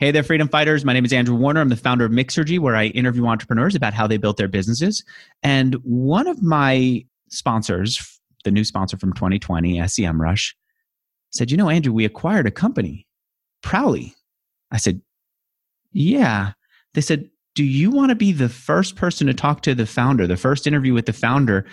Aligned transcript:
Hey 0.00 0.10
there, 0.10 0.22
freedom 0.22 0.48
fighters. 0.48 0.84
My 0.84 0.92
name 0.92 1.04
is 1.04 1.12
Andrew 1.12 1.36
Warner. 1.36 1.60
I'm 1.60 1.68
the 1.68 1.76
founder 1.76 2.04
of 2.04 2.12
Mixergy, 2.12 2.58
where 2.58 2.76
I 2.76 2.86
interview 2.86 3.26
entrepreneurs 3.26 3.74
about 3.74 3.94
how 3.94 4.06
they 4.06 4.16
built 4.16 4.36
their 4.36 4.48
businesses. 4.48 5.04
And 5.42 5.74
one 5.84 6.26
of 6.26 6.42
my 6.42 7.04
sponsors, 7.30 8.20
the 8.44 8.50
new 8.50 8.64
sponsor 8.64 8.98
from 8.98 9.12
2020, 9.12 9.78
SEMrush, 9.78 10.52
said, 11.30 11.50
You 11.50 11.56
know, 11.56 11.70
Andrew, 11.70 11.92
we 11.92 12.04
acquired 12.04 12.46
a 12.46 12.50
company, 12.50 13.06
Prowly. 13.62 14.12
I 14.70 14.76
said, 14.76 15.00
Yeah. 15.92 16.52
They 16.94 17.00
said, 17.00 17.30
Do 17.54 17.64
you 17.64 17.90
want 17.90 18.10
to 18.10 18.16
be 18.16 18.32
the 18.32 18.48
first 18.48 18.96
person 18.96 19.26
to 19.28 19.34
talk 19.34 19.62
to 19.62 19.74
the 19.74 19.86
founder, 19.86 20.26
the 20.26 20.36
first 20.36 20.66
interview 20.66 20.92
with 20.92 21.06
the 21.06 21.12
founder 21.12 21.66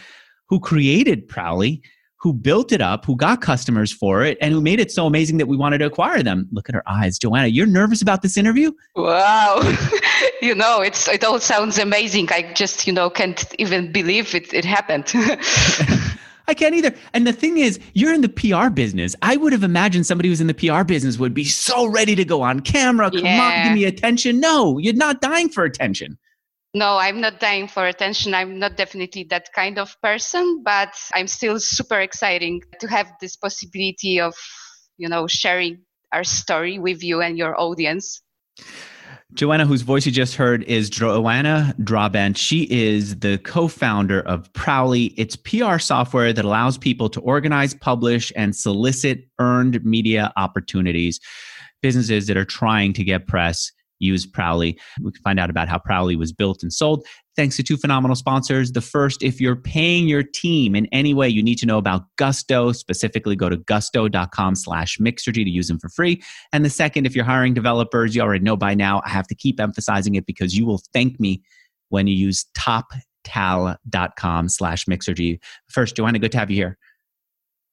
who 0.48 0.60
created 0.60 1.28
Prowly? 1.28 1.82
Who 2.22 2.34
built 2.34 2.72
it 2.72 2.82
up, 2.82 3.04
who 3.04 3.16
got 3.16 3.42
customers 3.42 3.92
for 3.92 4.24
it, 4.24 4.38
and 4.42 4.54
who 4.54 4.62
made 4.62 4.80
it 4.80 4.92
so 4.92 5.08
amazing 5.08 5.38
that 5.38 5.48
we 5.48 5.58
wanted 5.58 5.80
to 5.80 5.86
acquire 5.86 6.22
them. 6.22 6.48
Look 6.52 6.70
at 6.70 6.76
her 6.76 6.84
eyes. 6.88 7.18
Joanna, 7.18 7.48
you're 7.48 7.66
nervous 7.66 8.02
about 8.02 8.22
this 8.22 8.38
interview? 8.38 8.72
Wow. 8.96 9.60
you 10.42 10.54
know, 10.54 10.82
it's 10.82 11.08
it 11.08 11.24
all 11.24 11.40
sounds 11.40 11.80
amazing. 11.80 12.32
I 12.32 12.54
just, 12.54 12.86
you 12.86 12.94
know, 12.94 13.10
can't 13.10 13.44
even 13.58 13.92
believe 13.92 14.36
it, 14.36 14.54
it 14.54 14.66
happened. 14.66 15.12
I 16.48 16.54
can't 16.54 16.76
either. 16.76 16.94
And 17.14 17.26
the 17.26 17.34
thing 17.34 17.58
is, 17.58 17.80
you're 17.94 18.14
in 18.14 18.22
the 18.22 18.30
PR 18.30 18.70
business. 18.70 19.16
I 19.24 19.38
would 19.38 19.52
have 19.52 19.64
imagined 19.64 20.06
somebody 20.06 20.30
who's 20.30 20.42
in 20.42 20.48
the 20.48 20.54
PR 20.54 20.84
business 20.84 21.18
would 21.18 21.34
be 21.34 21.46
so 21.46 21.88
ready 21.88 22.16
to 22.16 22.26
go 22.26 22.44
on 22.44 22.60
camera. 22.60 23.10
Come 23.10 23.26
yeah. 23.26 23.42
on, 23.42 23.68
give 23.68 23.74
me 23.74 23.86
attention. 23.86 24.40
No, 24.40 24.78
you're 24.78 24.94
not 24.94 25.22
dying 25.22 25.50
for 25.50 25.64
attention 25.64 26.20
no 26.74 26.98
i'm 26.98 27.20
not 27.20 27.40
dying 27.40 27.68
for 27.68 27.86
attention 27.86 28.34
i'm 28.34 28.60
not 28.60 28.78
definitely 28.78 29.24
that 29.24 29.52
kind 29.54 29.78
of 29.78 30.00
person 30.02 30.62
but 30.64 30.94
i'm 31.14 31.28
still 31.28 31.60
super 31.60 32.00
exciting 32.00 32.62
to 32.80 32.88
have 32.88 33.12
this 33.20 33.36
possibility 33.36 34.20
of 34.20 34.36
you 34.98 35.10
know 35.10 35.28
sharing 35.28 35.80
our 36.14 36.24
story 36.24 36.80
with 36.80 37.04
you 37.04 37.22
and 37.22 37.38
your 37.38 37.60
audience 37.60 38.22
Joanna, 39.34 39.66
whose 39.66 39.82
voice 39.82 40.06
you 40.06 40.12
just 40.12 40.36
heard, 40.36 40.64
is 40.64 40.90
Joanna 40.90 41.74
Drabent. 41.80 42.36
She 42.36 42.64
is 42.70 43.20
the 43.20 43.38
co 43.38 43.70
founder 43.70 44.20
of 44.22 44.52
Prowly. 44.52 45.14
It's 45.16 45.38
PR 45.38 45.78
software 45.78 46.34
that 46.34 46.44
allows 46.44 46.78
people 46.78 47.08
to 47.10 47.22
organize, 47.22 47.74
publish, 47.74 48.34
and 48.36 48.54
solicit 48.54 49.22
earned 49.40 49.86
media 49.86 50.34
opportunities. 50.36 51.22
Businesses 51.82 52.28
that 52.28 52.36
are 52.36 52.46
trying 52.46 52.92
to 52.94 53.06
get 53.06 53.26
press 53.26 53.72
use 54.02 54.26
Prowly. 54.26 54.78
We 55.02 55.12
can 55.12 55.22
find 55.22 55.40
out 55.40 55.50
about 55.50 55.70
how 55.70 55.78
Prowly 55.78 56.18
was 56.18 56.34
built 56.34 56.64
and 56.64 56.74
sold 56.74 57.06
thanks 57.36 57.56
to 57.58 57.64
two 57.64 57.78
phenomenal 57.78 58.16
sponsors. 58.16 58.72
The 58.72 58.82
first, 58.82 59.24
if 59.24 59.40
you're 59.40 59.56
paying 59.56 60.08
your 60.08 60.24
team 60.24 60.76
in 60.76 60.88
any 60.88 61.14
way, 61.14 61.30
you 61.30 61.42
need 61.42 61.58
to 61.60 61.66
know 61.66 61.78
about 61.78 62.04
Gusto. 62.18 62.72
Specifically, 62.72 63.36
go 63.36 63.50
to 63.50 63.58
gusto.com 63.58 64.56
slash 64.56 64.98
mixergy 64.98 65.44
to 65.44 65.50
use 65.50 65.68
them 65.68 65.80
for 65.80 65.90
free. 65.90 66.22
And 66.54 66.66
the 66.66 66.70
second, 66.70 67.06
if 67.06 67.16
you're 67.16 67.26
hiring 67.26 67.54
developers, 67.54 68.16
you 68.16 68.22
already 68.22 68.44
know 68.44 68.58
by 68.58 68.74
now, 68.74 69.02
I 69.06 69.10
have 69.10 69.28
to 69.28 69.36
keep 69.36 69.60
emphasizing 69.60 70.16
it 70.16 70.26
because 70.26 70.58
you 70.58 70.66
will 70.66 70.82
thank 70.94 71.20
me 71.20 71.42
when 71.90 72.08
you 72.08 72.16
use 72.16 72.46
toptal.com 72.58 74.50
slash 74.50 74.86
mixergy. 74.86 75.40
First, 75.70 75.96
Joanna, 75.96 76.20
good 76.20 76.32
to 76.34 76.38
have 76.38 76.50
you 76.50 76.58
here. 76.58 76.78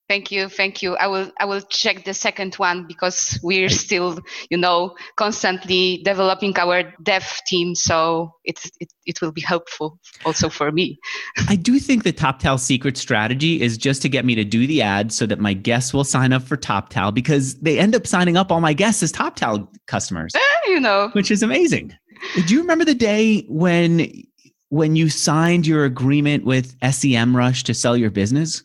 Thank 0.09 0.33
you, 0.33 0.49
thank 0.49 0.81
you. 0.81 0.97
I 0.97 1.07
will 1.07 1.31
I 1.39 1.45
will 1.45 1.61
check 1.61 2.05
the 2.05 2.15
second 2.15 2.55
one 2.55 2.87
because 2.87 3.39
we're 3.43 3.69
still, 3.69 4.19
you 4.49 4.57
know, 4.57 4.97
constantly 5.17 6.01
developing 6.03 6.59
our 6.59 6.95
dev 7.03 7.41
team, 7.47 7.75
so 7.75 8.33
it 8.43 8.59
it, 8.81 8.89
it 9.05 9.21
will 9.21 9.33
be 9.33 9.43
helpful 9.43 9.99
also 10.25 10.49
for 10.49 10.73
me. 10.73 10.99
I 11.49 11.57
do 11.57 11.79
think 11.79 12.05
the 12.05 12.15
TopTal 12.15 12.59
secret 12.59 12.97
strategy 12.97 13.61
is 13.61 13.77
just 13.77 14.01
to 14.01 14.09
get 14.09 14.25
me 14.25 14.35
to 14.35 14.45
do 14.45 14.67
the 14.67 14.81
ad 14.81 15.13
so 15.13 15.27
that 15.27 15.41
my 15.41 15.53
guests 15.53 15.93
will 15.93 16.05
sign 16.05 16.33
up 16.33 16.43
for 16.43 16.57
TopTal 16.57 17.13
because 17.13 17.57
they 17.57 17.79
end 17.79 17.95
up 17.95 18.07
signing 18.07 18.39
up 18.39 18.51
all 18.51 18.63
my 18.63 18.73
guests 18.73 19.03
as 19.03 19.13
TopTal 19.13 19.69
customers. 19.89 20.33
Eh, 20.35 20.71
you 20.71 20.81
know, 20.81 21.11
which 21.13 21.31
is 21.31 21.43
amazing. 21.43 21.95
Do 22.47 22.55
you 22.55 22.63
remember 22.63 22.87
the 22.87 22.95
day 22.95 23.45
when 23.49 24.11
when 24.71 24.97
you 24.97 25.11
signed 25.11 25.67
your 25.67 25.85
agreement 25.85 26.47
with 26.47 26.79
SEMrush 26.81 27.63
to 27.65 27.75
sell 27.75 27.95
your 27.95 28.11
business? 28.11 28.65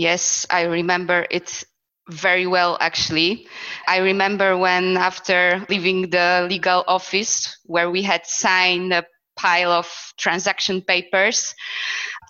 Yes, 0.00 0.46
I 0.50 0.62
remember 0.62 1.26
it 1.30 1.64
very 2.08 2.46
well 2.46 2.76
actually. 2.80 3.46
I 3.86 3.98
remember 3.98 4.56
when 4.56 4.96
after 4.96 5.64
leaving 5.68 6.10
the 6.10 6.46
legal 6.48 6.84
office 6.88 7.56
where 7.64 7.90
we 7.90 8.02
had 8.02 8.26
signed 8.26 8.92
a 8.92 9.04
pile 9.36 9.70
of 9.72 9.86
transaction 10.18 10.82
papers, 10.82 11.54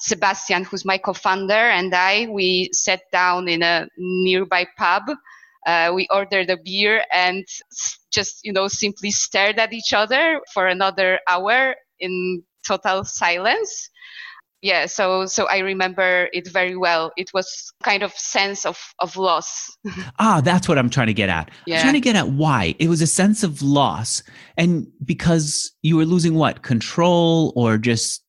Sebastian, 0.00 0.64
who's 0.64 0.84
my 0.84 0.98
co-founder, 0.98 1.54
and 1.78 1.94
I, 1.94 2.26
we 2.30 2.70
sat 2.72 3.02
down 3.12 3.48
in 3.48 3.62
a 3.62 3.88
nearby 3.98 4.66
pub. 4.78 5.04
Uh, 5.66 5.92
we 5.94 6.08
ordered 6.10 6.50
a 6.50 6.58
beer 6.64 7.04
and 7.12 7.44
just, 8.12 8.40
you 8.44 8.52
know, 8.52 8.68
simply 8.68 9.10
stared 9.10 9.58
at 9.58 9.72
each 9.72 9.92
other 9.92 10.40
for 10.52 10.66
another 10.66 11.20
hour 11.28 11.74
in 12.00 12.42
total 12.66 13.04
silence 13.04 13.90
yeah 14.62 14.86
so 14.86 15.26
so 15.26 15.46
i 15.48 15.58
remember 15.58 16.28
it 16.32 16.48
very 16.48 16.76
well. 16.76 17.12
It 17.16 17.30
was 17.32 17.72
kind 17.82 18.02
of 18.02 18.12
sense 18.12 18.66
of 18.66 18.78
of 18.98 19.16
loss. 19.16 19.70
Ah 20.18 20.40
that's 20.40 20.68
what 20.68 20.78
i'm 20.78 20.90
trying 20.90 21.06
to 21.08 21.14
get 21.14 21.28
at. 21.28 21.50
Yeah. 21.66 21.76
i'm 21.76 21.82
trying 21.82 21.94
to 21.94 22.00
get 22.00 22.16
at 22.16 22.28
why. 22.28 22.74
It 22.78 22.88
was 22.88 23.02
a 23.02 23.06
sense 23.06 23.42
of 23.42 23.62
loss 23.62 24.22
and 24.56 24.86
because 25.04 25.72
you 25.82 25.96
were 25.96 26.06
losing 26.06 26.34
what? 26.34 26.62
Control 26.62 27.52
or 27.56 27.78
just 27.78 28.22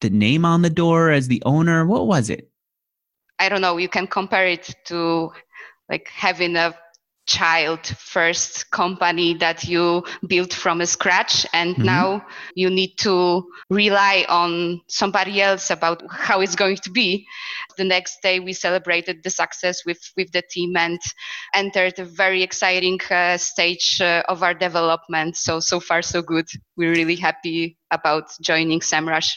the 0.00 0.10
name 0.10 0.44
on 0.44 0.62
the 0.62 0.70
door 0.70 1.10
as 1.10 1.28
the 1.28 1.42
owner? 1.44 1.84
What 1.84 2.06
was 2.06 2.30
it? 2.30 2.50
I 3.38 3.48
don't 3.48 3.60
know. 3.60 3.76
You 3.76 3.88
can 3.88 4.06
compare 4.06 4.46
it 4.46 4.74
to 4.86 5.30
like 5.88 6.08
having 6.08 6.56
a 6.56 6.74
child 7.28 7.86
first 7.98 8.70
company 8.70 9.34
that 9.34 9.62
you 9.64 10.02
built 10.26 10.52
from 10.52 10.84
scratch 10.86 11.46
and 11.52 11.74
mm-hmm. 11.74 11.84
now 11.84 12.26
you 12.54 12.70
need 12.70 12.96
to 12.96 13.44
rely 13.68 14.24
on 14.30 14.80
somebody 14.88 15.42
else 15.42 15.70
about 15.70 16.02
how 16.10 16.40
it's 16.40 16.56
going 16.56 16.76
to 16.76 16.90
be 16.90 17.26
the 17.76 17.84
next 17.84 18.22
day 18.22 18.40
we 18.40 18.54
celebrated 18.54 19.22
the 19.22 19.30
success 19.30 19.84
with 19.84 20.00
with 20.16 20.32
the 20.32 20.42
team 20.50 20.74
and 20.74 20.98
entered 21.54 21.98
a 21.98 22.04
very 22.04 22.42
exciting 22.42 22.98
uh, 23.10 23.36
stage 23.36 24.00
uh, 24.00 24.22
of 24.28 24.42
our 24.42 24.54
development 24.54 25.36
so 25.36 25.60
so 25.60 25.78
far 25.78 26.00
so 26.00 26.22
good 26.22 26.48
we're 26.78 26.92
really 26.92 27.16
happy 27.16 27.76
about 27.90 28.24
joining 28.40 28.80
semrush 28.80 29.34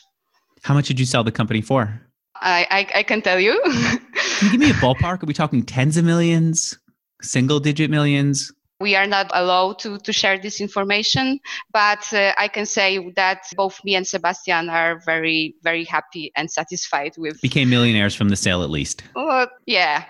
how 0.63 0.73
much 0.73 0.87
did 0.87 0.97
you 0.97 1.05
sell 1.05 1.25
the 1.25 1.31
company 1.31 1.59
for 1.59 2.01
I, 2.41 2.65
I, 2.71 2.99
I 2.99 3.03
can 3.03 3.21
tell 3.21 3.39
you. 3.39 3.61
can 3.63 4.01
you 4.41 4.51
give 4.51 4.59
me 4.59 4.71
a 4.71 4.73
ballpark? 4.81 5.21
Are 5.21 5.25
we 5.27 5.33
talking 5.33 5.61
tens 5.61 5.95
of 5.95 6.05
millions? 6.05 6.75
Single 7.21 7.59
digit 7.59 7.89
millions? 7.89 8.51
We 8.79 8.95
are 8.95 9.05
not 9.05 9.29
allowed 9.33 9.77
to, 9.79 9.99
to 9.99 10.11
share 10.11 10.39
this 10.39 10.59
information, 10.59 11.39
but 11.71 12.11
uh, 12.13 12.33
I 12.37 12.47
can 12.47 12.65
say 12.65 13.11
that 13.15 13.43
both 13.55 13.79
me 13.85 13.93
and 13.93 14.07
Sebastian 14.07 14.69
are 14.69 14.99
very, 15.05 15.53
very 15.61 15.83
happy 15.83 16.31
and 16.35 16.49
satisfied 16.49 17.13
with. 17.15 17.39
Became 17.41 17.69
millionaires 17.69 18.15
from 18.15 18.29
the 18.29 18.35
sale, 18.35 18.63
at 18.63 18.71
least. 18.71 19.03
Uh, 19.15 19.45
yeah. 19.67 20.05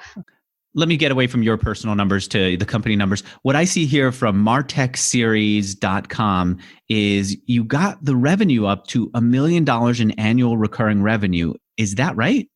Let 0.73 0.87
me 0.87 0.95
get 0.95 1.11
away 1.11 1.27
from 1.27 1.43
your 1.43 1.57
personal 1.57 1.95
numbers 1.95 2.29
to 2.29 2.55
the 2.55 2.65
company 2.65 2.95
numbers. 2.95 3.23
What 3.41 3.57
I 3.57 3.65
see 3.65 3.85
here 3.85 4.13
from 4.13 4.41
martechseries.com 4.41 6.59
is 6.87 7.35
you 7.45 7.65
got 7.65 8.05
the 8.05 8.15
revenue 8.15 8.67
up 8.67 8.87
to 8.87 9.11
a 9.13 9.19
million 9.19 9.65
dollars 9.65 9.99
in 9.99 10.11
annual 10.11 10.57
recurring 10.57 11.03
revenue. 11.03 11.55
Is 11.75 11.95
that 11.95 12.15
right? 12.15 12.47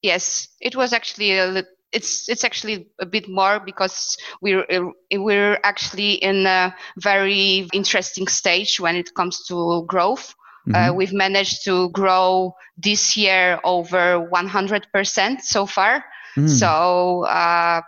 Yes, 0.00 0.46
it 0.60 0.76
was 0.76 0.92
actually 0.92 1.32
a 1.32 1.64
it's 1.94 2.28
it's 2.28 2.44
actually 2.44 2.88
a 3.00 3.06
bit 3.06 3.28
more 3.28 3.60
because 3.60 4.16
we're 4.40 4.66
we're 5.12 5.58
actually 5.62 6.14
in 6.14 6.46
a 6.46 6.74
very 6.98 7.68
interesting 7.72 8.26
stage 8.26 8.80
when 8.80 8.96
it 8.96 9.14
comes 9.14 9.46
to 9.46 9.84
growth. 9.86 10.34
Uh, 10.66 10.70
mm-hmm. 10.70 10.90
Uh, 10.90 10.94
we've 10.94 11.12
managed 11.12 11.64
to 11.64 11.90
grow 11.90 12.54
this 12.78 13.18
year 13.18 13.60
over 13.64 14.26
100% 14.32 15.40
so 15.42 15.66
far. 15.66 16.02
Mm. 16.36 16.48
So 16.48 17.24
uh, 17.26 17.82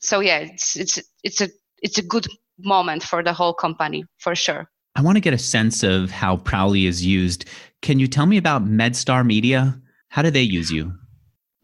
so 0.00 0.20
yeah, 0.20 0.38
it's 0.38 0.76
it's 0.76 0.98
it's 1.22 1.40
a 1.40 1.48
it's 1.82 1.98
a 1.98 2.02
good 2.02 2.26
moment 2.58 3.02
for 3.02 3.22
the 3.22 3.32
whole 3.32 3.54
company 3.54 4.04
for 4.18 4.34
sure. 4.34 4.68
I 4.94 5.02
want 5.02 5.16
to 5.16 5.20
get 5.20 5.34
a 5.34 5.38
sense 5.38 5.82
of 5.82 6.10
how 6.10 6.36
Prowly 6.36 6.86
is 6.86 7.04
used. 7.04 7.46
Can 7.80 7.98
you 7.98 8.06
tell 8.06 8.26
me 8.26 8.36
about 8.36 8.64
MedStar 8.64 9.24
Media? 9.24 9.80
How 10.08 10.22
do 10.22 10.30
they 10.30 10.42
use 10.42 10.70
you? 10.70 10.92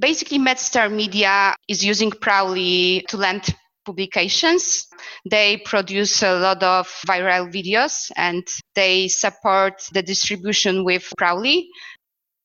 Basically, 0.00 0.38
MedStar 0.38 0.92
Media 0.92 1.56
is 1.68 1.84
using 1.84 2.10
Prowly 2.10 3.04
to 3.08 3.16
land 3.16 3.54
publications. 3.84 4.86
They 5.28 5.56
produce 5.64 6.22
a 6.22 6.38
lot 6.38 6.62
of 6.62 6.86
viral 7.06 7.52
videos 7.52 8.10
and 8.16 8.46
they 8.74 9.08
support 9.08 9.82
the 9.92 10.02
distribution 10.02 10.84
with 10.84 11.12
Prowly. 11.18 11.66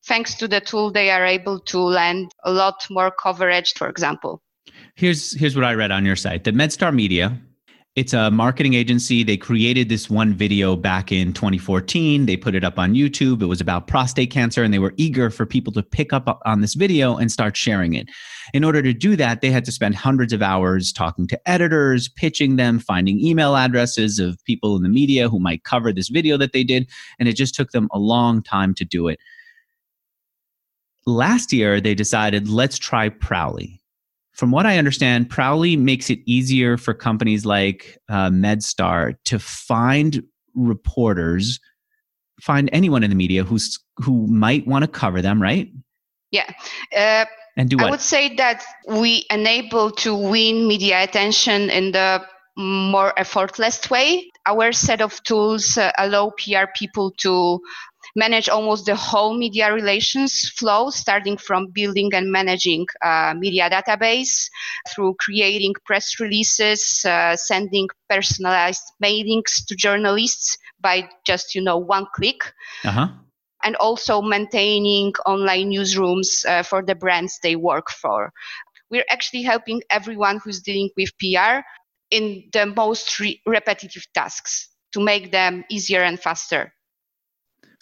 Thanks 0.05 0.35
to 0.35 0.47
the 0.47 0.61
tool, 0.61 0.91
they 0.91 1.11
are 1.11 1.25
able 1.25 1.59
to 1.59 1.79
land 1.79 2.31
a 2.43 2.51
lot 2.51 2.85
more 2.89 3.11
coverage, 3.11 3.73
for 3.73 3.87
example. 3.87 4.41
Here's, 4.95 5.37
here's 5.37 5.55
what 5.55 5.65
I 5.65 5.73
read 5.73 5.91
on 5.91 6.05
your 6.05 6.15
site 6.15 6.43
that 6.45 6.55
MedStar 6.55 6.93
Media 6.93 7.37
it's 7.95 8.13
a 8.13 8.31
marketing 8.31 8.73
agency. 8.73 9.21
They 9.21 9.37
created 9.37 9.87
this 9.87 10.09
one 10.09 10.33
video 10.33 10.75
back 10.75 11.11
in 11.11 11.31
2014. 11.31 12.25
They 12.25 12.35
put 12.35 12.55
it 12.55 12.63
up 12.63 12.79
on 12.79 12.95
YouTube. 12.95 13.43
It 13.43 13.45
was 13.45 13.61
about 13.61 13.85
prostate 13.85 14.31
cancer, 14.31 14.63
and 14.63 14.73
they 14.73 14.79
were 14.79 14.95
eager 14.97 15.29
for 15.29 15.45
people 15.45 15.71
to 15.73 15.83
pick 15.83 16.11
up 16.11 16.41
on 16.43 16.61
this 16.61 16.73
video 16.73 17.15
and 17.15 17.31
start 17.31 17.55
sharing 17.55 17.93
it. 17.93 18.09
In 18.51 18.63
order 18.63 18.81
to 18.81 18.93
do 18.93 19.15
that, 19.17 19.41
they 19.41 19.51
had 19.51 19.63
to 19.65 19.71
spend 19.71 19.93
hundreds 19.93 20.33
of 20.33 20.41
hours 20.41 20.91
talking 20.91 21.27
to 21.27 21.49
editors, 21.49 22.09
pitching 22.09 22.55
them, 22.55 22.79
finding 22.79 23.19
email 23.19 23.55
addresses 23.55 24.17
of 24.17 24.43
people 24.43 24.75
in 24.75 24.81
the 24.81 24.89
media 24.89 25.29
who 25.29 25.39
might 25.39 25.63
cover 25.63 25.93
this 25.93 26.09
video 26.09 26.35
that 26.37 26.51
they 26.51 26.63
did. 26.63 26.89
And 27.19 27.29
it 27.29 27.35
just 27.35 27.53
took 27.53 27.71
them 27.71 27.89
a 27.91 27.99
long 27.99 28.41
time 28.41 28.73
to 28.75 28.85
do 28.85 29.07
it. 29.07 29.19
Last 31.05 31.53
year, 31.53 31.79
they 31.79 31.93
decided, 31.93 32.49
let's 32.49 32.79
try 32.79 33.09
Prowly 33.09 33.82
from 34.33 34.51
what 34.51 34.65
I 34.65 34.77
understand, 34.77 35.29
Prowly 35.29 35.77
makes 35.77 36.09
it 36.09 36.19
easier 36.25 36.77
for 36.77 36.93
companies 36.93 37.45
like 37.45 37.97
uh, 38.09 38.29
MedStar 38.29 39.15
to 39.25 39.39
find 39.39 40.23
reporters, 40.55 41.59
find 42.41 42.69
anyone 42.73 43.03
in 43.03 43.09
the 43.09 43.15
media 43.15 43.43
who's 43.43 43.79
who 43.97 44.25
might 44.27 44.67
want 44.67 44.83
to 44.83 44.87
cover 44.87 45.21
them, 45.21 45.41
right? 45.41 45.71
Yeah. 46.31 46.51
Uh, 46.95 47.25
and 47.55 47.69
do 47.69 47.77
what? 47.77 47.87
I 47.87 47.91
would 47.91 48.01
say 48.01 48.35
that 48.35 48.63
we 48.87 49.25
enable 49.29 49.91
to 49.91 50.15
win 50.15 50.67
media 50.67 51.03
attention 51.03 51.69
in 51.69 51.91
the 51.91 52.25
more 52.57 53.17
effortless 53.17 53.89
way. 53.89 54.31
Our 54.47 54.71
set 54.71 55.01
of 55.01 55.21
tools 55.23 55.77
uh, 55.77 55.91
allow 55.97 56.31
PR 56.37 56.65
people 56.75 57.11
to 57.19 57.61
manage 58.15 58.49
almost 58.49 58.85
the 58.85 58.95
whole 58.95 59.35
media 59.35 59.73
relations 59.73 60.49
flow, 60.49 60.89
starting 60.89 61.37
from 61.37 61.67
building 61.73 62.11
and 62.13 62.31
managing 62.31 62.85
a 63.01 63.33
media 63.37 63.69
database 63.69 64.49
through 64.89 65.15
creating 65.19 65.73
press 65.85 66.19
releases, 66.19 67.03
uh, 67.05 67.35
sending 67.35 67.87
personalized 68.09 68.83
mailings 69.03 69.65
to 69.67 69.75
journalists 69.75 70.57
by 70.79 71.07
just, 71.25 71.55
you 71.55 71.61
know, 71.61 71.77
one 71.77 72.05
click. 72.15 72.53
Uh-huh. 72.83 73.07
And 73.65 73.77
also 73.77 74.21
maintaining 74.21 75.13
online 75.25 75.71
newsrooms 75.71 76.45
uh, 76.45 76.63
for 76.63 76.83
the 76.83 76.95
brands 76.95 77.39
they 77.41 77.55
work 77.55 77.89
for. 77.89 78.31
We're 78.91 79.05
actually 79.09 79.43
helping 79.43 79.81
everyone 79.89 80.41
who's 80.43 80.61
dealing 80.61 80.89
with 80.97 81.17
PR 81.17 81.63
in 82.11 82.43
the 82.51 82.65
most 82.65 83.19
re- 83.19 83.41
repetitive 83.45 84.05
tasks 84.13 84.67
to 84.91 84.99
make 84.99 85.31
them 85.31 85.63
easier 85.69 86.03
and 86.03 86.19
faster. 86.19 86.73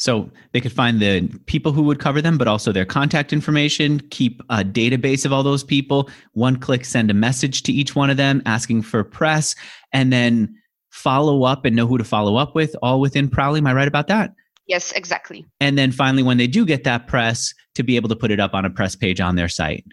So 0.01 0.31
they 0.51 0.59
could 0.59 0.71
find 0.71 1.00
the 1.00 1.30
people 1.45 1.71
who 1.71 1.83
would 1.83 2.00
cover 2.00 2.24
them, 2.24 2.39
but 2.39 2.48
also 2.48 2.71
their 2.71 2.86
contact 2.86 3.31
information, 3.31 4.00
keep 4.09 4.42
a 4.50 4.63
database 4.63 5.25
of 5.25 5.31
all 5.31 5.44
those 5.44 5.63
people, 5.63 6.09
one 6.33 6.56
click 6.56 6.86
send 6.86 7.12
a 7.12 7.13
message 7.13 7.62
to 7.63 7.71
each 7.71 7.95
one 7.95 8.09
of 8.09 8.18
them 8.18 8.42
asking 8.48 8.81
for 8.81 9.03
press, 9.03 9.53
and 9.94 10.12
then 10.12 10.56
follow 10.89 11.44
up 11.44 11.65
and 11.65 11.75
know 11.75 11.86
who 11.86 12.00
to 12.00 12.03
follow 12.03 12.38
up 12.38 12.56
with, 12.56 12.75
all 12.81 13.00
within 13.00 13.30
Prowly. 13.30 13.59
Am 13.59 13.68
I 13.68 13.74
right 13.75 13.88
about 13.88 14.07
that? 14.07 14.33
Yes, 14.65 14.92
exactly. 14.94 15.45
And 15.59 15.77
then 15.77 15.92
finally, 15.92 16.24
when 16.24 16.38
they 16.38 16.48
do 16.48 16.65
get 16.65 16.83
that 16.83 17.06
press, 17.06 17.53
to 17.75 17.83
be 17.83 17.95
able 17.95 18.09
to 18.09 18.15
put 18.15 18.31
it 18.31 18.39
up 18.39 18.56
on 18.56 18.65
a 18.65 18.71
press 18.71 18.95
page 18.95 19.21
on 19.21 19.36
their 19.36 19.48
site. 19.48 19.86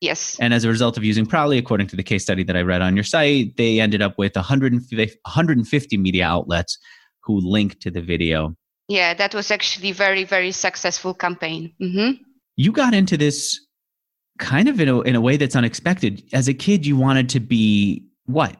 Yes. 0.00 0.38
And 0.40 0.54
as 0.54 0.64
a 0.64 0.68
result 0.68 0.96
of 0.96 1.04
using 1.04 1.26
Prowly, 1.26 1.58
according 1.58 1.88
to 1.88 1.96
the 1.96 2.02
case 2.02 2.22
study 2.22 2.42
that 2.44 2.56
I 2.56 2.62
read 2.62 2.80
on 2.80 2.96
your 2.96 3.04
site, 3.04 3.54
they 3.58 3.80
ended 3.80 4.00
up 4.00 4.16
with 4.16 4.34
150, 4.34 5.20
150 5.26 5.96
media 5.98 6.24
outlets 6.24 6.78
who 7.22 7.38
link 7.38 7.80
to 7.80 7.90
the 7.90 8.00
video 8.00 8.56
yeah 8.88 9.14
that 9.14 9.34
was 9.34 9.50
actually 9.50 9.92
very 9.92 10.24
very 10.24 10.52
successful 10.52 11.14
campaign 11.14 11.72
mm-hmm. 11.80 12.22
you 12.56 12.72
got 12.72 12.94
into 12.94 13.16
this 13.16 13.58
kind 14.38 14.68
of 14.68 14.80
in 14.80 14.88
a, 14.88 15.00
in 15.02 15.14
a 15.14 15.20
way 15.20 15.36
that's 15.36 15.56
unexpected 15.56 16.22
as 16.32 16.48
a 16.48 16.54
kid 16.54 16.86
you 16.86 16.96
wanted 16.96 17.28
to 17.28 17.40
be 17.40 18.04
what 18.26 18.56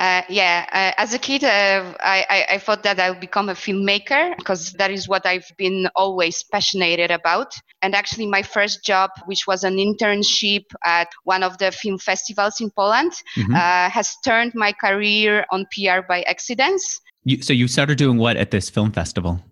uh, 0.00 0.22
yeah, 0.30 0.64
uh, 0.72 0.98
as 0.98 1.12
a 1.12 1.18
kid, 1.18 1.44
uh, 1.44 1.94
I, 2.00 2.46
I, 2.52 2.58
thought 2.58 2.82
that 2.84 2.98
I 2.98 3.10
would 3.10 3.20
become 3.20 3.50
a 3.50 3.54
filmmaker 3.54 4.34
because 4.38 4.72
that 4.74 4.90
is 4.90 5.06
what 5.06 5.26
I've 5.26 5.50
been 5.58 5.90
always 5.94 6.42
passionate 6.42 7.10
about. 7.10 7.52
And 7.82 7.94
actually, 7.94 8.26
my 8.26 8.42
first 8.42 8.82
job, 8.82 9.10
which 9.26 9.46
was 9.46 9.62
an 9.62 9.76
internship 9.76 10.64
at 10.86 11.08
one 11.24 11.42
of 11.42 11.58
the 11.58 11.70
film 11.70 11.98
festivals 11.98 12.62
in 12.62 12.70
Poland, 12.70 13.12
mm-hmm. 13.36 13.54
Uh, 13.54 13.90
has 13.90 14.16
turned 14.24 14.52
my 14.54 14.72
career 14.72 15.44
on 15.50 15.66
PR 15.70 16.00
by 16.08 16.22
accidents. 16.22 16.98
You, 17.24 17.42
so 17.42 17.52
you 17.52 17.68
started 17.68 17.98
doing 17.98 18.18
what 18.18 18.36
at 18.36 18.50
this 18.50 18.70
film 18.70 18.92
festival? 18.92 19.42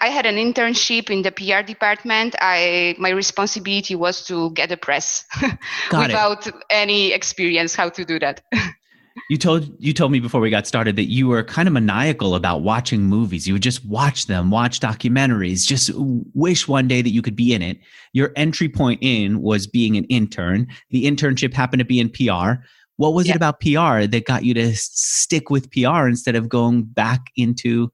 I 0.00 0.08
had 0.08 0.26
an 0.26 0.36
internship 0.36 1.10
in 1.10 1.22
the 1.22 1.30
PR 1.30 1.62
department. 1.66 2.34
I 2.40 2.94
my 2.98 3.10
responsibility 3.10 3.94
was 3.94 4.24
to 4.26 4.50
get 4.52 4.72
a 4.72 4.76
press 4.76 5.26
without 5.92 6.46
it. 6.46 6.54
any 6.70 7.12
experience 7.12 7.74
how 7.74 7.90
to 7.90 8.04
do 8.04 8.18
that. 8.18 8.42
you 9.28 9.36
told 9.36 9.70
you 9.78 9.92
told 9.92 10.12
me 10.12 10.20
before 10.20 10.40
we 10.40 10.48
got 10.48 10.66
started 10.66 10.96
that 10.96 11.10
you 11.10 11.28
were 11.28 11.42
kind 11.42 11.68
of 11.68 11.74
maniacal 11.74 12.34
about 12.34 12.62
watching 12.62 13.02
movies. 13.02 13.46
You 13.46 13.54
would 13.54 13.62
just 13.62 13.84
watch 13.84 14.26
them, 14.26 14.50
watch 14.50 14.80
documentaries, 14.80 15.66
just 15.66 15.90
wish 16.34 16.66
one 16.66 16.88
day 16.88 17.02
that 17.02 17.10
you 17.10 17.20
could 17.20 17.36
be 17.36 17.52
in 17.52 17.60
it. 17.60 17.78
Your 18.12 18.32
entry 18.36 18.68
point 18.68 19.00
in 19.02 19.42
was 19.42 19.66
being 19.66 19.96
an 19.96 20.04
intern. 20.04 20.66
The 20.90 21.04
internship 21.04 21.52
happened 21.52 21.80
to 21.80 21.84
be 21.84 22.00
in 22.00 22.08
PR. 22.08 22.62
What 23.00 23.14
was 23.14 23.26
yeah. 23.28 23.32
it 23.32 23.36
about 23.36 23.60
PR 23.60 24.04
that 24.04 24.26
got 24.26 24.44
you 24.44 24.52
to 24.52 24.76
stick 24.76 25.48
with 25.48 25.70
PR 25.70 26.06
instead 26.06 26.36
of 26.36 26.50
going 26.50 26.82
back 26.82 27.30
into 27.34 27.90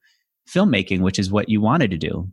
filmmaking, 0.52 1.00
which 1.00 1.20
is 1.20 1.30
what 1.30 1.48
you 1.48 1.60
wanted 1.60 1.92
to 1.92 1.96
do? 1.96 2.28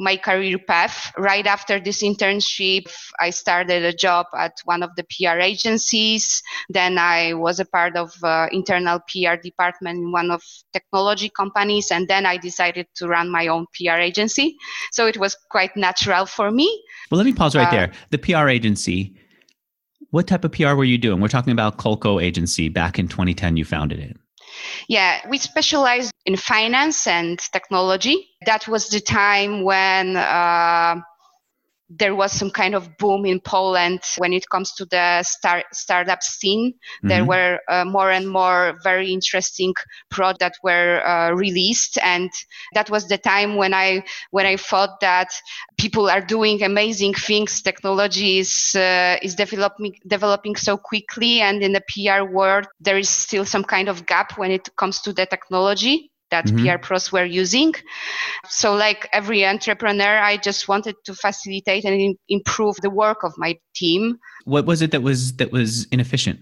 my 0.00 0.16
career 0.16 0.58
path. 0.58 1.12
Right 1.18 1.44
after 1.44 1.80
this 1.80 2.04
internship, 2.04 2.84
I 3.18 3.30
started 3.30 3.84
a 3.84 3.92
job 3.92 4.26
at 4.32 4.52
one 4.64 4.84
of 4.84 4.90
the 4.94 5.02
PR 5.02 5.40
agencies. 5.40 6.40
Then 6.68 6.98
I 6.98 7.34
was 7.34 7.58
a 7.58 7.64
part 7.64 7.96
of 7.96 8.14
uh, 8.22 8.46
internal 8.52 9.00
PR 9.00 9.34
department 9.42 9.98
in 9.98 10.12
one 10.12 10.30
of 10.30 10.40
technology 10.72 11.28
companies, 11.28 11.90
and 11.90 12.06
then 12.06 12.26
I 12.26 12.36
decided 12.36 12.86
to 12.94 13.08
run 13.08 13.28
my 13.28 13.48
own 13.48 13.66
PR 13.74 13.98
agency. 13.98 14.56
So 14.92 15.08
it 15.08 15.18
was 15.18 15.36
quite 15.50 15.76
natural 15.76 16.26
for 16.26 16.52
me. 16.52 16.68
Well, 17.10 17.18
let 17.18 17.26
me 17.26 17.32
pause 17.32 17.56
right 17.56 17.66
uh, 17.66 17.70
there. 17.72 17.92
The 18.10 18.18
PR 18.18 18.48
agency 18.48 19.16
what 20.10 20.26
type 20.26 20.44
of 20.44 20.52
PR 20.52 20.74
were 20.74 20.84
you 20.84 20.98
doing? 20.98 21.20
We're 21.20 21.28
talking 21.28 21.52
about 21.52 21.78
Colco 21.78 22.22
Agency 22.22 22.68
back 22.68 22.98
in 22.98 23.08
2010, 23.08 23.56
you 23.56 23.64
founded 23.64 23.98
it. 23.98 24.16
Yeah, 24.88 25.20
we 25.28 25.38
specialized 25.38 26.12
in 26.24 26.36
finance 26.36 27.06
and 27.06 27.38
technology. 27.38 28.28
That 28.46 28.66
was 28.66 28.88
the 28.88 29.00
time 29.00 29.62
when 29.62 30.16
uh, 30.16 31.00
there 31.90 32.14
was 32.14 32.32
some 32.32 32.50
kind 32.50 32.74
of 32.74 32.96
boom 32.98 33.24
in 33.24 33.40
Poland 33.40 34.00
when 34.18 34.32
it 34.32 34.48
comes 34.50 34.72
to 34.74 34.84
the 34.84 35.22
start, 35.22 35.64
startup 35.72 36.22
scene. 36.22 36.72
Mm-hmm. 36.72 37.08
There 37.08 37.24
were 37.24 37.60
uh, 37.68 37.84
more 37.84 38.10
and 38.10 38.28
more 38.28 38.78
very 38.82 39.10
interesting 39.10 39.72
products 40.10 40.38
that 40.40 40.54
were 40.62 41.02
uh, 41.06 41.32
released, 41.32 41.98
and 42.02 42.30
that 42.74 42.90
was 42.90 43.08
the 43.08 43.18
time 43.18 43.56
when 43.56 43.72
I 43.72 44.04
when 44.30 44.46
I 44.46 44.56
thought 44.56 45.00
that 45.00 45.28
people 45.78 46.10
are 46.10 46.20
doing 46.20 46.62
amazing 46.62 47.14
things. 47.14 47.62
Technology 47.62 48.38
is 48.38 48.74
uh, 48.74 49.16
is 49.22 49.34
developing 49.34 49.94
developing 50.06 50.56
so 50.56 50.76
quickly, 50.76 51.40
and 51.40 51.62
in 51.62 51.72
the 51.72 51.82
PR 51.88 52.30
world, 52.30 52.66
there 52.80 52.98
is 52.98 53.08
still 53.08 53.44
some 53.44 53.64
kind 53.64 53.88
of 53.88 54.06
gap 54.06 54.36
when 54.36 54.50
it 54.50 54.68
comes 54.76 55.00
to 55.02 55.12
the 55.12 55.26
technology 55.26 56.10
that 56.30 56.46
mm-hmm. 56.46 56.66
PR 56.66 56.78
pros 56.78 57.12
were 57.12 57.24
using. 57.24 57.74
So, 58.48 58.74
like 58.74 59.08
every 59.12 59.46
entrepreneur, 59.46 60.18
I 60.18 60.36
just 60.36 60.68
wanted 60.68 60.96
to 61.04 61.14
facilitate 61.14 61.84
and 61.84 62.16
improve 62.28 62.76
the 62.76 62.90
work 62.90 63.24
of 63.24 63.32
my 63.36 63.56
team. 63.74 64.18
What 64.44 64.66
was 64.66 64.82
it 64.82 64.90
that 64.92 65.02
was 65.02 65.36
that 65.36 65.52
was 65.52 65.86
inefficient? 65.90 66.40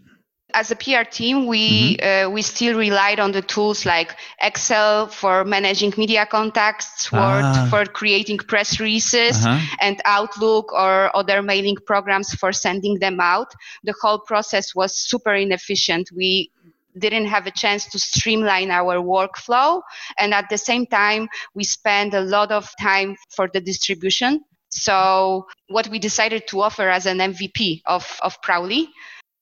As 0.55 0.71
a 0.71 0.77
PR 0.77 1.03
team, 1.11 1.47
we 1.47 1.97
mm-hmm. 1.97 2.29
uh, 2.29 2.31
we 2.31 2.41
still 2.41 2.79
relied 2.79 3.21
on 3.21 3.33
the 3.33 3.43
tools 3.43 3.85
like 3.85 4.17
Excel 4.41 5.09
for 5.09 5.45
managing 5.45 5.93
media 5.99 6.25
contacts, 6.25 7.13
Word 7.13 7.43
ah. 7.45 7.67
for 7.69 7.85
creating 7.85 8.39
press 8.39 8.81
releases, 8.81 9.45
uh-huh. 9.45 9.77
and 9.81 10.01
Outlook 10.05 10.73
or 10.73 11.15
other 11.15 11.43
mailing 11.43 11.77
programs 11.85 12.33
for 12.35 12.53
sending 12.53 12.99
them 13.01 13.21
out. 13.21 13.53
The 13.83 13.95
whole 14.01 14.21
process 14.21 14.75
was 14.75 14.97
super 14.97 15.35
inefficient. 15.35 16.11
We 16.15 16.53
didn't 16.99 17.27
have 17.27 17.47
a 17.47 17.51
chance 17.51 17.87
to 17.91 17.99
streamline 17.99 18.71
our 18.71 18.97
workflow. 18.97 19.83
And 20.19 20.35
at 20.35 20.49
the 20.51 20.59
same 20.59 20.87
time, 20.87 21.29
we 21.55 21.65
spend 21.65 22.15
a 22.15 22.21
lot 22.21 22.53
of 22.53 22.71
time 22.81 23.17
for 23.35 23.49
the 23.53 23.61
distribution. 23.61 24.43
So, 24.71 25.47
what 25.69 25.89
we 25.89 25.99
decided 25.99 26.49
to 26.49 26.61
offer 26.61 26.89
as 26.89 27.07
an 27.07 27.19
MVP 27.19 27.83
of, 27.87 28.19
of 28.23 28.41
Prowly. 28.43 28.89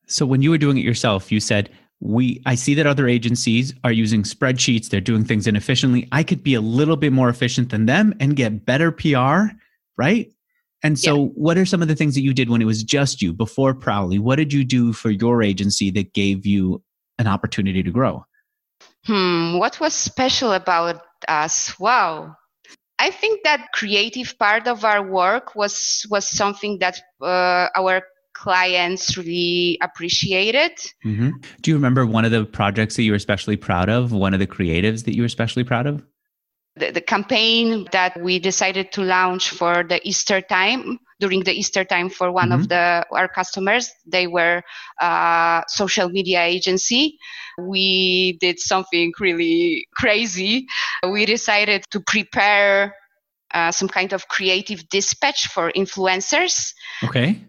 So, 0.07 0.27
when 0.27 0.43
you 0.43 0.51
were 0.51 0.59
doing 0.59 0.77
it 0.77 0.85
yourself, 0.85 1.33
you 1.33 1.41
said, 1.41 1.71
we 2.01 2.43
i 2.45 2.55
see 2.55 2.75
that 2.75 2.87
other 2.87 3.09
agencies 3.09 3.73
are 3.83 3.93
using 3.93 4.23
spreadsheets 4.23 4.91
they're 4.91 5.01
doing 5.01 5.25
things 5.25 5.47
inefficiently 5.47 6.07
i 6.13 6.23
could 6.23 6.43
be 6.43 6.55
a 6.55 6.61
little 6.61 6.97
bit 6.97 7.13
more 7.13 7.29
efficient 7.29 7.71
than 7.71 7.87
them 7.87 8.15
and 8.21 8.37
get 8.37 8.67
better 8.67 8.93
pr 8.93 9.47
right 9.97 10.31
and 10.83 10.99
so 10.99 11.17
yeah. 11.17 11.31
what 11.35 11.57
are 11.57 11.65
some 11.65 11.81
of 11.81 11.89
the 11.89 11.95
things 11.95 12.15
that 12.15 12.21
you 12.21 12.35
did 12.35 12.51
when 12.51 12.61
it 12.61 12.67
was 12.67 12.83
just 12.83 13.23
you 13.23 13.33
before 13.33 13.75
prowly 13.75 14.19
what 14.19 14.37
did 14.37 14.53
you 14.53 14.65
do 14.65 14.93
for 14.93 15.11
your 15.11 15.43
agency 15.43 15.91
that 15.91 16.13
gave 16.13 16.45
you 16.45 16.83
an 17.18 17.26
opportunity 17.26 17.83
to 17.83 17.90
grow? 17.90 18.25
Hmm, 19.06 19.59
what 19.59 19.80
was 19.80 19.94
special 19.94 20.52
about 20.52 21.02
us? 21.28 21.78
Wow. 21.78 22.37
I 22.99 23.11
think 23.11 23.42
that 23.44 23.68
creative 23.75 24.38
part 24.38 24.66
of 24.66 24.85
our 24.85 25.02
work 25.02 25.54
was 25.54 26.06
was 26.11 26.26
something 26.26 26.78
that 26.78 27.00
uh, 27.21 27.68
our 27.76 28.02
clients 28.35 29.16
really 29.16 29.78
appreciated. 29.83 30.73
Mm-hmm. 31.04 31.30
Do 31.61 31.71
you 31.71 31.76
remember 31.76 32.06
one 32.06 32.25
of 32.25 32.30
the 32.30 32.44
projects 32.44 32.97
that 32.97 33.02
you 33.02 33.12
were 33.12 33.16
especially 33.16 33.56
proud 33.56 33.88
of? 33.88 34.12
One 34.12 34.35
of 34.35 34.40
the 34.40 34.47
creatives 34.47 35.04
that 35.04 35.14
you 35.14 35.23
were 35.23 35.26
especially 35.26 35.64
proud 35.64 35.87
of? 35.87 36.04
The, 36.76 36.90
the 36.90 37.00
campaign 37.00 37.87
that 37.93 38.21
we 38.21 38.40
decided 38.40 38.90
to 38.93 39.02
launch 39.02 39.50
for 39.50 39.85
the 39.85 40.00
Easter 40.07 40.40
time 40.40 40.99
during 41.21 41.45
the 41.45 41.52
Easter 41.52 41.85
time 41.85 42.11
for 42.11 42.33
one 42.33 42.50
mm-hmm. 42.50 42.61
of 42.61 42.69
the 42.69 43.07
our 43.12 43.28
customers. 43.28 43.93
They 44.07 44.26
were 44.26 44.62
a 45.00 45.62
social 45.69 46.09
media 46.09 46.43
agency. 46.43 47.19
We 47.59 48.38
did 48.40 48.59
something 48.59 49.12
really 49.21 49.87
crazy. 49.95 50.66
We 51.09 51.26
decided 51.26 51.85
to 51.93 52.00
prepare 52.00 52.97
uh, 53.52 53.71
some 53.71 53.88
kind 53.88 54.12
of 54.12 54.26
creative 54.26 54.88
dispatch 54.88 55.47
for 55.47 55.71
influencers. 55.73 56.75
Okay 57.04 57.40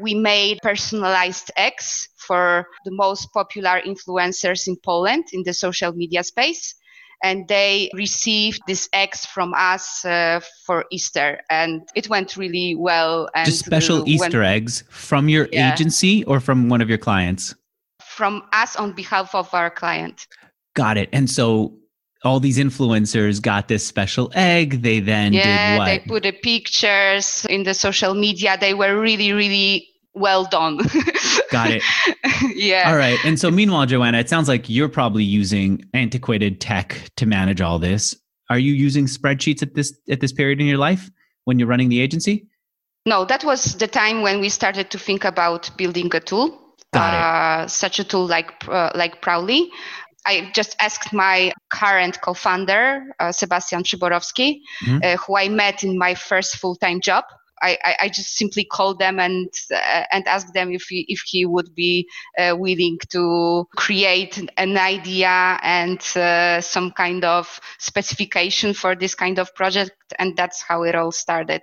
we 0.00 0.14
made 0.14 0.58
personalized 0.62 1.50
eggs 1.56 2.08
for 2.16 2.66
the 2.84 2.90
most 2.90 3.32
popular 3.32 3.80
influencers 3.86 4.66
in 4.66 4.76
Poland 4.76 5.24
in 5.32 5.42
the 5.44 5.52
social 5.52 5.92
media 5.92 6.24
space. 6.24 6.74
And 7.22 7.48
they 7.48 7.90
received 7.94 8.62
these 8.66 8.88
eggs 8.92 9.26
from 9.26 9.52
us 9.54 10.04
uh, 10.04 10.40
for 10.64 10.86
Easter, 10.90 11.40
and 11.50 11.82
it 11.94 12.08
went 12.08 12.36
really 12.36 12.74
well. 12.74 13.28
And 13.34 13.46
Just 13.46 13.64
special 13.64 14.08
Easter 14.08 14.42
eggs 14.42 14.84
from 14.88 15.28
your 15.28 15.48
yeah. 15.52 15.72
agency 15.72 16.24
or 16.24 16.40
from 16.40 16.68
one 16.68 16.80
of 16.80 16.88
your 16.88 16.98
clients? 16.98 17.54
From 18.00 18.42
us 18.52 18.76
on 18.76 18.92
behalf 18.92 19.34
of 19.34 19.52
our 19.54 19.70
client. 19.70 20.26
Got 20.74 20.96
it. 20.96 21.08
And 21.12 21.28
so 21.28 21.74
all 22.22 22.40
these 22.40 22.58
influencers 22.58 23.40
got 23.40 23.68
this 23.68 23.86
special 23.86 24.30
egg. 24.34 24.82
They 24.82 25.00
then 25.00 25.32
yeah, 25.32 25.72
did 25.72 25.78
what? 25.78 25.84
they 25.86 25.98
put 26.00 26.22
the 26.22 26.32
pictures 26.32 27.46
in 27.48 27.62
the 27.62 27.74
social 27.74 28.14
media. 28.14 28.56
They 28.60 28.74
were 28.74 28.98
really, 29.00 29.32
really 29.32 29.89
well 30.14 30.44
done. 30.44 30.78
got 31.50 31.70
it. 31.70 31.82
yeah. 32.56 32.90
All 32.90 32.96
right. 32.96 33.18
And 33.24 33.38
so 33.38 33.50
meanwhile, 33.50 33.86
Joanna, 33.86 34.18
it 34.18 34.28
sounds 34.28 34.48
like 34.48 34.68
you're 34.68 34.88
probably 34.88 35.24
using 35.24 35.84
antiquated 35.94 36.60
tech 36.60 37.10
to 37.16 37.26
manage 37.26 37.60
all 37.60 37.78
this. 37.78 38.16
Are 38.48 38.58
you 38.58 38.72
using 38.72 39.06
spreadsheets 39.06 39.62
at 39.62 39.74
this 39.74 39.96
at 40.10 40.20
this 40.20 40.32
period 40.32 40.60
in 40.60 40.66
your 40.66 40.78
life 40.78 41.10
when 41.44 41.58
you're 41.58 41.68
running 41.68 41.88
the 41.88 42.00
agency? 42.00 42.48
No, 43.06 43.24
that 43.24 43.44
was 43.44 43.76
the 43.76 43.86
time 43.86 44.22
when 44.22 44.40
we 44.40 44.48
started 44.48 44.90
to 44.90 44.98
think 44.98 45.24
about 45.24 45.70
building 45.76 46.14
a 46.14 46.20
tool. 46.20 46.58
Uh, 46.92 47.68
such 47.68 48.00
a 48.00 48.04
tool 48.04 48.26
like 48.26 48.52
uh, 48.68 48.90
like 48.96 49.22
Prowly. 49.22 49.68
I 50.26 50.50
just 50.54 50.76
asked 50.80 51.12
my 51.12 51.52
current 51.70 52.20
co-founder, 52.20 53.06
uh, 53.20 53.32
Sebastian 53.32 53.84
Przyborowski, 53.84 54.60
mm-hmm. 54.84 54.98
Uh, 55.02 55.16
who 55.16 55.36
I 55.36 55.48
met 55.48 55.82
in 55.82 55.96
my 55.96 56.14
first 56.14 56.56
full-time 56.56 57.00
job. 57.00 57.24
I, 57.62 57.96
I, 58.02 58.08
just 58.08 58.36
simply 58.36 58.64
called 58.64 58.98
them 58.98 59.20
and 59.20 59.48
uh, 59.70 60.04
and 60.12 60.26
asked 60.26 60.54
them 60.54 60.72
if 60.72 60.84
he, 60.88 61.04
if 61.08 61.20
he 61.26 61.44
would 61.44 61.74
be 61.74 62.08
uh, 62.38 62.54
willing 62.56 62.98
to 63.10 63.66
create 63.76 64.42
an 64.56 64.76
idea 64.78 65.58
and 65.62 66.00
uh, 66.16 66.60
some 66.60 66.90
kind 66.92 67.24
of 67.24 67.60
specification 67.78 68.72
for 68.72 68.94
this 68.94 69.14
kind 69.14 69.38
of 69.38 69.54
project, 69.54 69.92
and 70.18 70.36
that's 70.36 70.62
how 70.62 70.82
it 70.84 70.94
all 70.94 71.12
started. 71.12 71.62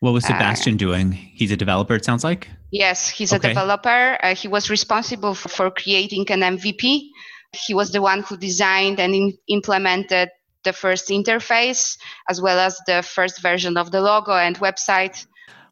What 0.00 0.12
was 0.12 0.24
Sebastian 0.26 0.74
uh, 0.74 0.78
doing? 0.78 1.12
He's 1.12 1.50
a 1.50 1.56
developer, 1.56 1.94
it 1.94 2.04
sounds 2.04 2.24
like? 2.24 2.48
Yes, 2.70 3.08
he's 3.08 3.32
okay. 3.32 3.48
a 3.48 3.50
developer. 3.50 4.18
Uh, 4.22 4.34
he 4.34 4.48
was 4.48 4.68
responsible 4.68 5.34
for, 5.34 5.48
for, 5.48 5.70
creating 5.70 6.26
an 6.30 6.58
MVP. 6.58 7.08
He 7.54 7.72
was 7.72 7.90
the 7.92 8.02
one 8.02 8.22
who 8.22 8.36
designed 8.36 9.00
and 9.00 9.14
in, 9.14 9.38
implemented 9.48 10.28
the 10.64 10.72
first 10.72 11.08
interface 11.08 11.96
as 12.28 12.40
well 12.40 12.58
as 12.58 12.78
the 12.86 13.02
first 13.02 13.40
version 13.40 13.76
of 13.76 13.90
the 13.90 14.00
logo 14.00 14.32
and 14.32 14.58
website. 14.58 15.26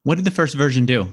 What 0.04 0.16
did 0.16 0.24
the 0.24 0.30
first 0.30 0.54
version 0.54 0.86
do? 0.86 1.08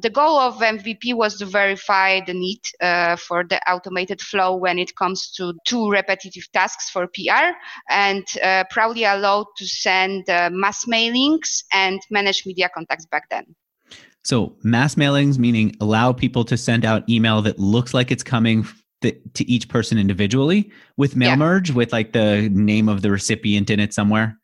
The 0.00 0.10
goal 0.10 0.38
of 0.38 0.58
MVP 0.58 1.14
was 1.14 1.36
to 1.38 1.46
verify 1.46 2.20
the 2.24 2.32
need 2.32 2.60
uh, 2.80 3.16
for 3.16 3.42
the 3.42 3.58
automated 3.68 4.20
flow 4.20 4.54
when 4.54 4.78
it 4.78 4.94
comes 4.94 5.32
to 5.32 5.52
two 5.66 5.90
repetitive 5.90 6.44
tasks 6.52 6.90
for 6.90 7.08
PR 7.08 7.56
and 7.88 8.24
uh, 8.42 8.64
Prowly 8.70 9.02
allowed 9.02 9.46
to 9.56 9.66
send 9.66 10.30
uh, 10.30 10.48
mass 10.52 10.84
mailings 10.84 11.64
and 11.72 12.00
manage 12.08 12.46
media 12.46 12.70
contacts 12.72 13.06
back 13.06 13.28
then. 13.30 13.44
So, 14.22 14.54
mass 14.62 14.94
mailings 14.94 15.38
meaning 15.38 15.74
allow 15.80 16.12
people 16.12 16.44
to 16.44 16.56
send 16.56 16.84
out 16.84 17.08
email 17.08 17.42
that 17.42 17.58
looks 17.58 17.92
like 17.92 18.12
it's 18.12 18.22
coming 18.22 18.66
the, 19.00 19.18
to 19.34 19.48
each 19.50 19.68
person 19.68 19.98
individually 19.98 20.70
with 20.96 21.16
mail 21.16 21.30
yeah. 21.30 21.36
merge 21.36 21.70
with 21.70 21.92
like 21.92 22.12
the 22.12 22.48
name 22.52 22.88
of 22.88 23.02
the 23.02 23.10
recipient 23.10 23.70
in 23.70 23.80
it 23.80 23.94
somewhere? 23.94 24.36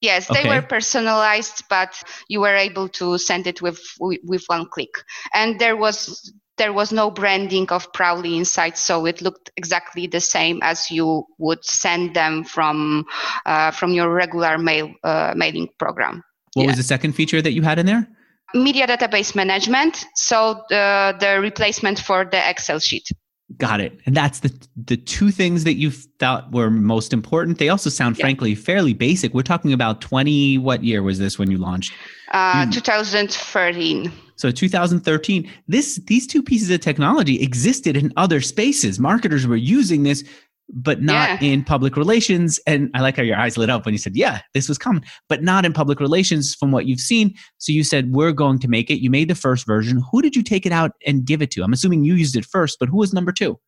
Yes, 0.00 0.28
they 0.28 0.40
okay. 0.40 0.48
were 0.48 0.62
personalized, 0.62 1.64
but 1.70 2.02
you 2.28 2.40
were 2.40 2.54
able 2.54 2.88
to 2.90 3.16
send 3.16 3.46
it 3.46 3.62
with 3.62 3.80
with 3.98 4.44
one 4.48 4.66
click, 4.66 5.02
and 5.32 5.58
there 5.58 5.76
was 5.76 6.30
there 6.58 6.72
was 6.72 6.92
no 6.92 7.10
branding 7.10 7.68
of 7.70 7.90
Prowly 7.92 8.36
inside, 8.36 8.76
so 8.76 9.06
it 9.06 9.22
looked 9.22 9.50
exactly 9.56 10.06
the 10.06 10.20
same 10.20 10.60
as 10.62 10.90
you 10.90 11.24
would 11.38 11.64
send 11.64 12.14
them 12.14 12.44
from 12.44 13.06
uh, 13.46 13.70
from 13.70 13.92
your 13.92 14.12
regular 14.12 14.58
mail 14.58 14.92
uh, 15.04 15.32
mailing 15.34 15.68
program. 15.78 16.22
What 16.52 16.64
yeah. 16.64 16.68
was 16.68 16.76
the 16.76 16.82
second 16.82 17.14
feature 17.14 17.40
that 17.40 17.52
you 17.52 17.62
had 17.62 17.78
in 17.78 17.86
there? 17.86 18.06
Media 18.52 18.86
database 18.86 19.34
management. 19.34 20.04
So 20.16 20.62
the 20.68 21.16
the 21.18 21.40
replacement 21.40 21.98
for 21.98 22.24
the 22.24 22.50
Excel 22.50 22.78
sheet. 22.78 23.08
Got 23.58 23.80
it. 23.80 24.00
And 24.06 24.16
that's 24.16 24.40
the 24.40 24.52
the 24.74 24.96
two 24.96 25.30
things 25.30 25.64
that 25.64 25.74
you 25.74 25.90
thought 25.90 26.50
were 26.50 26.70
most 26.70 27.12
important. 27.12 27.58
They 27.58 27.68
also 27.68 27.90
sound, 27.90 28.16
yeah. 28.16 28.22
frankly, 28.22 28.54
fairly 28.54 28.94
basic. 28.94 29.34
We're 29.34 29.42
talking 29.42 29.72
about 29.72 30.00
twenty. 30.00 30.56
What 30.56 30.82
year 30.82 31.02
was 31.02 31.18
this 31.18 31.38
when 31.38 31.50
you 31.50 31.58
launched? 31.58 31.92
Uh, 32.32 32.68
2013. 32.70 34.10
So 34.36 34.50
2013. 34.50 35.50
This 35.68 36.00
these 36.06 36.26
two 36.26 36.42
pieces 36.42 36.70
of 36.70 36.80
technology 36.80 37.40
existed 37.42 37.96
in 37.96 38.12
other 38.16 38.40
spaces. 38.40 38.98
Marketers 38.98 39.46
were 39.46 39.56
using 39.56 40.02
this 40.02 40.24
but 40.68 41.02
not 41.02 41.42
yeah. 41.42 41.48
in 41.48 41.64
public 41.64 41.96
relations. 41.96 42.58
And 42.66 42.90
I 42.94 43.00
like 43.00 43.16
how 43.16 43.22
your 43.22 43.36
eyes 43.36 43.56
lit 43.58 43.70
up 43.70 43.84
when 43.84 43.94
you 43.94 43.98
said, 43.98 44.16
yeah, 44.16 44.40
this 44.54 44.68
was 44.68 44.78
common, 44.78 45.04
but 45.28 45.42
not 45.42 45.64
in 45.64 45.72
public 45.72 46.00
relations 46.00 46.54
from 46.54 46.72
what 46.72 46.86
you've 46.86 47.00
seen. 47.00 47.34
So 47.58 47.72
you 47.72 47.84
said, 47.84 48.12
we're 48.12 48.32
going 48.32 48.58
to 48.60 48.68
make 48.68 48.90
it. 48.90 49.02
You 49.02 49.10
made 49.10 49.28
the 49.28 49.34
first 49.34 49.66
version. 49.66 50.02
Who 50.10 50.22
did 50.22 50.34
you 50.34 50.42
take 50.42 50.66
it 50.66 50.72
out 50.72 50.92
and 51.06 51.24
give 51.24 51.42
it 51.42 51.50
to? 51.52 51.62
I'm 51.62 51.72
assuming 51.72 52.04
you 52.04 52.14
used 52.14 52.36
it 52.36 52.44
first, 52.44 52.78
but 52.80 52.88
who 52.88 52.98
was 52.98 53.12
number 53.12 53.32
two? 53.32 53.58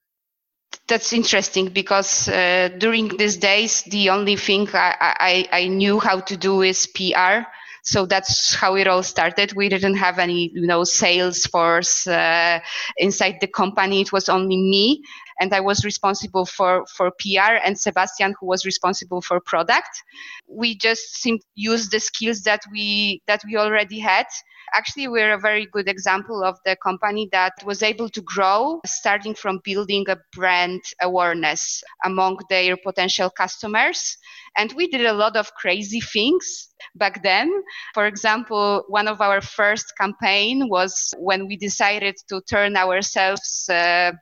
That's 0.88 1.12
interesting 1.12 1.69
because 1.69 2.29
uh, 2.29 2.71
during 2.79 3.17
these 3.17 3.37
days, 3.37 3.83
the 3.83 4.11
only 4.11 4.37
thing 4.37 4.69
I, 4.73 5.47
I, 5.53 5.65
I 5.65 5.69
knew 5.69 5.99
how 5.99 6.21
to 6.21 6.37
do 6.37 6.62
is 6.62 6.87
PR 6.87 7.43
so 7.87 8.05
that's 8.05 8.53
how 8.55 8.75
it 8.75 8.88
all 8.88 9.03
started 9.03 9.53
we 9.55 9.69
didn't 9.69 9.95
have 9.95 10.19
any 10.19 10.50
you 10.53 10.67
know 10.67 10.85
sales 10.85 11.47
force 11.47 12.07
uh, 12.07 12.59
inside 12.97 13.38
the 13.41 13.47
company 13.47 14.00
it 14.00 14.12
was 14.12 14.29
only 14.29 14.57
me 14.57 15.00
and 15.40 15.52
I 15.52 15.61
was 15.61 15.85
responsible 15.85 16.47
for 16.47 16.85
for 16.87 17.11
PR, 17.11 17.55
and 17.64 17.78
Sebastian, 17.78 18.35
who 18.40 18.47
was 18.47 18.64
responsible 18.64 19.21
for 19.21 19.40
product. 19.40 20.02
We 20.49 20.76
just 20.76 21.16
seemed 21.16 21.43
use 21.55 21.88
the 21.88 22.00
skills 22.00 22.43
that 22.43 22.62
we 22.71 23.23
that 23.26 23.43
we 23.47 23.57
already 23.57 23.99
had. 23.99 24.26
Actually, 24.75 25.07
we're 25.09 25.35
a 25.35 25.38
very 25.38 25.66
good 25.66 25.88
example 25.88 26.43
of 26.43 26.59
the 26.64 26.76
company 26.83 27.28
that 27.31 27.52
was 27.64 27.83
able 27.83 28.09
to 28.09 28.21
grow, 28.23 28.81
starting 28.85 29.35
from 29.35 29.61
building 29.62 30.05
a 30.09 30.16
brand 30.33 30.83
awareness 31.00 31.83
among 32.05 32.38
their 32.50 32.76
potential 32.76 33.31
customers. 33.31 34.16
And 34.59 34.73
we 34.73 34.88
did 34.88 35.07
a 35.07 35.12
lot 35.12 35.37
of 35.37 35.55
crazy 35.55 36.00
things 36.00 36.69
back 36.97 37.23
then. 37.23 37.52
For 37.95 38.07
example, 38.07 38.85
one 38.88 39.07
of 39.07 39.21
our 39.21 39.40
first 39.40 39.93
campaign 39.99 40.69
was 40.69 41.14
when 41.19 41.47
we 41.47 41.57
decided 41.57 42.16
to 42.28 42.40
turn 42.43 42.76
ourselves 42.76 43.69
uh, 43.71 44.12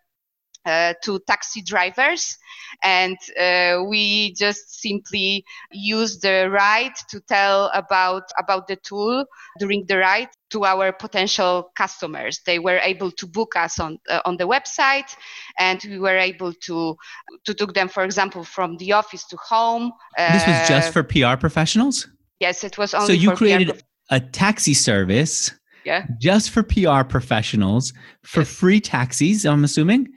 uh, 0.67 0.95
to 1.03 1.21
taxi 1.27 1.63
drivers. 1.63 2.37
And 2.83 3.17
uh, 3.39 3.85
we 3.87 4.33
just 4.35 4.81
simply 4.81 5.45
use 5.73 6.19
the 6.19 6.51
ride 6.51 6.95
to 7.11 7.21
tell 7.21 7.71
about 7.75 8.25
about 8.39 8.67
the 8.67 8.77
tool 8.77 9.25
during 9.59 9.87
the 9.87 9.99
ride 9.99 10.29
to 10.51 10.65
our 10.65 10.93
potential 10.93 11.71
customers. 11.77 12.41
They 12.47 12.59
were 12.59 12.79
able 12.79 13.11
to 13.13 13.27
book 13.27 13.57
us 13.57 13.79
on 13.79 13.99
uh, 14.09 14.21
on 14.25 14.37
the 14.37 14.45
website 14.45 15.15
and 15.59 15.83
we 15.85 15.99
were 15.99 16.17
able 16.17 16.53
to 16.53 16.97
to 17.45 17.55
take 17.55 17.73
them 17.75 17.89
for 17.89 18.05
example 18.05 18.45
from 18.45 18.77
the 18.79 18.93
office 18.93 19.25
to 19.27 19.37
home 19.37 19.93
this 20.17 20.47
was 20.47 20.69
just 20.69 20.89
uh, 20.89 20.93
for 20.93 21.03
pr 21.03 21.37
professionals? 21.39 22.09
Yes 22.41 22.65
it 22.65 22.79
was 22.79 22.95
only 22.95 23.07
so 23.07 23.13
you 23.13 23.33
created 23.33 23.69
prof- 23.69 23.83
a 24.11 24.21
taxi 24.21 24.75
service 24.75 25.53
yeah. 25.85 26.07
just 26.19 26.51
for 26.51 26.63
pr 26.63 27.03
professionals 27.09 27.93
for 28.23 28.41
yes. 28.41 28.49
free 28.49 28.81
taxis 28.81 29.45
i'm 29.45 29.65
assuming 29.65 30.09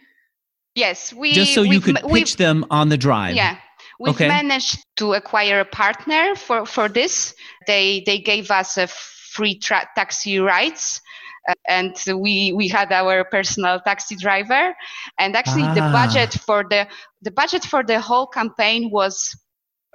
Yes, 0.78 1.12
we 1.12 1.34
just 1.34 1.56
so 1.56 1.64
you 1.64 1.82
could 1.82 1.98
pitch 2.08 2.38
them 2.38 2.64
on 2.70 2.90
the 2.90 2.98
drive. 2.98 3.36
Yeah, 3.36 3.58
we've 4.00 4.14
okay. 4.14 4.28
managed 4.28 4.86
to 4.98 5.14
acquire 5.14 5.60
a 5.62 5.66
partner 5.66 6.36
for 6.36 6.68
for 6.68 6.88
this. 6.88 7.34
They 7.66 8.04
they 8.06 8.20
gave 8.20 8.52
us 8.52 8.78
a 8.78 8.86
free 8.86 9.58
tra- 9.58 9.90
taxi 9.96 10.38
rides. 10.38 11.02
Uh, 11.50 11.54
and 11.68 11.96
we 12.22 12.52
we 12.54 12.68
had 12.68 12.92
our 12.92 13.24
personal 13.24 13.80
taxi 13.80 14.16
driver 14.18 14.76
and 15.18 15.36
actually 15.36 15.64
ah. 15.64 15.74
the 15.74 15.82
budget 15.82 16.34
for 16.46 16.64
the 16.70 16.86
the 17.22 17.32
budget 17.32 17.64
for 17.64 17.84
the 17.84 18.00
whole 18.00 18.28
campaign 18.28 18.92
was 18.92 19.34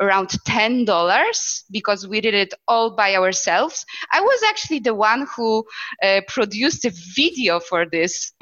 around 0.01 0.29
$10 0.49 1.63
because 1.71 2.07
we 2.09 2.21
did 2.21 2.35
it 2.35 2.55
all 2.69 2.95
by 2.97 3.15
ourselves. 3.15 3.85
I 4.13 4.21
was 4.21 4.43
actually 4.49 4.81
the 4.81 4.95
one 4.95 5.27
who 5.35 5.65
uh, 6.03 6.21
produced 6.29 6.85
a 6.85 6.93
video 7.15 7.61
for 7.61 7.87
this. 7.91 8.33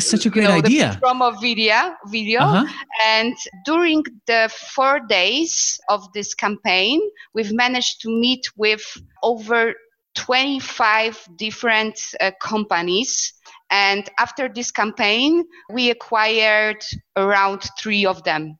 Such 0.00 0.26
a 0.26 0.30
great 0.34 0.42
you 0.42 0.48
know, 0.48 0.54
idea. 0.56 0.98
Promo 1.02 1.40
video, 1.40 1.94
video. 2.08 2.40
Uh-huh. 2.40 2.66
And 3.04 3.36
during 3.64 4.02
the 4.26 4.50
four 4.74 5.00
days 5.00 5.78
of 5.88 6.12
this 6.12 6.34
campaign, 6.34 7.00
we've 7.34 7.52
managed 7.52 8.00
to 8.02 8.08
meet 8.08 8.44
with 8.56 8.82
over 9.22 9.74
25 10.16 11.28
different 11.36 12.00
uh, 12.20 12.30
companies. 12.40 13.34
And 13.70 14.08
after 14.18 14.48
this 14.48 14.70
campaign, 14.70 15.44
we 15.70 15.90
acquired 15.90 16.82
around 17.16 17.62
three 17.78 18.06
of 18.06 18.22
them. 18.24 18.58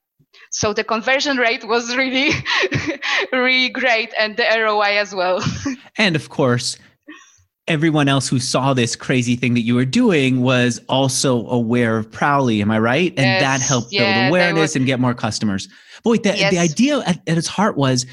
So 0.56 0.72
the 0.72 0.84
conversion 0.84 1.36
rate 1.36 1.64
was 1.64 1.94
really, 1.94 2.30
really 3.32 3.68
great, 3.68 4.14
and 4.18 4.38
the 4.38 4.44
ROI 4.44 4.96
as 4.96 5.14
well. 5.14 5.44
and 5.98 6.16
of 6.16 6.30
course, 6.30 6.78
everyone 7.68 8.08
else 8.08 8.26
who 8.26 8.38
saw 8.38 8.72
this 8.72 8.96
crazy 8.96 9.36
thing 9.36 9.52
that 9.52 9.60
you 9.60 9.74
were 9.74 9.84
doing 9.84 10.40
was 10.40 10.80
also 10.88 11.46
aware 11.48 11.98
of 11.98 12.10
Prowly. 12.10 12.62
Am 12.62 12.70
I 12.70 12.78
right? 12.78 13.10
And 13.18 13.26
yes, 13.26 13.42
that 13.42 13.60
helped 13.60 13.92
yeah, 13.92 14.22
build 14.22 14.30
awareness 14.30 14.74
were, 14.74 14.78
and 14.78 14.86
get 14.86 14.98
more 14.98 15.12
customers. 15.12 15.68
But 16.02 16.10
wait, 16.10 16.22
the, 16.22 16.34
yes. 16.34 16.50
the 16.50 16.58
idea 16.58 17.00
at, 17.00 17.20
at 17.28 17.36
its 17.36 17.48
heart 17.48 17.76
was 17.76 18.06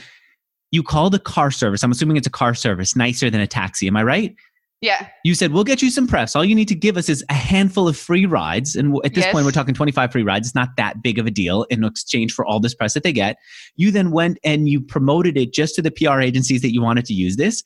you 0.71 0.83
call 0.83 1.09
the 1.09 1.19
car 1.19 1.49
service. 1.49 1.81
I'm 1.81 1.93
assuming 1.93 2.17
it's 2.17 2.27
a 2.27 2.29
car 2.31 2.55
service, 2.55 2.93
nicer 2.93 3.29
than 3.29 3.39
a 3.39 3.47
taxi. 3.47 3.87
Am 3.87 3.95
I 3.95 4.03
right? 4.03 4.35
Yeah. 4.83 5.07
You 5.23 5.33
said, 5.33 5.53
we'll 5.53 5.63
get 5.63 5.81
you 5.81 5.89
some 5.89 6.07
press. 6.07 6.35
All 6.35 6.43
you 6.43 6.53
need 6.53 6.67
to 6.67 6.75
give 6.75 6.97
us 6.97 7.07
is 7.07 7.23
a 7.29 7.33
handful 7.33 7.87
of 7.87 7.95
free 7.95 8.25
rides. 8.25 8.75
And 8.75 8.97
at 9.05 9.13
this 9.13 9.23
yes. 9.23 9.31
point, 9.31 9.45
we're 9.45 9.53
talking 9.53 9.73
25 9.73 10.11
free 10.11 10.23
rides. 10.23 10.49
It's 10.49 10.55
not 10.55 10.75
that 10.75 11.01
big 11.01 11.17
of 11.17 11.25
a 11.25 11.31
deal 11.31 11.63
in 11.69 11.85
exchange 11.85 12.33
for 12.33 12.45
all 12.45 12.59
this 12.59 12.75
press 12.75 12.93
that 12.95 13.03
they 13.03 13.13
get. 13.13 13.37
You 13.77 13.91
then 13.91 14.11
went 14.11 14.39
and 14.43 14.67
you 14.67 14.81
promoted 14.81 15.37
it 15.37 15.53
just 15.53 15.75
to 15.75 15.81
the 15.81 15.89
PR 15.89 16.19
agencies 16.19 16.61
that 16.63 16.73
you 16.73 16.81
wanted 16.81 17.05
to 17.05 17.13
use 17.13 17.37
this. 17.37 17.63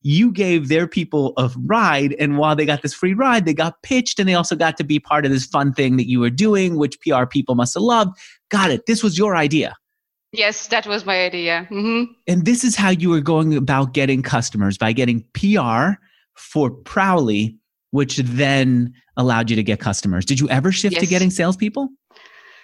You 0.00 0.32
gave 0.32 0.68
their 0.68 0.86
people 0.86 1.34
a 1.36 1.50
ride. 1.66 2.14
And 2.18 2.38
while 2.38 2.56
they 2.56 2.64
got 2.64 2.80
this 2.80 2.94
free 2.94 3.12
ride, 3.12 3.44
they 3.44 3.52
got 3.52 3.82
pitched 3.82 4.18
and 4.18 4.26
they 4.26 4.34
also 4.34 4.56
got 4.56 4.78
to 4.78 4.84
be 4.84 4.98
part 4.98 5.26
of 5.26 5.30
this 5.30 5.44
fun 5.44 5.74
thing 5.74 5.98
that 5.98 6.08
you 6.08 6.18
were 6.18 6.30
doing, 6.30 6.78
which 6.78 6.98
PR 7.00 7.26
people 7.26 7.56
must 7.56 7.74
have 7.74 7.82
loved. 7.82 8.16
Got 8.48 8.70
it. 8.70 8.86
This 8.86 9.02
was 9.02 9.18
your 9.18 9.36
idea. 9.36 9.76
Yes, 10.32 10.68
that 10.68 10.86
was 10.86 11.04
my 11.04 11.24
idea. 11.24 11.68
Mm-hmm. 11.70 12.12
And 12.26 12.46
this 12.46 12.64
is 12.64 12.74
how 12.74 12.88
you 12.88 13.10
were 13.10 13.20
going 13.20 13.54
about 13.54 13.92
getting 13.92 14.22
customers 14.22 14.78
by 14.78 14.92
getting 14.92 15.24
PR 15.34 15.98
for 16.38 16.70
Prowly, 16.70 17.56
which 17.90 18.18
then 18.18 18.94
allowed 19.16 19.50
you 19.50 19.56
to 19.56 19.62
get 19.62 19.80
customers. 19.80 20.24
Did 20.24 20.40
you 20.40 20.48
ever 20.48 20.72
shift 20.72 20.94
yes. 20.94 21.00
to 21.02 21.06
getting 21.06 21.30
salespeople? 21.30 21.88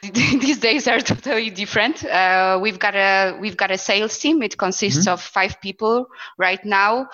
These 0.12 0.58
days 0.58 0.86
are 0.86 1.00
totally 1.00 1.48
different. 1.48 2.04
Uh, 2.04 2.58
we've 2.60 2.78
got 2.78 2.94
a 2.94 3.38
we've 3.40 3.56
got 3.56 3.70
a 3.70 3.78
sales 3.78 4.18
team. 4.18 4.42
It 4.42 4.58
consists 4.58 5.06
mm-hmm. 5.06 5.14
of 5.14 5.22
five 5.22 5.58
people 5.62 6.06
right 6.36 6.62
now. 6.64 7.08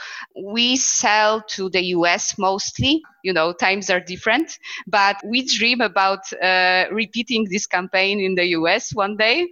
We 0.45 0.77
sell 0.77 1.43
to 1.51 1.71
the 1.71 1.83
US 1.97 2.37
mostly. 2.37 3.03
You 3.23 3.33
know, 3.33 3.53
times 3.53 3.91
are 3.91 4.01
different, 4.01 4.59
but 4.87 5.17
we 5.25 5.47
dream 5.47 5.81
about 5.83 6.33
uh, 6.43 6.87
repeating 6.91 7.47
this 7.51 7.67
campaign 7.67 8.19
in 8.19 8.35
the 8.35 8.47
US 8.59 8.93
one 8.95 9.17
day. 9.17 9.47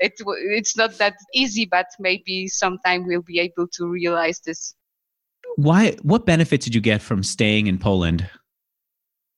It, 0.00 0.14
it's 0.56 0.76
not 0.76 0.98
that 0.98 1.14
easy, 1.34 1.66
but 1.66 1.86
maybe 1.98 2.48
sometime 2.48 3.06
we'll 3.06 3.22
be 3.22 3.38
able 3.38 3.68
to 3.74 3.86
realize 3.86 4.40
this. 4.40 4.74
Why? 5.56 5.96
What 6.02 6.26
benefits 6.26 6.64
did 6.64 6.74
you 6.74 6.80
get 6.80 7.02
from 7.02 7.22
staying 7.22 7.66
in 7.66 7.78
Poland? 7.78 8.28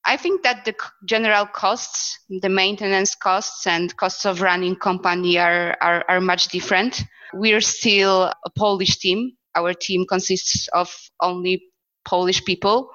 I 0.05 0.17
think 0.17 0.43
that 0.43 0.65
the 0.65 0.75
general 1.05 1.45
costs, 1.45 2.19
the 2.29 2.49
maintenance 2.49 3.15
costs 3.15 3.65
and 3.65 3.95
costs 3.95 4.25
of 4.25 4.41
running 4.41 4.75
company 4.75 5.37
are, 5.37 5.77
are, 5.81 6.03
are 6.09 6.19
much 6.19 6.49
different. 6.49 7.03
We're 7.33 7.61
still 7.61 8.23
a 8.23 8.49
Polish 8.57 8.97
team. 8.97 9.31
Our 9.55 9.73
team 9.73 10.05
consists 10.05 10.67
of 10.73 10.93
only 11.21 11.63
Polish 12.05 12.43
people. 12.43 12.91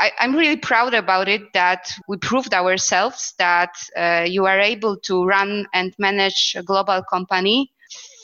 I, 0.00 0.12
am 0.18 0.34
really 0.34 0.56
proud 0.56 0.94
about 0.94 1.28
it 1.28 1.42
that 1.52 1.92
we 2.08 2.16
proved 2.16 2.54
ourselves 2.54 3.34
that 3.38 3.74
uh, 3.96 4.24
you 4.26 4.46
are 4.46 4.58
able 4.58 4.96
to 5.00 5.24
run 5.24 5.66
and 5.74 5.94
manage 5.98 6.54
a 6.56 6.62
global 6.62 7.02
company 7.08 7.70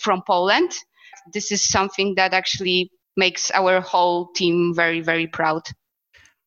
from 0.03 0.23
Poland. 0.27 0.73
This 1.33 1.53
is 1.53 1.69
something 1.69 2.15
that 2.15 2.33
actually 2.33 2.91
makes 3.17 3.51
our 3.53 3.81
whole 3.81 4.29
team 4.35 4.75
very, 4.75 5.01
very 5.01 5.27
proud. 5.27 5.63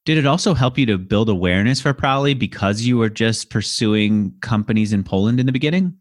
Did 0.06 0.18
it 0.18 0.26
also 0.26 0.54
help 0.54 0.78
you 0.78 0.86
to 0.88 0.98
build 0.98 1.30
awareness 1.30 1.82
for 1.82 1.94
Prowly 1.94 2.34
because 2.34 2.82
you 2.82 2.98
were 2.98 3.10
just 3.10 3.50
pursuing 3.50 4.34
companies 4.42 4.94
in 4.94 5.04
Poland 5.04 5.40
in 5.40 5.46
the 5.46 5.52
beginning? 5.52 5.98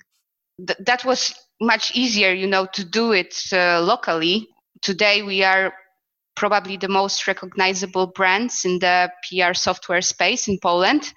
Th- 0.67 0.79
that 0.87 1.05
was 1.05 1.35
much 1.61 1.95
easier, 1.95 2.33
you 2.33 2.47
know, 2.47 2.67
to 2.73 2.85
do 2.85 3.13
it 3.13 3.37
uh, 3.53 3.83
locally. 3.83 4.49
Today, 4.83 5.23
we 5.23 5.43
are 5.43 5.75
probably 6.37 6.77
the 6.77 6.89
most 6.89 7.27
recognizable 7.27 8.07
brands 8.07 8.65
in 8.65 8.79
the 8.79 9.11
PR 9.25 9.55
software 9.55 10.01
space 10.01 10.47
in 10.49 10.59
Poland. 10.63 11.13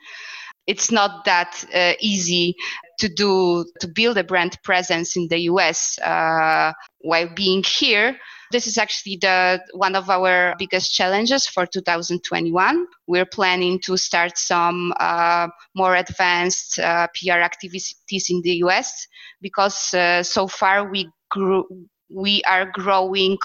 It's 0.68 0.92
not 0.92 1.26
that 1.26 1.64
uh, 1.74 1.94
easy 2.00 2.56
to 3.00 3.08
do 3.08 3.66
to 3.80 3.88
build 3.88 4.18
a 4.18 4.24
brand 4.24 4.58
presence 4.64 5.16
in 5.16 5.28
the 5.28 5.40
US 5.52 6.00
uh, 6.00 6.74
while 7.00 7.30
being 7.36 7.64
here 7.64 8.18
this 8.52 8.68
is 8.68 8.78
actually 8.78 9.18
the 9.18 9.62
one 9.74 9.96
of 9.96 10.10
our 10.10 10.56
biggest 10.58 10.94
challenges 10.94 11.48
for 11.48 11.66
2021. 11.66 12.86
We're 13.08 13.26
planning 13.26 13.80
to 13.86 13.98
start 13.98 14.38
some 14.38 14.94
uh, 15.00 15.48
more 15.76 15.96
advanced 15.96 16.80
uh, 16.80 17.08
PR 17.16 17.40
activities 17.40 18.28
in 18.30 18.42
the 18.44 18.56
US 18.66 19.08
because 19.42 19.94
uh, 19.94 20.24
so 20.24 20.48
far 20.48 20.90
we 20.90 21.10
grew, 21.30 21.66
we 22.10 22.44
are 22.44 22.66
growing 22.72 23.38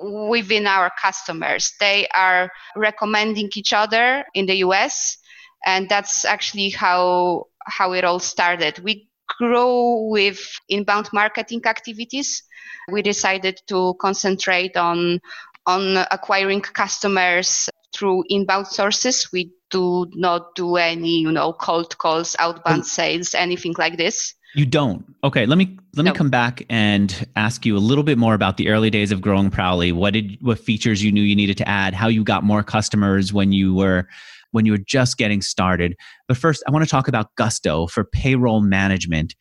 within 0.00 0.66
our 0.66 0.90
customers. 1.00 1.72
They 1.80 2.06
are 2.14 2.50
recommending 2.76 3.50
each 3.54 3.72
other 3.72 4.24
in 4.34 4.46
the 4.46 4.56
US, 4.56 5.16
and 5.64 5.88
that's 5.88 6.24
actually 6.24 6.70
how 6.70 7.46
how 7.64 7.92
it 7.92 8.04
all 8.04 8.20
started. 8.20 8.78
We 8.80 9.08
grow 9.38 10.08
with 10.08 10.40
inbound 10.68 11.08
marketing 11.12 11.62
activities 11.66 12.42
we 12.90 13.02
decided 13.02 13.60
to 13.68 13.94
concentrate 14.00 14.76
on 14.76 15.20
on 15.66 15.98
acquiring 16.10 16.62
customers 16.62 17.68
through 17.94 18.24
inbound 18.28 18.66
sources. 18.66 19.28
We 19.32 19.52
do 19.70 20.06
not 20.14 20.54
do 20.54 20.76
any, 20.76 21.18
you 21.20 21.30
know, 21.30 21.52
cold 21.52 21.98
calls, 21.98 22.34
outbound 22.38 22.80
oh. 22.80 22.84
sales, 22.84 23.34
anything 23.34 23.74
like 23.76 23.98
this. 23.98 24.34
You 24.54 24.64
don't. 24.64 25.04
Okay, 25.22 25.44
let 25.44 25.58
me 25.58 25.76
let 25.94 26.04
no. 26.04 26.12
me 26.12 26.16
come 26.16 26.30
back 26.30 26.64
and 26.70 27.28
ask 27.36 27.66
you 27.66 27.76
a 27.76 27.78
little 27.78 28.04
bit 28.04 28.16
more 28.16 28.32
about 28.32 28.56
the 28.56 28.70
early 28.70 28.88
days 28.88 29.12
of 29.12 29.20
growing 29.20 29.50
Prowly. 29.50 29.92
What 29.92 30.14
did 30.14 30.38
what 30.40 30.58
features 30.58 31.04
you 31.04 31.12
knew 31.12 31.22
you 31.22 31.36
needed 31.36 31.58
to 31.58 31.68
add? 31.68 31.92
How 31.92 32.08
you 32.08 32.24
got 32.24 32.44
more 32.44 32.62
customers 32.62 33.30
when 33.30 33.52
you 33.52 33.74
were 33.74 34.08
when 34.52 34.64
you 34.64 34.72
were 34.72 34.78
just 34.78 35.18
getting 35.18 35.42
started. 35.42 35.96
But 36.26 36.38
first, 36.38 36.62
I 36.66 36.70
want 36.70 36.82
to 36.82 36.90
talk 36.90 37.08
about 37.08 37.34
Gusto 37.36 37.86
for 37.86 38.04
payroll 38.04 38.62
management. 38.62 39.34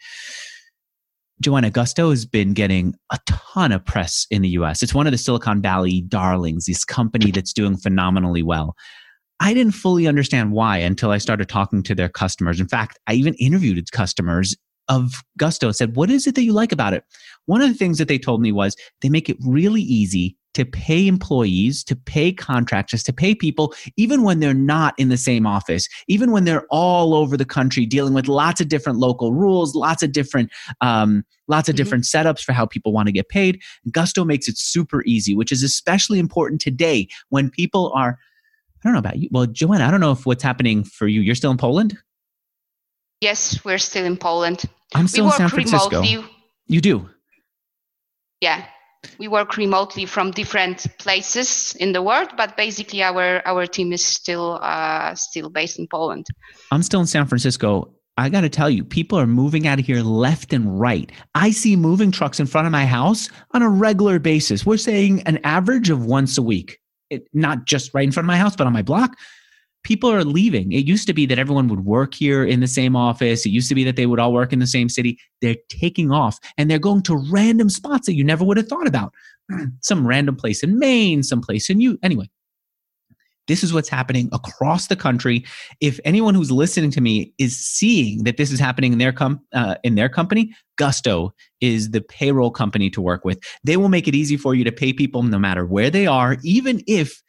Joanna 1.39 1.69
Gusto 1.69 2.09
has 2.09 2.25
been 2.25 2.53
getting 2.53 2.95
a 3.11 3.19
ton 3.27 3.71
of 3.71 3.85
press 3.85 4.25
in 4.31 4.41
the 4.41 4.49
US. 4.49 4.81
It's 4.81 4.93
one 4.93 5.05
of 5.05 5.11
the 5.11 5.17
Silicon 5.17 5.61
Valley 5.61 6.01
darlings, 6.01 6.65
this 6.65 6.83
company 6.83 7.31
that's 7.31 7.53
doing 7.53 7.77
phenomenally 7.77 8.41
well. 8.41 8.75
I 9.39 9.53
didn't 9.53 9.73
fully 9.73 10.07
understand 10.07 10.51
why 10.51 10.77
until 10.77 11.11
I 11.11 11.19
started 11.19 11.47
talking 11.47 11.83
to 11.83 11.93
their 11.93 12.09
customers. 12.09 12.59
In 12.59 12.67
fact, 12.67 12.97
I 13.05 13.13
even 13.13 13.35
interviewed 13.35 13.91
customers 13.91 14.55
of 14.89 15.23
Gusto 15.37 15.71
said, 15.71 15.95
What 15.95 16.09
is 16.09 16.27
it 16.27 16.35
that 16.35 16.43
you 16.43 16.53
like 16.53 16.71
about 16.71 16.93
it? 16.93 17.03
One 17.45 17.61
of 17.61 17.69
the 17.69 17.75
things 17.75 17.97
that 17.97 18.07
they 18.07 18.19
told 18.19 18.41
me 18.41 18.51
was 18.51 18.75
they 19.01 19.09
make 19.09 19.29
it 19.29 19.37
really 19.41 19.81
easy 19.81 20.37
to 20.57 20.65
pay 20.65 21.07
employees, 21.07 21.83
to 21.83 21.95
pay 21.95 22.33
contractors, 22.33 23.03
to 23.03 23.13
pay 23.13 23.35
people, 23.35 23.75
even 23.95 24.23
when 24.23 24.39
they're 24.39 24.55
not 24.55 24.95
in 24.97 25.09
the 25.09 25.15
same 25.15 25.45
office, 25.45 25.87
even 26.07 26.31
when 26.31 26.45
they're 26.45 26.65
all 26.71 27.13
over 27.13 27.37
the 27.37 27.45
country 27.45 27.85
dealing 27.85 28.11
with 28.11 28.27
lots 28.27 28.59
of 28.59 28.67
different 28.67 28.97
local 28.97 29.31
rules, 29.33 29.75
lots 29.75 30.01
of 30.01 30.11
different, 30.11 30.51
um, 30.81 31.23
lots 31.47 31.69
of 31.69 31.73
mm-hmm. 31.73 31.83
different 31.83 32.03
setups 32.05 32.41
for 32.41 32.53
how 32.53 32.65
people 32.65 32.91
want 32.91 33.07
to 33.07 33.11
get 33.11 33.29
paid. 33.29 33.61
Gusto 33.91 34.25
makes 34.25 34.47
it 34.47 34.57
super 34.57 35.03
easy, 35.05 35.35
which 35.35 35.51
is 35.51 35.61
especially 35.61 36.17
important 36.17 36.59
today 36.59 37.07
when 37.29 37.51
people 37.51 37.91
are. 37.95 38.17
I 38.83 38.87
don't 38.87 38.93
know 38.93 38.99
about 38.99 39.17
you. 39.17 39.29
Well, 39.31 39.45
Joanna, 39.45 39.85
I 39.85 39.91
don't 39.91 39.99
know 39.99 40.11
if 40.11 40.25
what's 40.25 40.43
happening 40.43 40.83
for 40.83 41.07
you. 41.07 41.21
You're 41.21 41.35
still 41.35 41.51
in 41.51 41.57
Poland. 41.57 41.97
Yes, 43.21 43.63
we're 43.63 43.77
still 43.77 44.05
in 44.05 44.17
Poland. 44.17 44.65
I'm 44.93 45.07
still 45.07 45.25
we 45.25 45.31
in 45.31 45.37
San 45.37 45.49
Francisco. 45.49 46.01
Remotely. 46.01 46.25
You 46.67 46.81
do. 46.81 47.09
Yeah, 48.41 48.65
we 49.17 49.27
work 49.27 49.57
remotely 49.57 50.05
from 50.05 50.31
different 50.31 50.85
places 50.99 51.75
in 51.79 51.93
the 51.93 52.01
world, 52.01 52.29
but 52.37 52.55
basically 52.57 53.01
our 53.03 53.41
our 53.47 53.65
team 53.65 53.93
is 53.93 54.05
still 54.05 54.59
uh, 54.61 55.15
still 55.15 55.49
based 55.49 55.79
in 55.79 55.87
Poland. 55.87 56.27
I'm 56.71 56.83
still 56.83 56.99
in 56.99 57.07
San 57.07 57.25
Francisco. 57.25 57.93
I 58.19 58.29
got 58.29 58.41
to 58.41 58.49
tell 58.49 58.69
you, 58.69 58.83
people 58.83 59.19
are 59.19 59.27
moving 59.27 59.67
out 59.67 59.79
of 59.79 59.85
here 59.85 60.01
left 60.01 60.51
and 60.51 60.79
right. 60.79 61.11
I 61.35 61.51
see 61.51 61.75
moving 61.75 62.11
trucks 62.11 62.39
in 62.39 62.47
front 62.47 62.65
of 62.65 62.71
my 62.71 62.85
house 62.85 63.29
on 63.51 63.61
a 63.61 63.69
regular 63.69 64.17
basis. 64.17 64.65
We're 64.65 64.77
saying 64.77 65.21
an 65.27 65.39
average 65.43 65.91
of 65.91 66.05
once 66.05 66.35
a 66.37 66.41
week. 66.41 66.79
It, 67.11 67.27
not 67.33 67.65
just 67.65 67.93
right 67.93 68.03
in 68.03 68.11
front 68.11 68.25
of 68.25 68.27
my 68.27 68.37
house, 68.37 68.55
but 68.55 68.65
on 68.65 68.73
my 68.73 68.81
block 68.81 69.15
people 69.87 70.11
are 70.11 70.25
leaving. 70.25 70.73
It 70.73 70.85
used 70.85 71.07
to 71.07 71.13
be 71.13 71.25
that 71.27 71.39
everyone 71.39 71.69
would 71.69 71.85
work 71.85 72.13
here 72.13 72.43
in 72.43 72.59
the 72.59 72.67
same 72.67 72.93
office. 72.93 73.45
It 73.45 73.51
used 73.51 73.69
to 73.69 73.75
be 73.75 73.85
that 73.85 73.95
they 73.95 74.05
would 74.05 74.19
all 74.19 74.33
work 74.33 74.51
in 74.51 74.59
the 74.59 74.67
same 74.67 74.89
city. 74.89 75.17
They're 75.41 75.55
taking 75.69 76.11
off 76.11 76.37
and 76.57 76.69
they're 76.69 76.77
going 76.77 77.03
to 77.03 77.15
random 77.31 77.69
spots 77.69 78.05
that 78.05 78.13
you 78.13 78.23
never 78.25 78.43
would 78.43 78.57
have 78.57 78.67
thought 78.67 78.85
about. 78.85 79.13
some 79.79 80.05
random 80.05 80.35
place 80.35 80.61
in 80.61 80.77
Maine, 80.77 81.23
some 81.23 81.39
place 81.39 81.69
in 81.69 81.79
you. 81.79 81.97
Anyway, 82.03 82.29
this 83.47 83.63
is 83.63 83.71
what's 83.73 83.87
happening 83.87 84.29
across 84.33 84.87
the 84.87 84.97
country. 84.97 85.45
If 85.79 86.01
anyone 86.03 86.35
who's 86.35 86.51
listening 86.51 86.91
to 86.91 86.99
me 86.99 87.33
is 87.37 87.55
seeing 87.57 88.25
that 88.25 88.35
this 88.35 88.51
is 88.51 88.59
happening 88.59 88.91
in 88.91 88.99
their 88.99 89.13
com- 89.13 89.39
uh, 89.53 89.75
in 89.85 89.95
their 89.95 90.09
company, 90.09 90.53
Gusto 90.77 91.33
is 91.61 91.91
the 91.91 92.01
payroll 92.01 92.51
company 92.51 92.89
to 92.89 92.99
work 92.99 93.23
with. 93.23 93.39
They 93.63 93.77
will 93.77 93.87
make 93.87 94.09
it 94.09 94.15
easy 94.15 94.35
for 94.35 94.53
you 94.53 94.65
to 94.65 94.71
pay 94.73 94.91
people 94.91 95.23
no 95.23 95.39
matter 95.39 95.65
where 95.65 95.89
they 95.89 96.07
are, 96.07 96.35
even 96.43 96.83
if 96.87 97.23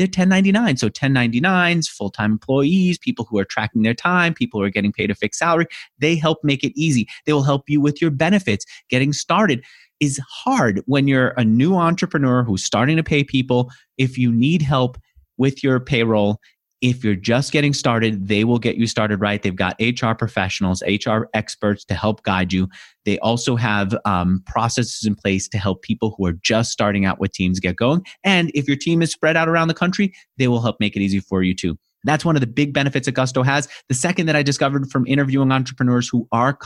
they're 0.00 0.06
1099. 0.06 0.78
So 0.78 0.88
1099s, 0.88 1.86
full-time 1.86 2.32
employees, 2.32 2.96
people 2.96 3.26
who 3.28 3.38
are 3.38 3.44
tracking 3.44 3.82
their 3.82 3.92
time, 3.92 4.32
people 4.32 4.58
who 4.58 4.64
are 4.64 4.70
getting 4.70 4.92
paid 4.92 5.10
a 5.10 5.14
fixed 5.14 5.38
salary, 5.38 5.66
they 5.98 6.16
help 6.16 6.38
make 6.42 6.64
it 6.64 6.72
easy. 6.74 7.06
They 7.26 7.34
will 7.34 7.42
help 7.42 7.68
you 7.68 7.82
with 7.82 8.00
your 8.00 8.10
benefits. 8.10 8.64
Getting 8.88 9.12
started 9.12 9.62
is 10.00 10.18
hard 10.26 10.82
when 10.86 11.06
you're 11.06 11.34
a 11.36 11.44
new 11.44 11.76
entrepreneur 11.76 12.42
who's 12.42 12.64
starting 12.64 12.96
to 12.96 13.02
pay 13.02 13.22
people. 13.22 13.70
If 13.98 14.16
you 14.16 14.32
need 14.32 14.62
help 14.62 14.96
with 15.36 15.62
your 15.62 15.78
payroll, 15.78 16.40
if 16.80 17.04
you're 17.04 17.14
just 17.14 17.52
getting 17.52 17.74
started, 17.74 18.28
they 18.28 18.44
will 18.44 18.58
get 18.58 18.76
you 18.76 18.86
started 18.86 19.20
right. 19.20 19.42
They've 19.42 19.54
got 19.54 19.76
HR 19.80 20.12
professionals, 20.14 20.82
HR 20.82 21.24
experts 21.34 21.84
to 21.86 21.94
help 21.94 22.22
guide 22.22 22.52
you. 22.52 22.68
They 23.04 23.18
also 23.18 23.56
have 23.56 23.94
um, 24.04 24.42
processes 24.46 25.04
in 25.04 25.14
place 25.14 25.48
to 25.48 25.58
help 25.58 25.82
people 25.82 26.14
who 26.16 26.26
are 26.26 26.32
just 26.32 26.72
starting 26.72 27.04
out 27.04 27.20
with 27.20 27.32
teams 27.32 27.60
get 27.60 27.76
going. 27.76 28.04
And 28.24 28.50
if 28.54 28.66
your 28.66 28.76
team 28.76 29.02
is 29.02 29.10
spread 29.10 29.36
out 29.36 29.48
around 29.48 29.68
the 29.68 29.74
country, 29.74 30.14
they 30.38 30.48
will 30.48 30.62
help 30.62 30.76
make 30.80 30.96
it 30.96 31.00
easy 31.00 31.20
for 31.20 31.42
you 31.42 31.54
too. 31.54 31.78
That's 32.04 32.24
one 32.24 32.34
of 32.34 32.40
the 32.40 32.46
big 32.46 32.72
benefits 32.72 33.06
that 33.06 33.12
Gusto 33.12 33.42
has. 33.42 33.68
The 33.88 33.94
second 33.94 34.26
that 34.26 34.36
I 34.36 34.42
discovered 34.42 34.90
from 34.90 35.06
interviewing 35.06 35.52
entrepreneurs 35.52 36.08
who 36.08 36.26
are 36.32 36.56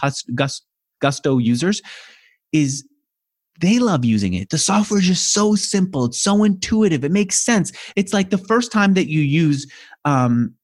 Gusto 1.00 1.38
users 1.38 1.82
is 2.52 2.84
they 3.60 3.78
love 3.78 4.04
using 4.04 4.34
it. 4.34 4.50
The 4.50 4.58
software 4.58 5.00
is 5.00 5.06
just 5.06 5.32
so 5.32 5.54
simple. 5.54 6.06
It's 6.06 6.20
so 6.20 6.44
intuitive. 6.44 7.04
It 7.04 7.12
makes 7.12 7.36
sense. 7.36 7.72
It's 7.96 8.12
like 8.12 8.30
the 8.30 8.38
first 8.38 8.72
time 8.72 8.94
that 8.94 9.08
you 9.08 9.20
use, 9.20 9.70
um, 10.04 10.54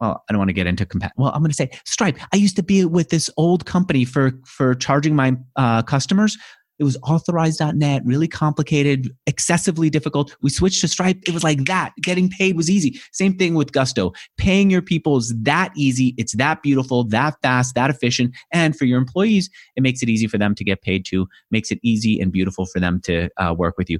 well, 0.00 0.22
I 0.28 0.32
don't 0.32 0.38
want 0.38 0.50
to 0.50 0.54
get 0.54 0.66
into 0.66 0.86
compa- 0.86 1.10
well, 1.16 1.32
I'm 1.32 1.40
going 1.40 1.50
to 1.50 1.56
say 1.56 1.70
Stripe. 1.84 2.18
I 2.32 2.36
used 2.36 2.56
to 2.56 2.62
be 2.62 2.84
with 2.84 3.08
this 3.08 3.30
old 3.36 3.66
company 3.66 4.04
for 4.04 4.32
for 4.44 4.74
charging 4.74 5.16
my 5.16 5.36
uh, 5.56 5.82
customers 5.82 6.36
it 6.78 6.84
was 6.84 6.96
Authorize.Net, 7.02 8.02
really 8.04 8.28
complicated, 8.28 9.10
excessively 9.26 9.90
difficult. 9.90 10.36
We 10.42 10.50
switched 10.50 10.80
to 10.82 10.88
Stripe. 10.88 11.18
It 11.26 11.32
was 11.32 11.44
like 11.44 11.64
that. 11.64 11.92
Getting 12.02 12.28
paid 12.28 12.56
was 12.56 12.70
easy. 12.70 13.00
Same 13.12 13.36
thing 13.36 13.54
with 13.54 13.72
Gusto. 13.72 14.12
Paying 14.36 14.70
your 14.70 14.82
people 14.82 15.16
is 15.16 15.34
that 15.42 15.72
easy. 15.76 16.14
It's 16.18 16.36
that 16.36 16.62
beautiful, 16.62 17.04
that 17.04 17.34
fast, 17.42 17.74
that 17.74 17.90
efficient. 17.90 18.34
And 18.52 18.76
for 18.76 18.84
your 18.84 18.98
employees, 18.98 19.48
it 19.76 19.82
makes 19.82 20.02
it 20.02 20.08
easy 20.08 20.26
for 20.26 20.38
them 20.38 20.54
to 20.54 20.64
get 20.64 20.82
paid 20.82 21.04
too, 21.04 21.26
makes 21.50 21.70
it 21.70 21.78
easy 21.82 22.20
and 22.20 22.32
beautiful 22.32 22.66
for 22.66 22.80
them 22.80 23.00
to 23.04 23.28
uh, 23.38 23.54
work 23.56 23.76
with 23.78 23.88
you 23.90 23.98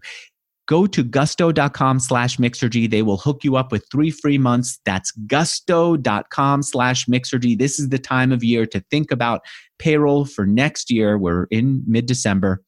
go 0.67 0.87
to 0.87 1.03
gusto.com 1.03 2.01
slash 2.01 2.37
mixergy 2.39 2.91
they 2.91 3.03
will 3.03 3.17
hook 3.17 3.45
you 3.45 3.57
up 3.57 3.73
with 3.73 3.87
three 3.91 4.11
free 4.11 4.39
months. 4.39 4.79
That's 4.85 5.11
gusto.com 5.13 6.63
slash 6.63 7.07
mixergy 7.07 7.59
this 7.59 7.79
is 7.79 7.89
the 7.89 7.99
time 7.99 8.33
of 8.33 8.45
year 8.45 8.67
to 8.67 8.81
think 8.91 9.11
about 9.11 9.43
payroll 9.79 10.25
for 10.25 10.47
next 10.47 10.91
year. 10.91 11.19
We're 11.19 11.45
in 11.51 11.83
mid-december. 11.87 12.63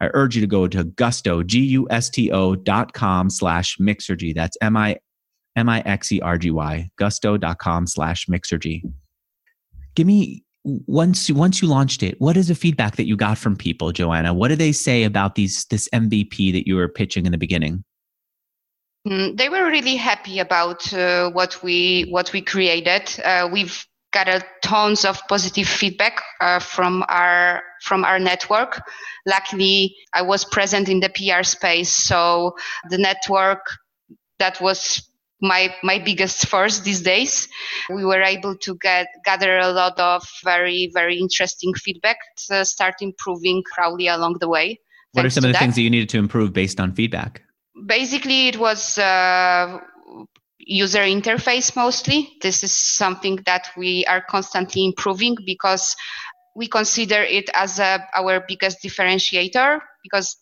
I 0.00 0.10
urge 0.14 0.34
you 0.34 0.40
to 0.40 0.48
go 0.48 0.66
to 0.66 0.82
gusto, 0.82 1.44
G-U-S-T-O 1.44 2.56
dot 2.56 2.92
com 2.92 3.30
slash 3.30 3.76
mixergy. 3.78 4.34
That's 4.34 4.56
M-I, 4.60 4.96
M-I-X-E-R-G-Y, 5.54 6.90
gusto.com 6.96 7.86
slash 7.86 8.26
mixergy. 8.26 8.82
Give 9.94 10.06
me, 10.06 10.44
once, 10.64 11.30
once 11.30 11.60
you 11.60 11.68
launched 11.68 12.02
it, 12.02 12.20
what 12.20 12.36
is 12.36 12.48
the 12.48 12.54
feedback 12.54 12.96
that 12.96 13.06
you 13.06 13.16
got 13.16 13.38
from 13.38 13.56
people, 13.56 13.92
Joanna? 13.92 14.32
What 14.32 14.48
do 14.48 14.56
they 14.56 14.72
say 14.72 15.04
about 15.04 15.34
these, 15.34 15.64
this 15.66 15.88
MVP 15.92 16.52
that 16.52 16.66
you 16.66 16.76
were 16.76 16.88
pitching 16.88 17.26
in 17.26 17.32
the 17.32 17.38
beginning? 17.38 17.84
Mm, 19.06 19.36
they 19.36 19.48
were 19.48 19.66
really 19.66 19.96
happy 19.96 20.38
about 20.38 20.92
uh, 20.94 21.30
what 21.30 21.60
we 21.62 22.06
what 22.10 22.32
we 22.32 22.40
created. 22.40 23.12
Uh, 23.24 23.48
we've 23.50 23.84
got 24.12 24.28
a 24.28 24.44
tons 24.62 25.04
of 25.04 25.20
positive 25.28 25.66
feedback 25.66 26.22
uh, 26.40 26.60
from 26.60 27.04
our 27.08 27.62
from 27.82 28.04
our 28.04 28.20
network. 28.20 28.80
Luckily, 29.26 29.96
I 30.14 30.22
was 30.22 30.44
present 30.44 30.88
in 30.88 31.00
the 31.00 31.08
PR 31.08 31.42
space, 31.42 31.90
so 31.90 32.54
the 32.90 32.98
network 32.98 33.66
that 34.38 34.60
was 34.60 35.02
my 35.42 35.74
my 35.82 35.98
biggest 35.98 36.46
force 36.46 36.80
these 36.80 37.02
days. 37.02 37.48
We 37.90 38.04
were 38.04 38.22
able 38.22 38.56
to 38.56 38.76
get 38.76 39.08
gather 39.24 39.58
a 39.58 39.70
lot 39.72 39.98
of 39.98 40.26
very 40.44 40.90
very 40.94 41.18
interesting 41.18 41.74
feedback 41.74 42.16
to 42.48 42.64
start 42.64 42.94
improving 43.00 43.62
Prowly 43.76 44.08
along 44.08 44.38
the 44.40 44.48
way. 44.48 44.80
What 45.12 45.26
are 45.26 45.30
some 45.30 45.44
of 45.44 45.48
the 45.48 45.52
that. 45.52 45.58
things 45.58 45.74
that 45.74 45.82
you 45.82 45.90
needed 45.90 46.08
to 46.10 46.18
improve 46.18 46.52
based 46.52 46.80
on 46.80 46.94
feedback? 46.94 47.42
Basically, 47.86 48.48
it 48.48 48.58
was 48.58 48.96
uh, 48.96 49.78
user 50.58 51.00
interface 51.00 51.76
mostly. 51.76 52.30
This 52.40 52.62
is 52.62 52.72
something 52.72 53.40
that 53.44 53.68
we 53.76 54.06
are 54.06 54.22
constantly 54.22 54.86
improving 54.86 55.36
because 55.44 55.94
we 56.54 56.68
consider 56.68 57.22
it 57.22 57.50
as 57.54 57.78
a, 57.78 58.06
our 58.14 58.44
biggest 58.46 58.82
differentiator 58.82 59.80
because 60.02 60.36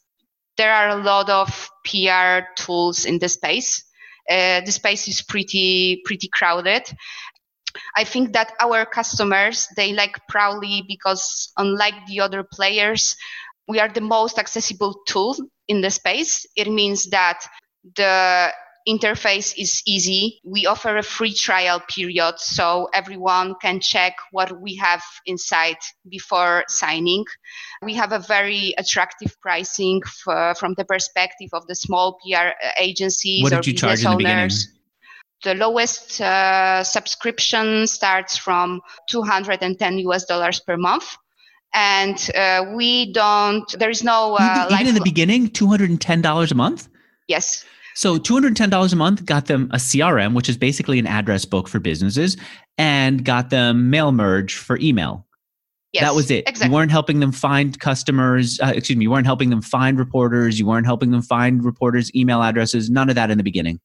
there 0.56 0.72
are 0.72 0.90
a 0.90 1.02
lot 1.02 1.30
of 1.30 1.70
PR 1.84 2.46
tools 2.56 3.04
in 3.04 3.18
the 3.18 3.28
space. 3.28 3.84
Uh, 4.30 4.60
the 4.60 4.72
space 4.72 5.08
is 5.08 5.22
pretty 5.22 6.02
pretty 6.04 6.28
crowded. 6.28 6.82
I 7.96 8.04
think 8.04 8.32
that 8.32 8.52
our 8.60 8.84
customers 8.84 9.68
they 9.76 9.92
like 9.92 10.18
Prowly 10.28 10.84
because 10.86 11.52
unlike 11.56 12.06
the 12.06 12.20
other 12.20 12.44
players, 12.44 13.16
we 13.68 13.80
are 13.80 13.88
the 13.88 14.00
most 14.00 14.38
accessible 14.38 15.00
tool 15.06 15.36
in 15.68 15.80
the 15.80 15.90
space. 15.90 16.46
It 16.56 16.70
means 16.70 17.10
that 17.10 17.44
the 17.96 18.52
interface 18.88 19.54
is 19.56 19.82
easy. 19.86 20.40
We 20.44 20.66
offer 20.66 20.96
a 20.96 21.02
free 21.02 21.34
trial 21.34 21.80
period 21.80 22.38
so 22.38 22.88
everyone 22.94 23.54
can 23.60 23.80
check 23.80 24.14
what 24.32 24.60
we 24.60 24.76
have 24.76 25.02
inside 25.26 25.76
before 26.08 26.64
signing. 26.68 27.24
We 27.82 27.94
have 27.94 28.12
a 28.12 28.18
very 28.18 28.74
attractive 28.78 29.36
pricing 29.40 30.02
for, 30.02 30.54
from 30.54 30.74
the 30.74 30.84
perspective 30.84 31.50
of 31.52 31.66
the 31.66 31.74
small 31.74 32.18
PR 32.24 32.50
agencies 32.78 33.42
what 33.42 33.52
did 33.52 33.66
you 33.66 33.74
charge 33.74 34.04
in 34.04 34.10
the 34.10 34.16
beginning? 34.16 34.50
The 35.42 35.54
lowest 35.54 36.20
uh, 36.20 36.84
subscription 36.84 37.86
starts 37.86 38.36
from 38.36 38.82
210 39.08 39.98
US 39.98 40.26
dollars 40.26 40.60
per 40.60 40.76
month 40.76 41.16
and 41.72 42.30
uh, 42.34 42.64
we 42.74 43.12
don't 43.12 43.64
there 43.78 43.90
is 43.90 44.02
no 44.02 44.36
uh, 44.38 44.66
even, 44.68 44.74
even 44.74 44.86
in 44.88 44.94
the 44.94 45.00
beginning 45.02 45.48
$210 45.48 46.50
a 46.50 46.54
month 46.54 46.88
yes 47.28 47.64
so 47.94 48.18
$210 48.18 48.92
a 48.92 48.96
month 48.96 49.24
got 49.24 49.46
them 49.46 49.70
a 49.72 49.76
CRM, 49.76 50.34
which 50.34 50.48
is 50.48 50.56
basically 50.56 50.98
an 50.98 51.06
address 51.06 51.44
book 51.44 51.68
for 51.68 51.78
businesses, 51.78 52.36
and 52.78 53.24
got 53.24 53.50
them 53.50 53.90
mail 53.90 54.12
merge 54.12 54.56
for 54.56 54.78
email. 54.78 55.26
Yes, 55.92 56.04
that 56.04 56.14
was 56.14 56.30
it. 56.30 56.48
Exactly. 56.48 56.68
You 56.68 56.74
weren't 56.74 56.92
helping 56.92 57.18
them 57.18 57.32
find 57.32 57.78
customers. 57.80 58.60
Uh, 58.60 58.72
excuse 58.76 58.96
me. 58.96 59.04
You 59.04 59.10
weren't 59.10 59.26
helping 59.26 59.50
them 59.50 59.60
find 59.60 59.98
reporters. 59.98 60.58
You 60.58 60.66
weren't 60.66 60.86
helping 60.86 61.10
them 61.10 61.22
find 61.22 61.64
reporters' 61.64 62.14
email 62.14 62.42
addresses. 62.42 62.90
None 62.90 63.08
of 63.08 63.16
that 63.16 63.30
in 63.30 63.38
the 63.38 63.44
beginning. 63.44 63.80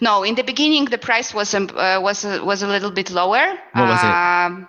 No, 0.00 0.24
in 0.24 0.34
the 0.34 0.42
beginning 0.42 0.86
the 0.86 0.98
price 0.98 1.32
was 1.32 1.54
um, 1.54 1.70
uh, 1.76 2.00
was 2.02 2.24
uh, 2.24 2.40
was 2.42 2.62
a 2.62 2.66
little 2.66 2.90
bit 2.90 3.10
lower. 3.10 3.46
What 3.72 3.88
was 3.88 4.02
it? 4.02 4.68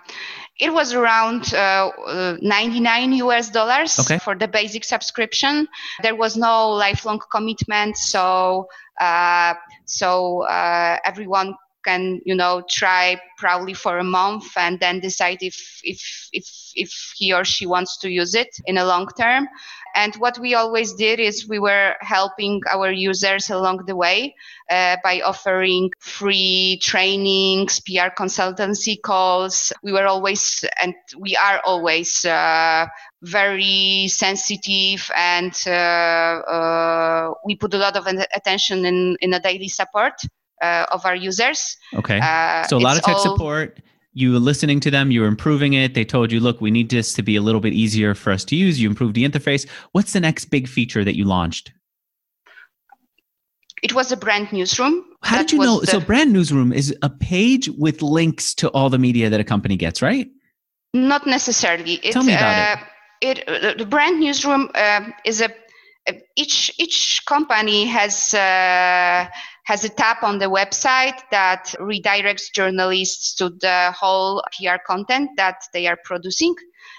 It 0.58 0.72
was 0.72 0.92
around 0.92 1.54
uh, 1.54 1.90
uh 2.06 2.36
99 2.42 3.12
US 3.24 3.50
dollars 3.50 3.98
okay. 4.00 4.18
for 4.18 4.34
the 4.34 4.48
basic 4.48 4.84
subscription. 4.84 5.68
There 6.02 6.16
was 6.16 6.36
no 6.36 6.70
lifelong 6.70 7.20
commitment, 7.30 7.96
so 7.96 8.68
uh, 9.00 9.54
so 9.84 10.42
uh, 10.42 10.98
everyone 11.04 11.54
can 11.88 12.20
you 12.24 12.34
know 12.34 12.62
try 12.68 13.16
Prowly 13.38 13.74
for 13.74 13.98
a 13.98 14.04
month 14.04 14.48
and 14.56 14.80
then 14.80 15.00
decide 15.00 15.38
if 15.40 15.58
if 15.84 16.00
if 16.32 16.46
if 16.74 16.90
he 17.16 17.32
or 17.32 17.44
she 17.44 17.66
wants 17.66 17.98
to 17.98 18.08
use 18.10 18.34
it 18.34 18.52
in 18.66 18.78
a 18.78 18.84
long 18.84 19.06
term 19.16 19.48
and 19.94 20.14
what 20.16 20.38
we 20.38 20.54
always 20.54 20.92
did 20.94 21.18
is 21.18 21.48
we 21.48 21.58
were 21.58 21.94
helping 22.00 22.60
our 22.70 22.90
users 22.90 23.50
along 23.50 23.84
the 23.86 23.96
way 23.96 24.34
uh, 24.70 24.96
by 25.02 25.20
offering 25.20 25.90
free 25.98 26.78
trainings, 26.82 27.80
PR 27.80 28.10
consultancy 28.16 29.00
calls. 29.00 29.72
We 29.82 29.92
were 29.92 30.06
always, 30.06 30.64
and 30.82 30.94
we 31.18 31.36
are 31.36 31.60
always, 31.64 32.24
uh, 32.24 32.86
very 33.22 34.06
sensitive 34.06 35.10
and 35.16 35.52
uh, 35.66 35.70
uh 35.70 37.34
we 37.44 37.56
put 37.56 37.74
a 37.74 37.76
lot 37.76 37.96
of 37.96 38.06
attention 38.06 38.84
in, 38.84 39.16
in 39.20 39.34
a 39.34 39.40
daily 39.40 39.66
support 39.66 40.14
uh, 40.62 40.86
of 40.90 41.04
our 41.06 41.16
users. 41.16 41.76
Okay. 41.94 42.18
Uh, 42.20 42.66
so 42.66 42.76
a 42.76 42.80
lot 42.80 42.96
of 42.96 43.02
tech 43.02 43.16
all, 43.16 43.22
support 43.22 43.80
you 44.18 44.32
were 44.32 44.40
listening 44.40 44.80
to 44.80 44.90
them, 44.90 45.12
you 45.12 45.20
were 45.20 45.28
improving 45.28 45.74
it. 45.74 45.94
They 45.94 46.04
told 46.04 46.32
you, 46.32 46.40
look, 46.40 46.60
we 46.60 46.72
need 46.72 46.90
this 46.90 47.12
to 47.14 47.22
be 47.22 47.36
a 47.36 47.40
little 47.42 47.60
bit 47.60 47.72
easier 47.72 48.14
for 48.16 48.32
us 48.32 48.44
to 48.46 48.56
use. 48.56 48.80
You 48.80 48.88
improved 48.88 49.14
the 49.14 49.24
interface. 49.24 49.68
What's 49.92 50.12
the 50.12 50.18
next 50.18 50.46
big 50.46 50.66
feature 50.66 51.04
that 51.04 51.16
you 51.16 51.24
launched? 51.24 51.72
It 53.80 53.94
was 53.94 54.10
a 54.10 54.16
brand 54.16 54.52
newsroom. 54.52 55.04
How 55.22 55.36
That 55.36 55.42
did 55.48 55.52
you 55.52 55.58
know? 55.58 55.80
the- 55.80 55.86
So, 55.86 56.00
brand 56.00 56.32
newsroom 56.32 56.72
is 56.72 56.92
a 57.02 57.08
page 57.08 57.68
with 57.78 58.02
links 58.02 58.54
to 58.54 58.68
all 58.70 58.90
the 58.90 58.98
media 58.98 59.30
that 59.30 59.38
a 59.38 59.44
company 59.44 59.76
gets, 59.76 60.02
right? 60.02 60.28
Not 60.94 61.24
necessarily. 61.26 61.94
It, 62.02 62.12
Tell 62.12 62.24
me 62.24 62.34
about 62.34 62.80
uh, 62.80 62.84
it. 63.20 63.48
uh, 63.48 63.74
the 63.78 63.86
brand 63.86 64.18
newsroom 64.18 64.68
um 64.74 65.14
is 65.24 65.40
a 65.40 65.44
uh, 65.44 65.48
each 66.36 66.72
each 66.78 67.22
company 67.26 67.86
has 67.86 68.34
uh, 68.34 69.28
has 69.64 69.84
a 69.84 69.88
tab 69.88 70.16
on 70.22 70.38
the 70.38 70.46
website 70.46 71.18
that 71.30 71.74
redirects 71.78 72.52
journalists 72.54 73.34
to 73.34 73.50
the 73.50 73.92
whole 73.94 74.42
PR 74.56 74.78
content 74.86 75.30
that 75.36 75.56
they 75.72 75.86
are 75.86 75.98
producing. 76.04 76.54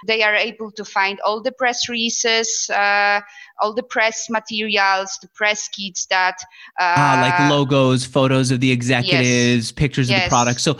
They 0.05 0.21
are 0.23 0.35
able 0.35 0.71
to 0.73 0.85
find 0.85 1.19
all 1.21 1.41
the 1.41 1.51
press 1.51 1.89
releases, 1.89 2.69
uh, 2.69 3.21
all 3.59 3.73
the 3.73 3.83
press 3.83 4.29
materials, 4.29 5.17
the 5.21 5.27
press 5.29 5.67
kits 5.67 6.05
that. 6.07 6.35
Uh, 6.79 6.95
ah, 6.97 7.17
like 7.19 7.49
logos, 7.49 8.05
photos 8.05 8.51
of 8.51 8.59
the 8.59 8.71
executives, 8.71 9.71
pictures 9.71 10.09
of 10.09 10.15
the 10.15 10.21
Yes. 10.21 10.29
product. 10.29 10.61
So, 10.61 10.77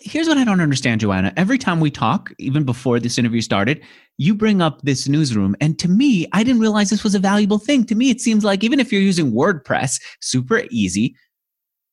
here's 0.00 0.28
what 0.28 0.38
I 0.38 0.44
don't 0.44 0.60
understand, 0.60 1.00
Joanna. 1.00 1.32
Every 1.36 1.58
time 1.58 1.80
we 1.80 1.90
talk, 1.90 2.32
even 2.38 2.64
before 2.64 2.98
this 2.98 3.18
interview 3.18 3.40
started, 3.40 3.82
you 4.18 4.34
bring 4.34 4.62
up 4.62 4.82
this 4.82 5.08
newsroom. 5.08 5.54
And 5.60 5.78
to 5.78 5.88
me, 5.88 6.26
I 6.32 6.42
didn't 6.42 6.60
realize 6.60 6.90
this 6.90 7.04
was 7.04 7.14
a 7.14 7.18
valuable 7.18 7.58
thing. 7.58 7.84
To 7.84 7.94
me, 7.94 8.10
it 8.10 8.20
seems 8.20 8.44
like 8.44 8.64
even 8.64 8.80
if 8.80 8.90
you're 8.90 9.00
using 9.02 9.32
WordPress, 9.32 10.00
super 10.20 10.62
easy. 10.70 11.14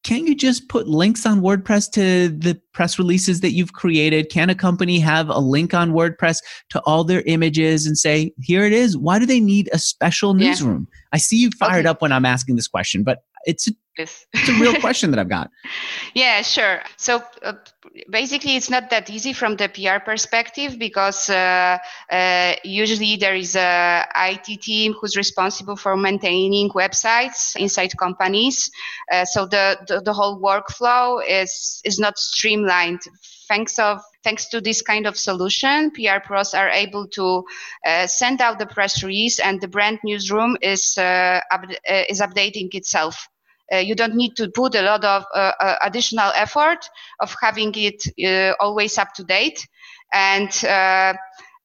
Can't 0.04 0.28
you 0.28 0.36
just 0.36 0.68
put 0.68 0.88
links 0.88 1.26
on 1.26 1.40
WordPress 1.40 1.90
to 1.94 2.28
the 2.28 2.60
press 2.74 3.00
releases 3.00 3.40
that 3.40 3.52
you've 3.52 3.72
created? 3.72 4.30
Can 4.30 4.50
a 4.50 4.56
company 4.56 5.00
have 5.00 5.30
a 5.30 5.40
link 5.40 5.74
on 5.74 5.94
WordPress 5.94 6.40
to 6.72 6.82
all 6.82 7.06
their 7.06 7.22
images 7.22 7.86
and 7.86 7.98
say, 7.98 8.34
here 8.42 8.66
it 8.66 8.74
is? 8.74 8.98
Why 8.98 9.18
do 9.18 9.26
they 9.26 9.40
need 9.40 9.70
a 9.72 9.80
special 9.80 10.36
Yeah. 10.38 10.50
newsroom? 10.50 10.88
I 11.14 11.18
see 11.20 11.38
you 11.38 11.52
fired 11.52 11.86
Okay. 11.86 11.88
up 11.88 12.02
when 12.02 12.12
I'm 12.12 12.26
asking 12.26 12.58
this 12.58 12.68
question, 12.68 13.04
but 13.04 13.20
it's 13.46 13.70
a, 13.70 13.72
this. 13.98 14.26
it's 14.34 14.50
a 14.50 14.54
real 14.54 14.80
question 14.82 15.12
that 15.12 15.20
I've 15.20 15.30
got. 15.30 15.50
Yeah, 16.14 16.42
sure. 16.42 16.82
So 16.98 17.24
uh, 17.42 17.54
basically, 18.10 18.56
it's 18.56 18.70
not 18.70 18.90
that 18.90 19.10
easy 19.10 19.34
from 19.34 19.56
the 19.56 19.70
PR 19.70 20.04
perspective 20.04 20.78
because 20.80 21.30
uh, 21.30 21.78
uh, 22.12 22.54
usually 22.64 23.16
there 23.16 23.36
is 23.36 23.56
a 23.56 24.06
IT 24.16 24.62
team 24.62 24.94
who's 24.94 25.16
responsible 25.16 25.76
for 25.76 25.96
maintaining 25.96 26.70
websites 26.70 27.56
inside 27.56 27.98
companies. 27.98 28.70
Uh, 29.12 29.26
so 29.26 29.46
the, 29.46 29.78
the 29.88 30.02
the 30.02 30.14
whole 30.14 30.42
workflow 30.42 31.22
is 31.28 31.82
is 31.84 32.00
not 32.00 32.18
streamlined. 32.18 33.02
Thanks 33.48 33.78
of 33.78 34.02
thanks 34.24 34.48
to 34.50 34.62
this 34.62 34.82
kind 34.82 35.06
of 35.06 35.18
solution, 35.18 35.92
PR 35.92 36.20
pros 36.24 36.54
are 36.54 36.70
able 36.70 37.08
to 37.08 37.44
uh, 37.86 38.08
send 38.08 38.42
out 38.42 38.58
the 38.58 38.66
press 38.66 39.04
release, 39.04 39.40
and 39.40 39.62
the 39.62 39.68
brand 39.68 40.00
newsroom 40.04 40.58
is 40.62 40.98
uh, 40.98 41.42
up, 41.52 41.66
uh, 41.66 42.04
is 42.10 42.22
updating 42.22 42.74
itself. 42.74 43.28
Uh, 43.72 43.78
you 43.78 43.96
don't 43.96 44.16
need 44.16 44.36
to 44.36 44.50
put 44.50 44.76
a 44.76 44.82
lot 44.82 45.04
of 45.06 45.26
uh, 45.34 45.52
uh, 45.60 45.76
additional 45.84 46.32
effort 46.36 46.90
of 47.22 47.36
having 47.42 47.74
it 47.76 48.04
uh, 48.26 48.54
always 48.60 48.98
up 48.98 49.14
to 49.14 49.24
date 49.24 49.66
and 50.14 50.64
uh, 50.66 51.14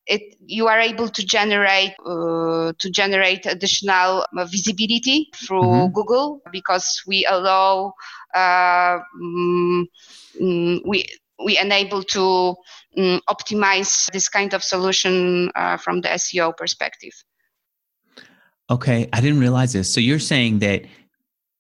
it, 0.09 0.37
you 0.47 0.67
are 0.67 0.81
able 0.81 1.09
to 1.09 1.25
generate 1.25 1.93
uh, 2.07 2.73
to 2.79 2.91
generate 2.91 3.45
additional 3.47 4.25
visibility 4.51 5.29
through 5.37 5.89
Mhm. 5.89 5.93
Google 5.93 6.41
because 6.51 7.03
we 7.07 7.27
allow 7.27 7.93
uh, 8.35 8.99
mm, 9.21 9.85
mm, 10.41 10.81
we 10.85 11.05
we 11.45 11.59
enable 11.59 12.03
to 12.03 12.57
mm, 12.97 13.21
optimize 13.29 14.11
this 14.13 14.29
kind 14.29 14.55
of 14.55 14.65
solution 14.65 15.51
uh, 15.55 15.77
from 15.77 16.01
the 16.01 16.09
SEO 16.09 16.57
perspective. 16.57 17.13
Okay, 18.71 19.09
I 19.13 19.21
didn't 19.21 19.41
realize 19.41 19.73
this. 19.73 19.93
So 19.93 20.01
you're 20.01 20.19
saying 20.19 20.59
that 20.59 20.83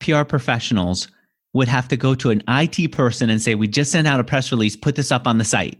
PR 0.01 0.23
professionals 0.25 1.09
would 1.55 1.69
have 1.69 1.89
to 1.89 1.97
go 1.97 2.15
to 2.15 2.31
an 2.31 2.43
IT 2.49 2.89
person 2.93 3.31
and 3.31 3.41
say, 3.41 3.55
"We 3.55 3.69
just 3.69 3.91
sent 3.93 4.07
out 4.07 4.21
a 4.21 4.25
press 4.25 4.53
release. 4.53 4.77
Put 4.77 4.97
this 4.97 5.11
up 5.11 5.27
on 5.27 5.39
the 5.39 5.45
site." 5.45 5.79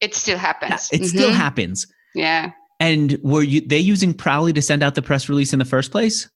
It 0.00 0.14
still 0.14 0.38
happens. 0.38 0.88
It 0.92 1.06
still 1.06 1.30
Mhm. 1.30 1.34
happens. 1.34 1.86
yeah. 2.14 2.52
And 2.78 3.18
were 3.22 3.42
you 3.42 3.62
they 3.62 3.78
using 3.78 4.12
Prowly 4.12 4.52
to 4.52 4.60
send 4.60 4.82
out 4.82 4.94
the 4.94 5.00
press 5.02 5.30
release 5.30 5.54
in 5.54 5.58
the 5.58 5.64
first 5.64 5.90
place? 5.90 6.28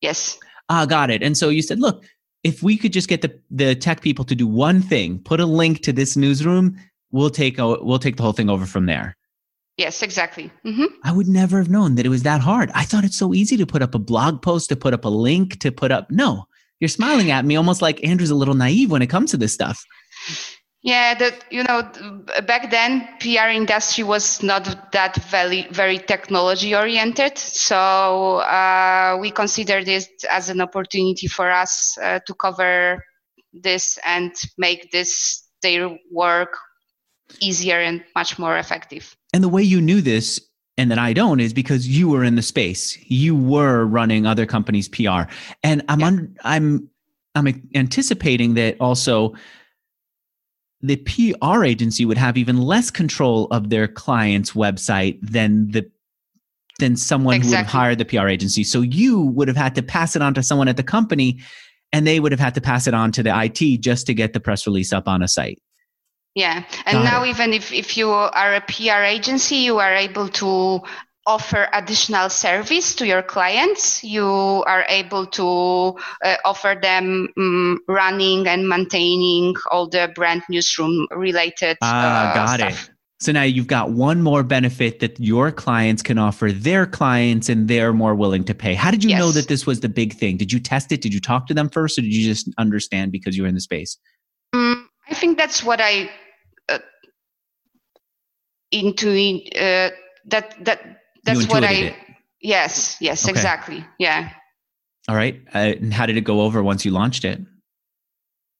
Yes. 0.00 0.38
Ah, 0.70 0.86
got 0.86 1.10
it. 1.10 1.22
And 1.22 1.36
so 1.36 1.50
you 1.50 1.60
said, 1.60 1.80
"Look, 1.80 2.04
if 2.44 2.62
we 2.62 2.78
could 2.78 2.92
just 2.94 3.08
get 3.08 3.20
the 3.20 3.38
the 3.50 3.74
tech 3.74 4.00
people 4.00 4.24
to 4.24 4.34
do 4.34 4.46
one 4.46 4.80
thing, 4.80 5.18
put 5.18 5.40
a 5.40 5.46
link 5.46 5.82
to 5.82 5.92
this 5.92 6.16
newsroom, 6.16 6.76
we'll 7.12 7.28
take 7.30 7.58
we'll 7.58 7.98
take 7.98 8.16
the 8.16 8.22
whole 8.22 8.32
thing 8.32 8.48
over 8.48 8.64
from 8.64 8.86
there." 8.86 9.16
Yes. 9.76 10.02
Exactly. 10.02 10.50
hmm 10.62 10.84
I 11.02 11.12
would 11.12 11.28
never 11.28 11.58
have 11.58 11.70
known 11.70 11.96
that 11.96 12.06
it 12.06 12.10
was 12.10 12.22
that 12.22 12.40
hard. 12.40 12.70
I 12.74 12.84
thought 12.84 13.04
it's 13.04 13.18
so 13.18 13.34
easy 13.34 13.56
to 13.56 13.66
put 13.66 13.82
up 13.82 13.94
a 13.94 13.98
blog 13.98 14.42
post, 14.42 14.68
to 14.68 14.76
put 14.76 14.94
up 14.94 15.04
a 15.04 15.08
link, 15.08 15.58
to 15.60 15.72
put 15.72 15.90
up. 15.90 16.10
No, 16.10 16.46
you're 16.80 16.88
smiling 16.88 17.30
at 17.30 17.44
me 17.44 17.56
almost 17.56 17.82
like 17.82 18.04
Andrew's 18.04 18.30
a 18.30 18.34
little 18.34 18.54
naive 18.54 18.90
when 18.90 19.02
it 19.02 19.08
comes 19.08 19.30
to 19.32 19.36
this 19.36 19.52
stuff. 19.52 19.84
Yeah, 20.82 21.14
that 21.14 21.46
you 21.50 21.62
know, 21.62 21.90
back 22.46 22.70
then 22.70 23.08
PR 23.18 23.48
industry 23.48 24.04
was 24.04 24.42
not 24.42 24.92
that 24.92 25.16
very 25.30 25.66
very 25.70 25.98
technology 25.98 26.74
oriented. 26.74 27.38
So 27.38 28.36
uh, 28.40 29.16
we 29.18 29.30
considered 29.30 29.86
this 29.86 30.08
as 30.30 30.50
an 30.50 30.60
opportunity 30.60 31.26
for 31.26 31.50
us 31.50 31.96
uh, 31.96 32.20
to 32.26 32.34
cover 32.34 33.02
this 33.54 33.98
and 34.04 34.32
make 34.58 34.90
this 34.90 35.42
their 35.62 35.96
work 36.12 36.58
easier 37.40 37.80
and 37.80 38.04
much 38.14 38.38
more 38.38 38.58
effective. 38.58 39.16
And 39.34 39.42
the 39.42 39.48
way 39.48 39.64
you 39.64 39.80
knew 39.80 40.00
this 40.00 40.40
and 40.78 40.92
that 40.92 40.98
I 40.98 41.12
don't 41.12 41.40
is 41.40 41.52
because 41.52 41.88
you 41.88 42.08
were 42.08 42.22
in 42.22 42.36
the 42.36 42.42
space. 42.42 42.96
You 43.10 43.34
were 43.34 43.84
running 43.84 44.26
other 44.26 44.46
companies' 44.46 44.88
PR. 44.88 45.22
And 45.64 45.82
I'm 45.88 46.00
Yeah. 46.00 46.06
un- 46.06 46.36
I'm 46.44 46.88
I'm 47.34 47.62
anticipating 47.74 48.54
that 48.54 48.76
also 48.78 49.34
the 50.82 50.96
PR 50.98 51.64
agency 51.64 52.04
would 52.04 52.16
have 52.16 52.38
even 52.38 52.58
less 52.58 52.92
control 52.92 53.48
of 53.50 53.70
their 53.70 53.88
client's 53.88 54.52
website 54.52 55.18
than 55.20 55.72
the 55.72 55.90
than 56.78 56.94
someone 56.96 57.40
who 57.40 57.48
would 57.48 57.56
have 57.56 57.66
hired 57.66 57.98
the 57.98 58.04
PR 58.04 58.28
agency. 58.28 58.62
So 58.62 58.82
you 58.82 59.20
would 59.20 59.48
have 59.48 59.56
had 59.56 59.74
to 59.74 59.82
pass 59.82 60.14
it 60.14 60.22
on 60.22 60.34
to 60.34 60.44
someone 60.44 60.68
at 60.68 60.76
the 60.76 60.84
company 60.84 61.40
and 61.92 62.06
they 62.06 62.20
would 62.20 62.30
have 62.30 62.40
had 62.40 62.54
to 62.54 62.60
pass 62.60 62.86
it 62.86 62.94
on 62.94 63.10
to 63.12 63.22
the 63.24 63.30
IT 63.36 63.78
just 63.80 64.06
to 64.06 64.14
get 64.14 64.32
the 64.32 64.40
press 64.40 64.64
release 64.64 64.92
up 64.92 65.08
on 65.08 65.22
a 65.22 65.28
site. 65.28 65.60
Yeah, 66.34 66.64
and 66.86 66.98
Got 66.98 67.04
now 67.04 67.22
it. 67.22 67.28
even 67.28 67.52
if, 67.52 67.72
if 67.72 67.96
you 67.96 68.10
are 68.10 68.54
a 68.54 68.60
PR 68.60 69.02
agency, 69.04 69.56
you 69.56 69.78
are 69.78 69.94
able 69.94 70.28
to 70.28 70.80
offer 71.26 71.68
additional 71.72 72.28
service 72.28 72.94
to 72.96 73.06
your 73.06 73.22
clients. 73.22 74.02
You 74.04 74.26
are 74.66 74.84
able 74.88 75.26
to 75.26 75.96
uh, 76.24 76.36
offer 76.44 76.76
them 76.80 77.28
um, 77.36 77.80
running 77.88 78.46
and 78.46 78.68
maintaining 78.68 79.54
all 79.70 79.88
the 79.88 80.12
brand 80.14 80.42
newsroom 80.48 81.06
related. 81.12 81.78
Ah, 81.82 82.30
uh, 82.30 82.34
got 82.34 82.60
stuff. 82.60 82.88
it. 82.88 82.90
So 83.20 83.32
now 83.32 83.42
you've 83.42 83.68
got 83.68 83.92
one 83.92 84.22
more 84.22 84.42
benefit 84.42 84.98
that 84.98 85.18
your 85.18 85.50
clients 85.50 86.02
can 86.02 86.18
offer 86.18 86.52
their 86.52 86.84
clients 86.84 87.48
and 87.48 87.68
they're 87.68 87.92
more 87.92 88.14
willing 88.14 88.44
to 88.44 88.54
pay. 88.54 88.74
How 88.74 88.90
did 88.90 89.02
you 89.02 89.16
know 89.16 89.30
that 89.30 89.48
this 89.48 89.66
was 89.66 89.80
the 89.80 89.88
big 89.88 90.12
thing? 90.12 90.36
Did 90.36 90.52
you 90.52 90.58
test 90.58 90.92
it? 90.92 91.00
Did 91.00 91.14
you 91.14 91.20
talk 91.20 91.46
to 91.46 91.54
them 91.54 91.70
first 91.70 91.96
or 91.96 92.02
did 92.02 92.12
you 92.12 92.24
just 92.24 92.50
understand 92.58 93.12
because 93.12 93.36
you 93.36 93.44
were 93.44 93.48
in 93.48 93.54
the 93.54 93.62
space? 93.62 93.96
Mm, 94.54 94.84
I 95.08 95.14
think 95.14 95.38
that's 95.38 95.62
what 95.62 95.80
I 95.80 96.10
into 98.70 99.10
uh, 99.54 99.90
that 100.26 100.64
that 100.64 101.00
that's 101.24 101.48
what 101.48 101.64
I. 101.64 101.72
it. 101.72 101.96
Yes, 102.40 102.96
yes, 103.00 103.24
Okay. 103.24 103.30
exactly. 103.30 103.84
Yeah. 103.98 104.30
All 105.08 105.16
right. 105.16 105.40
Uh, 105.54 105.74
and 105.80 105.92
how 105.94 106.06
did 106.06 106.16
it 106.16 106.22
go 106.22 106.42
over 106.42 106.62
once 106.62 106.84
you 106.84 106.90
launched 106.90 107.24
it? 107.24 107.40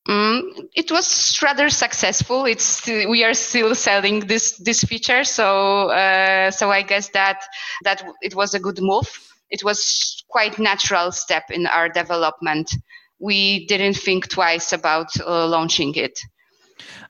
Mm, 0.09 0.69
it 0.75 0.91
was 0.91 1.39
rather 1.43 1.71
successful. 1.71 2.45
It's 2.45 2.87
we 2.87 3.25
are 3.25 3.33
still 3.33 3.75
selling 3.75 4.21
this 4.21 4.59
this 4.59 4.85
feature, 4.85 5.25
so 5.25 5.89
uh, 5.91 6.51
so 6.51 6.71
I 6.71 6.83
guess 6.83 7.09
that 7.11 7.43
that 7.85 8.05
it 8.21 8.35
was 8.35 8.53
a 8.55 8.61
good 8.61 8.79
move. 8.81 9.09
It 9.49 9.65
was 9.65 10.23
quite 10.29 10.59
natural 10.59 11.11
step 11.13 11.45
in 11.51 11.67
our 11.67 11.89
development. 11.89 12.71
We 13.19 13.67
didn't 13.67 13.95
think 13.97 14.29
twice 14.29 14.73
about 14.75 15.09
uh, 15.21 15.47
launching 15.47 15.95
it. 15.95 16.19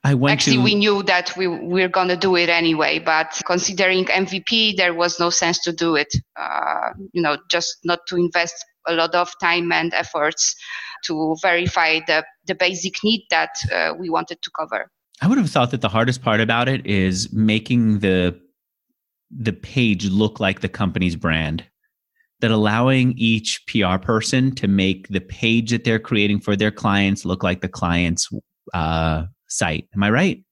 I 0.04 0.12
went 0.12 0.32
Actually, 0.32 0.58
to 0.58 0.62
we 0.62 0.74
knew 0.74 1.02
that 1.04 1.34
we 1.34 1.48
we're 1.48 1.88
gonna 1.88 2.16
do 2.16 2.36
it 2.36 2.50
anyway, 2.50 2.98
but 2.98 3.40
considering 3.46 4.04
MVP, 4.04 4.76
there 4.76 4.92
was 4.92 5.18
no 5.18 5.30
sense 5.30 5.58
to 5.60 5.72
do 5.72 5.96
it. 5.96 6.14
Uh, 6.38 6.90
you 7.14 7.22
know, 7.22 7.38
just 7.50 7.78
not 7.84 8.00
to 8.08 8.16
invest 8.16 8.54
a 8.86 8.92
lot 8.92 9.14
of 9.14 9.32
time 9.40 9.72
and 9.72 9.94
efforts 9.94 10.54
to 11.06 11.34
verify 11.40 12.00
the 12.06 12.22
the 12.46 12.54
basic 12.54 13.02
need 13.02 13.24
that 13.30 13.50
uh, 13.72 13.94
we 13.98 14.10
wanted 14.10 14.42
to 14.42 14.50
cover. 14.58 14.90
I 15.22 15.26
would 15.26 15.38
have 15.38 15.48
thought 15.48 15.70
that 15.70 15.80
the 15.80 15.88
hardest 15.88 16.20
part 16.20 16.40
about 16.40 16.68
it 16.68 16.84
is 16.86 17.32
making 17.32 18.00
the 18.00 18.38
the 19.30 19.54
page 19.54 20.06
look 20.10 20.38
like 20.38 20.60
the 20.60 20.68
company's 20.68 21.16
brand. 21.16 21.64
That 22.40 22.50
allowing 22.50 23.14
each 23.16 23.64
PR 23.66 23.96
person 23.96 24.54
to 24.56 24.68
make 24.68 25.08
the 25.08 25.20
page 25.20 25.70
that 25.70 25.84
they're 25.84 25.98
creating 25.98 26.40
for 26.40 26.56
their 26.56 26.70
clients 26.70 27.24
look 27.24 27.42
like 27.42 27.62
the 27.62 27.68
client's 27.68 28.28
uh, 28.74 29.24
site. 29.54 29.88
Am 29.94 30.02
I 30.02 30.10
right? 30.10 30.44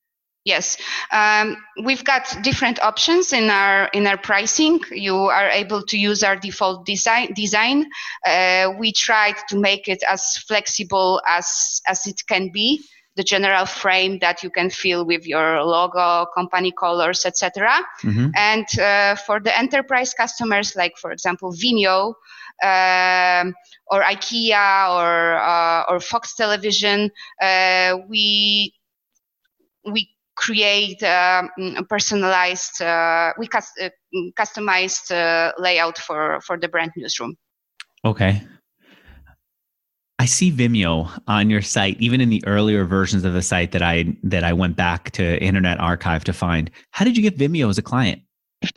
Yes, 0.45 0.77
um, 1.13 1.57
we've 1.85 2.05
got 2.05 2.37
different 2.43 2.83
options 2.83 3.33
in 3.33 3.49
our 3.49 3.87
in 3.93 4.09
our 4.09 4.17
pricing. 4.17 4.81
You 4.91 5.17
are 5.29 5.49
able 5.49 5.83
to 5.83 5.97
use 5.97 6.25
our 6.25 6.35
default 6.35 6.85
design. 6.85 7.33
Design. 7.35 7.87
Uh, 8.27 8.73
we 8.77 8.91
tried 8.93 9.37
to 9.51 9.57
make 9.57 9.87
it 9.87 10.03
as 10.09 10.39
flexible 10.49 11.23
as 11.29 11.81
as 11.87 12.07
it 12.07 12.23
can 12.27 12.51
be. 12.53 12.83
The 13.15 13.23
general 13.23 13.67
frame 13.67 14.19
that 14.21 14.43
you 14.43 14.51
can 14.51 14.71
fill 14.71 15.05
with 15.05 15.27
your 15.27 15.63
logo, 15.63 16.27
company 16.35 16.73
colors, 16.73 17.27
etc. 17.27 17.69
Mm-hmm. 18.03 18.31
And 18.35 18.67
uh, 18.81 19.15
for 19.17 19.39
the 19.39 19.57
enterprise 19.57 20.15
customers, 20.15 20.75
like 20.75 20.97
for 20.97 21.13
example 21.13 21.53
Vimeo 21.53 22.15
um, 22.65 23.55
or 23.87 24.03
IKEA 24.03 24.91
or 24.91 25.37
uh, 25.37 25.85
or 25.89 26.01
Fox 26.01 26.35
Television, 26.35 27.11
uh, 27.41 27.99
we 28.09 28.73
we 29.85 30.09
create 30.37 31.03
um, 31.03 31.51
a 31.77 31.85
personalized, 31.85 32.81
uh, 32.81 33.33
we 33.39 33.47
cus- 33.47 33.73
uh, 33.81 33.91
customized 34.39 35.11
uh, 35.11 35.53
layout 35.59 35.99
for 35.99 36.41
for 36.41 36.59
the 36.59 36.69
brand 36.69 36.93
newsroom. 36.97 37.37
Okay. 38.05 38.43
I 40.19 40.27
see 40.27 40.53
Vimeo 40.53 41.11
on 41.27 41.51
your 41.51 41.63
site, 41.63 42.01
even 42.01 42.21
in 42.21 42.31
the 42.31 42.45
earlier 42.47 42.85
versions 42.85 43.25
of 43.25 43.33
the 43.33 43.43
site 43.43 43.73
that 43.73 43.83
I 43.83 44.17
that 44.23 44.45
I 44.45 44.53
went 44.53 44.77
back 44.77 45.11
to 45.13 45.43
Internet 45.43 45.81
Archive 45.81 46.25
to 46.25 46.33
find. 46.33 46.71
How 46.93 47.05
did 47.05 47.17
you 47.17 47.23
get 47.23 47.37
Vimeo 47.37 47.69
as 47.69 47.79
a 47.79 47.83
client? 47.83 48.23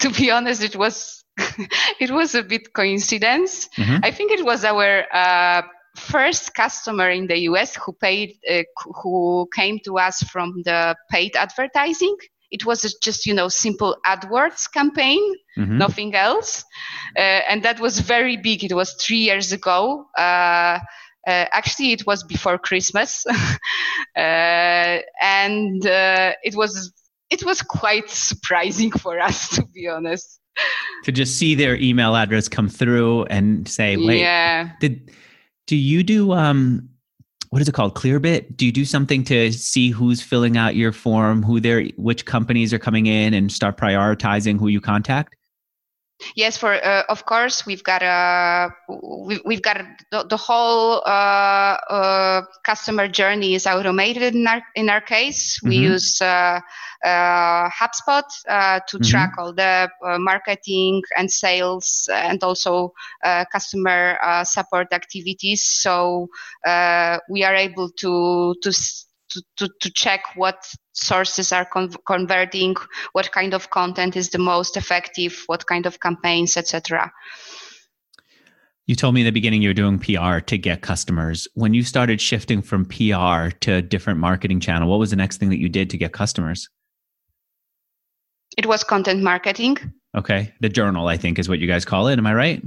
to 0.00 0.10
be 0.16 0.30
honest, 0.30 0.62
it 0.62 0.76
was 0.76 1.24
it 2.00 2.10
was 2.10 2.34
a 2.34 2.42
bit 2.42 2.72
coincidence. 2.74 3.68
Mm-hmm. 3.76 4.04
I 4.04 4.10
think 4.12 4.32
it 4.32 4.44
was 4.44 4.64
our 4.64 5.04
uh, 5.12 5.62
first 5.96 6.54
customer 6.54 7.10
in 7.10 7.26
the 7.26 7.38
US 7.50 7.76
who 7.76 7.92
paid, 7.92 8.36
uh, 8.50 8.62
who 9.02 9.48
came 9.54 9.78
to 9.84 9.98
us 9.98 10.22
from 10.24 10.62
the 10.64 10.96
paid 11.10 11.36
advertising. 11.36 12.16
It 12.50 12.64
was 12.64 12.82
just, 13.02 13.26
you 13.26 13.34
know, 13.34 13.48
simple 13.48 13.96
AdWords 14.06 14.70
campaign, 14.72 15.22
mm-hmm. 15.58 15.78
nothing 15.78 16.14
else. 16.14 16.64
Uh, 17.16 17.40
and 17.48 17.62
that 17.64 17.80
was 17.80 17.98
very 18.00 18.36
big. 18.36 18.62
It 18.62 18.74
was 18.74 18.94
three 18.94 19.18
years 19.18 19.52
ago. 19.52 20.06
Uh, 20.16 20.78
uh, 21.26 21.46
actually, 21.52 21.92
it 21.92 22.06
was 22.06 22.22
before 22.22 22.58
Christmas, 22.58 23.24
uh, 24.16 24.98
and 25.22 25.86
uh, 25.86 26.32
it 26.42 26.54
was 26.54 26.92
it 27.30 27.44
was 27.44 27.62
quite 27.62 28.10
surprising 28.10 28.90
for 28.90 29.18
us, 29.18 29.48
to 29.56 29.64
be 29.66 29.88
honest. 29.88 30.38
To 31.04 31.12
just 31.12 31.38
see 31.38 31.54
their 31.54 31.76
email 31.76 32.14
address 32.14 32.48
come 32.48 32.68
through 32.68 33.24
and 33.24 33.66
say, 33.66 33.96
"Wait, 33.96 34.20
yeah. 34.20 34.72
did 34.80 35.10
do 35.66 35.76
you 35.76 36.02
do 36.02 36.32
um 36.32 36.88
what 37.50 37.62
is 37.62 37.68
it 37.68 37.72
called? 37.72 37.94
Clearbit 37.94 38.56
do 38.56 38.66
you 38.66 38.72
do 38.72 38.84
something 38.84 39.22
to 39.24 39.52
see 39.52 39.90
who's 39.90 40.20
filling 40.20 40.56
out 40.56 40.74
your 40.74 40.92
form 40.92 41.42
who 41.42 41.60
they're 41.60 41.84
which 41.96 42.24
companies 42.24 42.72
are 42.72 42.78
coming 42.78 43.06
in 43.06 43.32
and 43.32 43.52
start 43.52 43.76
prioritizing 43.76 44.58
who 44.58 44.68
you 44.68 44.80
contact 44.80 45.36
Yes, 46.36 46.56
for 46.56 46.72
uh, 46.72 47.02
of 47.08 47.26
course 47.26 47.66
we've 47.66 47.82
got 47.82 48.02
a 48.02 48.70
we, 48.88 49.40
we've 49.44 49.62
got 49.62 49.80
a, 49.80 49.86
the, 50.10 50.24
the 50.24 50.36
whole 50.36 51.02
uh, 51.04 51.76
uh, 51.90 52.42
customer 52.64 53.08
journey 53.08 53.54
is 53.54 53.66
automated 53.66 54.34
in 54.34 54.46
our 54.46 54.62
in 54.74 54.88
our 54.88 55.00
case. 55.00 55.60
We 55.62 55.76
mm-hmm. 55.76 55.92
use 55.92 56.22
uh, 56.22 56.60
uh, 57.04 57.68
HubSpot 57.68 58.22
uh, 58.48 58.80
to 58.88 58.96
mm-hmm. 58.96 59.10
track 59.10 59.32
all 59.38 59.52
the 59.52 59.88
marketing 60.02 61.02
and 61.16 61.30
sales 61.30 62.08
and 62.12 62.42
also 62.42 62.92
customer 63.52 64.16
support 64.44 64.92
activities. 64.92 65.64
So 65.64 66.28
we 67.28 67.44
are 67.44 67.54
able 67.54 67.90
to 67.90 68.54
to 68.62 68.72
to, 69.34 69.42
to, 69.58 69.74
to 69.80 69.90
check 69.90 70.22
what 70.36 70.66
sources 70.92 71.52
are 71.52 71.64
con- 71.64 71.92
converting, 72.06 72.74
what 73.12 73.30
kind 73.32 73.54
of 73.54 73.70
content 73.70 74.16
is 74.16 74.30
the 74.30 74.38
most 74.38 74.76
effective, 74.76 75.42
what 75.46 75.66
kind 75.66 75.86
of 75.86 76.00
campaigns, 76.00 76.56
etc. 76.56 77.12
You 78.86 78.94
told 78.94 79.14
me 79.14 79.22
in 79.22 79.24
the 79.24 79.32
beginning 79.32 79.62
you 79.62 79.70
were 79.70 79.74
doing 79.74 79.98
PR 79.98 80.40
to 80.40 80.58
get 80.58 80.82
customers. 80.82 81.48
When 81.54 81.72
you 81.72 81.82
started 81.82 82.20
shifting 82.20 82.60
from 82.60 82.84
PR 82.84 83.56
to 83.60 83.74
a 83.74 83.82
different 83.82 84.20
marketing 84.20 84.60
channel, 84.60 84.90
what 84.90 84.98
was 84.98 85.10
the 85.10 85.16
next 85.16 85.38
thing 85.38 85.48
that 85.50 85.58
you 85.58 85.68
did 85.68 85.90
to 85.90 85.96
get 85.96 86.12
customers? 86.12 86.68
It 88.58 88.66
was 88.66 88.84
content 88.84 89.22
marketing. 89.22 89.78
Okay. 90.16 90.52
The 90.60 90.68
journal, 90.68 91.08
I 91.08 91.16
think, 91.16 91.38
is 91.38 91.48
what 91.48 91.58
you 91.58 91.66
guys 91.66 91.84
call 91.84 92.08
it. 92.08 92.18
Am 92.18 92.26
I 92.26 92.34
right? 92.34 92.62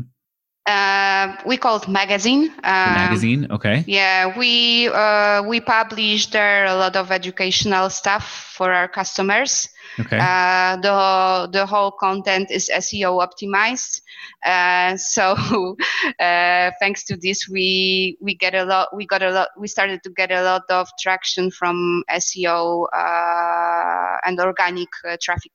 Uh, 0.67 1.33
we 1.45 1.55
call 1.55 1.77
it 1.77 1.87
magazine. 1.87 2.49
Um, 2.63 2.93
magazine, 2.93 3.47
okay. 3.49 3.85
Yeah, 3.87 4.37
we 4.37 4.89
uh, 4.89 5.41
we 5.43 5.61
publish 5.61 6.27
there 6.27 6.65
a 6.65 6.75
lot 6.75 6.97
of 6.97 7.09
educational 7.09 7.89
stuff 7.89 8.51
for 8.53 8.73
our 8.73 8.89
customers. 8.89 9.69
Okay. 9.97 10.19
Uh, 10.19 10.75
the 10.81 11.49
the 11.53 11.65
whole 11.65 11.91
content 11.91 12.51
is 12.51 12.69
SEO 12.69 13.25
optimized. 13.25 14.01
Uh, 14.45 14.97
so 15.15 15.77
uh, 16.19 16.71
thanks 16.81 17.05
to 17.05 17.15
this, 17.15 17.47
we 17.47 18.17
we 18.19 18.35
get 18.35 18.53
a 18.53 18.65
lot. 18.65 18.93
We 18.93 19.07
got 19.07 19.23
a 19.23 19.31
lot. 19.31 19.47
We 19.57 19.69
started 19.69 20.03
to 20.03 20.09
get 20.09 20.33
a 20.33 20.43
lot 20.43 20.63
of 20.69 20.89
traction 20.99 21.49
from 21.49 22.03
SEO 22.11 22.87
uh, 22.93 24.17
and 24.25 24.37
organic 24.37 24.89
traffic. 25.21 25.51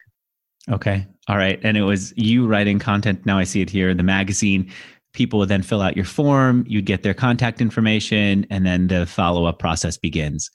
Okay. 0.70 1.06
All 1.28 1.36
right. 1.36 1.60
And 1.62 1.76
it 1.76 1.82
was 1.82 2.14
you 2.16 2.46
writing 2.46 2.78
content. 2.78 3.26
Now 3.26 3.38
I 3.38 3.44
see 3.44 3.60
it 3.60 3.70
here 3.70 3.90
in 3.90 3.96
the 3.96 4.02
magazine 4.02 4.70
people 5.12 5.38
would 5.38 5.48
then 5.48 5.62
fill 5.62 5.82
out 5.82 5.96
your 5.96 6.04
form, 6.04 6.64
you'd 6.66 6.86
get 6.86 7.02
their 7.02 7.14
contact 7.14 7.60
information, 7.60 8.46
and 8.50 8.66
then 8.66 8.88
the 8.88 9.06
follow 9.06 9.44
up 9.44 9.58
process 9.58 9.96
begins. 9.96 10.50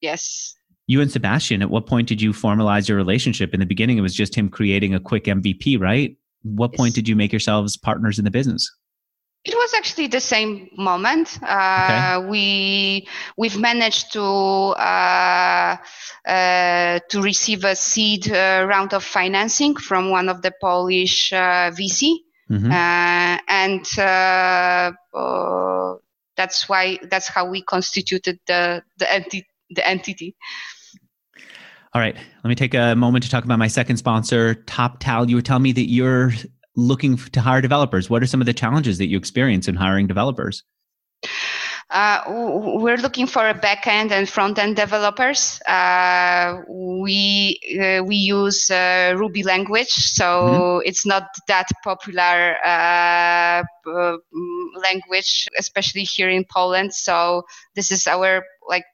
Yes. 0.00 0.54
You 0.86 1.00
and 1.00 1.10
Sebastian, 1.10 1.62
at 1.62 1.70
what 1.70 1.86
point 1.86 2.08
did 2.08 2.20
you 2.20 2.32
formalize 2.32 2.88
your 2.88 2.96
relationship? 2.96 3.54
In 3.54 3.60
the 3.60 3.66
beginning, 3.66 3.98
it 3.98 4.00
was 4.00 4.14
just 4.14 4.34
him 4.34 4.48
creating 4.48 4.94
a 4.94 5.00
quick 5.00 5.24
MVP, 5.24 5.80
right? 5.80 6.16
What 6.42 6.72
yes. 6.72 6.78
point 6.78 6.94
did 6.94 7.08
you 7.08 7.14
make 7.14 7.32
yourselves 7.32 7.76
partners 7.76 8.18
in 8.18 8.24
the 8.24 8.30
business? 8.30 8.68
It 9.44 9.54
was 9.54 9.72
actually 9.74 10.08
the 10.08 10.20
same 10.20 10.68
moment. 10.76 11.38
Uh, 11.42 12.18
okay. 12.18 12.28
We 12.28 13.08
we've 13.38 13.58
managed 13.58 14.12
to 14.12 14.22
uh, 14.22 15.76
uh, 16.26 16.98
to 17.08 17.22
receive 17.22 17.64
a 17.64 17.74
seed 17.74 18.30
uh, 18.30 18.66
round 18.68 18.92
of 18.92 19.02
financing 19.02 19.76
from 19.76 20.10
one 20.10 20.28
of 20.28 20.42
the 20.42 20.52
Polish 20.60 21.32
uh, 21.32 21.70
VC, 21.72 22.16
Mm-hmm. 22.50 22.70
Uh, 22.70 23.38
and 23.48 23.86
uh, 23.98 24.92
uh, 25.16 25.94
that's 26.36 26.68
why 26.68 26.98
that's 27.10 27.28
how 27.28 27.48
we 27.48 27.62
constituted 27.62 28.40
the 28.46 28.82
the, 28.98 29.04
enti- 29.04 29.46
the 29.70 29.86
entity. 29.86 30.34
All 31.92 32.00
right, 32.00 32.14
let 32.14 32.48
me 32.48 32.54
take 32.54 32.74
a 32.74 32.94
moment 32.94 33.24
to 33.24 33.30
talk 33.30 33.44
about 33.44 33.58
my 33.58 33.68
second 33.68 33.96
sponsor, 33.96 34.54
TopTal. 34.66 35.28
You 35.28 35.36
were 35.36 35.42
telling 35.42 35.64
me 35.64 35.72
that 35.72 35.90
you're 35.90 36.32
looking 36.76 37.16
to 37.16 37.40
hire 37.40 37.60
developers. 37.60 38.08
What 38.08 38.22
are 38.22 38.26
some 38.26 38.40
of 38.40 38.46
the 38.46 38.54
challenges 38.54 38.98
that 38.98 39.08
you 39.08 39.18
experience 39.18 39.68
in 39.68 39.74
hiring 39.74 40.06
developers? 40.06 40.62
Uh, 41.90 42.22
we're 42.80 42.96
looking 42.98 43.26
for 43.26 43.48
a 43.48 43.54
backend 43.54 44.12
and 44.12 44.28
front-end 44.28 44.76
developers. 44.76 45.60
Uh, 45.62 46.62
we 46.68 47.58
uh, 47.82 48.04
we 48.04 48.14
use 48.14 48.70
uh, 48.70 49.12
Ruby 49.18 49.42
language, 49.42 49.90
so 49.90 50.24
mm-hmm. 50.24 50.88
it's 50.88 51.04
not 51.04 51.24
that 51.48 51.66
popular 51.82 52.56
uh, 52.64 53.62
language, 54.82 55.48
especially 55.58 56.04
here 56.04 56.30
in 56.30 56.44
Poland. 56.44 56.94
So 56.94 57.42
this 57.74 57.90
is 57.90 58.06
our 58.06 58.44
like 58.68 58.84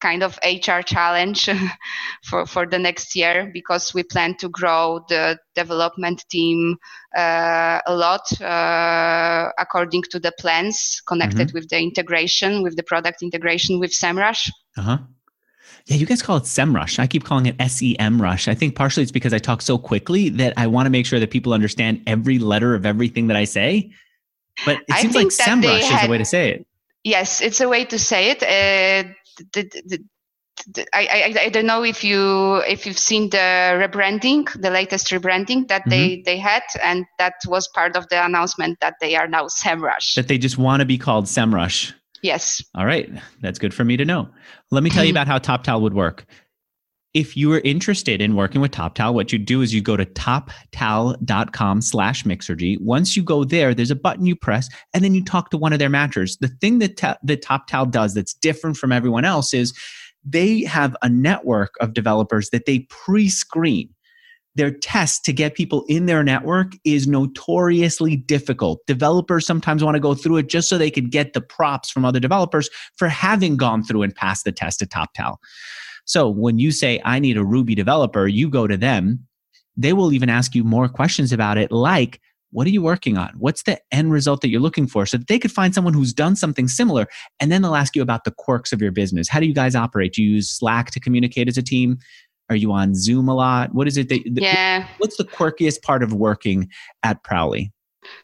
kind 0.00 0.22
of 0.22 0.38
HR 0.44 0.80
challenge 0.80 1.48
for, 2.24 2.46
for 2.46 2.66
the 2.66 2.78
next 2.78 3.14
year 3.16 3.50
because 3.52 3.92
we 3.94 4.02
plan 4.02 4.36
to 4.36 4.48
grow 4.48 5.04
the 5.08 5.38
development 5.54 6.24
team 6.30 6.76
uh, 7.16 7.80
a 7.86 7.94
lot 7.94 8.40
uh, 8.40 9.50
according 9.58 10.02
to 10.10 10.18
the 10.18 10.32
plans 10.38 11.02
connected 11.06 11.48
mm-hmm. 11.48 11.56
with 11.56 11.68
the 11.68 11.78
integration, 11.78 12.62
with 12.62 12.76
the 12.76 12.82
product 12.82 13.22
integration 13.22 13.78
with 13.78 13.90
SEMrush. 13.90 14.50
Uh-huh. 14.76 14.98
Yeah, 15.86 15.96
you 15.96 16.04
guys 16.04 16.22
call 16.22 16.36
it 16.36 16.42
SEMrush. 16.42 16.98
I 16.98 17.06
keep 17.06 17.24
calling 17.24 17.46
it 17.46 17.56
SEMrush. 17.56 18.46
I 18.46 18.54
think 18.54 18.74
partially 18.74 19.02
it's 19.02 19.12
because 19.12 19.32
I 19.32 19.38
talk 19.38 19.62
so 19.62 19.78
quickly 19.78 20.28
that 20.28 20.52
I 20.56 20.66
want 20.66 20.84
to 20.86 20.90
make 20.90 21.06
sure 21.06 21.18
that 21.18 21.30
people 21.30 21.54
understand 21.54 22.02
every 22.06 22.38
letter 22.38 22.74
of 22.74 22.84
everything 22.84 23.28
that 23.28 23.38
I 23.38 23.44
say. 23.44 23.90
But 24.66 24.80
it 24.86 24.96
seems 24.96 25.14
like 25.14 25.28
SEMrush 25.28 25.80
had, 25.80 25.96
is 25.96 26.02
the 26.02 26.10
way 26.10 26.18
to 26.18 26.24
say 26.24 26.50
it. 26.50 26.66
Yes, 27.04 27.40
it's 27.40 27.60
a 27.60 27.68
way 27.68 27.86
to 27.86 27.98
say 27.98 28.30
it. 28.30 28.42
Uh, 28.42 29.08
the, 29.52 29.62
the, 29.86 29.98
the, 30.66 30.86
I, 30.92 31.34
I, 31.36 31.40
I 31.44 31.48
don't 31.48 31.66
know 31.66 31.84
if 31.84 32.02
you 32.02 32.56
if 32.66 32.86
you've 32.86 32.98
seen 32.98 33.30
the 33.30 33.36
rebranding, 33.36 34.50
the 34.60 34.70
latest 34.70 35.08
rebranding 35.08 35.68
that 35.68 35.82
mm-hmm. 35.82 35.90
they 35.90 36.22
they 36.24 36.38
had, 36.38 36.62
and 36.82 37.04
that 37.18 37.34
was 37.46 37.68
part 37.68 37.96
of 37.96 38.08
the 38.08 38.24
announcement 38.24 38.78
that 38.80 38.94
they 39.00 39.16
are 39.16 39.28
now 39.28 39.44
SEMrush. 39.44 40.14
That 40.14 40.28
they 40.28 40.38
just 40.38 40.58
want 40.58 40.80
to 40.80 40.86
be 40.86 40.98
called 40.98 41.26
SEMrush. 41.26 41.92
Yes. 42.22 42.62
All 42.74 42.86
right, 42.86 43.10
that's 43.40 43.58
good 43.58 43.72
for 43.72 43.84
me 43.84 43.96
to 43.96 44.04
know. 44.04 44.28
Let 44.70 44.82
me 44.82 44.90
tell 44.90 45.04
you 45.04 45.10
about 45.18 45.28
how 45.28 45.38
TopTal 45.38 45.80
would 45.82 45.94
work. 45.94 46.26
If 47.18 47.36
you 47.36 47.52
are 47.52 47.58
interested 47.64 48.22
in 48.22 48.36
working 48.36 48.60
with 48.60 48.70
TopTal, 48.70 49.12
what 49.12 49.32
you 49.32 49.40
do 49.40 49.60
is 49.60 49.74
you 49.74 49.80
go 49.80 49.96
to 49.96 50.06
toptal.com 50.06 51.82
slash 51.82 52.22
Mixergy. 52.22 52.80
Once 52.80 53.16
you 53.16 53.24
go 53.24 53.42
there, 53.42 53.74
there's 53.74 53.90
a 53.90 53.96
button 53.96 54.24
you 54.24 54.36
press, 54.36 54.68
and 54.94 55.02
then 55.02 55.16
you 55.16 55.24
talk 55.24 55.50
to 55.50 55.58
one 55.58 55.72
of 55.72 55.80
their 55.80 55.90
matchers. 55.90 56.38
The 56.38 56.46
thing 56.46 56.78
that, 56.78 56.96
ta- 56.96 57.18
that 57.24 57.42
TopTal 57.42 57.90
does 57.90 58.14
that's 58.14 58.34
different 58.34 58.76
from 58.76 58.92
everyone 58.92 59.24
else 59.24 59.52
is 59.52 59.76
they 60.24 60.62
have 60.62 60.96
a 61.02 61.08
network 61.08 61.74
of 61.80 61.92
developers 61.92 62.50
that 62.50 62.66
they 62.66 62.86
pre 62.88 63.28
screen 63.28 63.88
their 64.54 64.70
test 64.70 65.24
to 65.24 65.32
get 65.32 65.54
people 65.54 65.84
in 65.88 66.06
their 66.06 66.22
network 66.22 66.72
is 66.84 67.08
notoriously 67.08 68.16
difficult. 68.16 68.84
Developers 68.86 69.44
sometimes 69.44 69.82
want 69.82 69.96
to 69.96 70.00
go 70.00 70.14
through 70.14 70.36
it 70.36 70.48
just 70.48 70.68
so 70.68 70.78
they 70.78 70.90
could 70.90 71.10
get 71.10 71.32
the 71.32 71.40
props 71.40 71.90
from 71.90 72.04
other 72.04 72.20
developers 72.20 72.70
for 72.94 73.08
having 73.08 73.56
gone 73.56 73.82
through 73.82 74.02
and 74.02 74.14
passed 74.14 74.44
the 74.44 74.52
test 74.52 74.82
at 74.82 74.90
TopTal. 74.90 75.36
So 76.08 76.28
when 76.30 76.58
you 76.58 76.70
say, 76.72 77.00
I 77.04 77.18
need 77.18 77.36
a 77.36 77.44
Ruby 77.44 77.74
developer, 77.74 78.26
you 78.26 78.48
go 78.48 78.66
to 78.66 78.78
them. 78.78 79.26
They 79.76 79.92
will 79.92 80.10
even 80.12 80.30
ask 80.30 80.54
you 80.54 80.64
more 80.64 80.88
questions 80.88 81.32
about 81.32 81.58
it, 81.58 81.70
like, 81.70 82.20
what 82.50 82.66
are 82.66 82.70
you 82.70 82.80
working 82.80 83.18
on? 83.18 83.34
What's 83.36 83.64
the 83.64 83.78
end 83.92 84.10
result 84.10 84.40
that 84.40 84.48
you're 84.48 84.58
looking 84.58 84.86
for? 84.86 85.04
So 85.04 85.18
that 85.18 85.26
they 85.26 85.38
could 85.38 85.52
find 85.52 85.74
someone 85.74 85.92
who's 85.92 86.14
done 86.14 86.34
something 86.34 86.66
similar. 86.66 87.06
And 87.40 87.52
then 87.52 87.60
they'll 87.60 87.74
ask 87.74 87.94
you 87.94 88.00
about 88.00 88.24
the 88.24 88.30
quirks 88.30 88.72
of 88.72 88.80
your 88.80 88.90
business. 88.90 89.28
How 89.28 89.38
do 89.38 89.44
you 89.44 89.52
guys 89.52 89.76
operate? 89.76 90.14
Do 90.14 90.22
you 90.22 90.36
use 90.36 90.50
Slack 90.50 90.90
to 90.92 91.00
communicate 91.00 91.46
as 91.46 91.58
a 91.58 91.62
team? 91.62 91.98
Are 92.48 92.56
you 92.56 92.72
on 92.72 92.94
Zoom 92.94 93.28
a 93.28 93.34
lot? 93.34 93.74
What 93.74 93.86
is 93.86 93.98
it 93.98 94.08
that, 94.08 94.22
yeah. 94.26 94.88
what's 94.96 95.18
the 95.18 95.24
quirkiest 95.24 95.82
part 95.82 96.02
of 96.02 96.14
working 96.14 96.70
at 97.02 97.22
Prowly? 97.22 97.70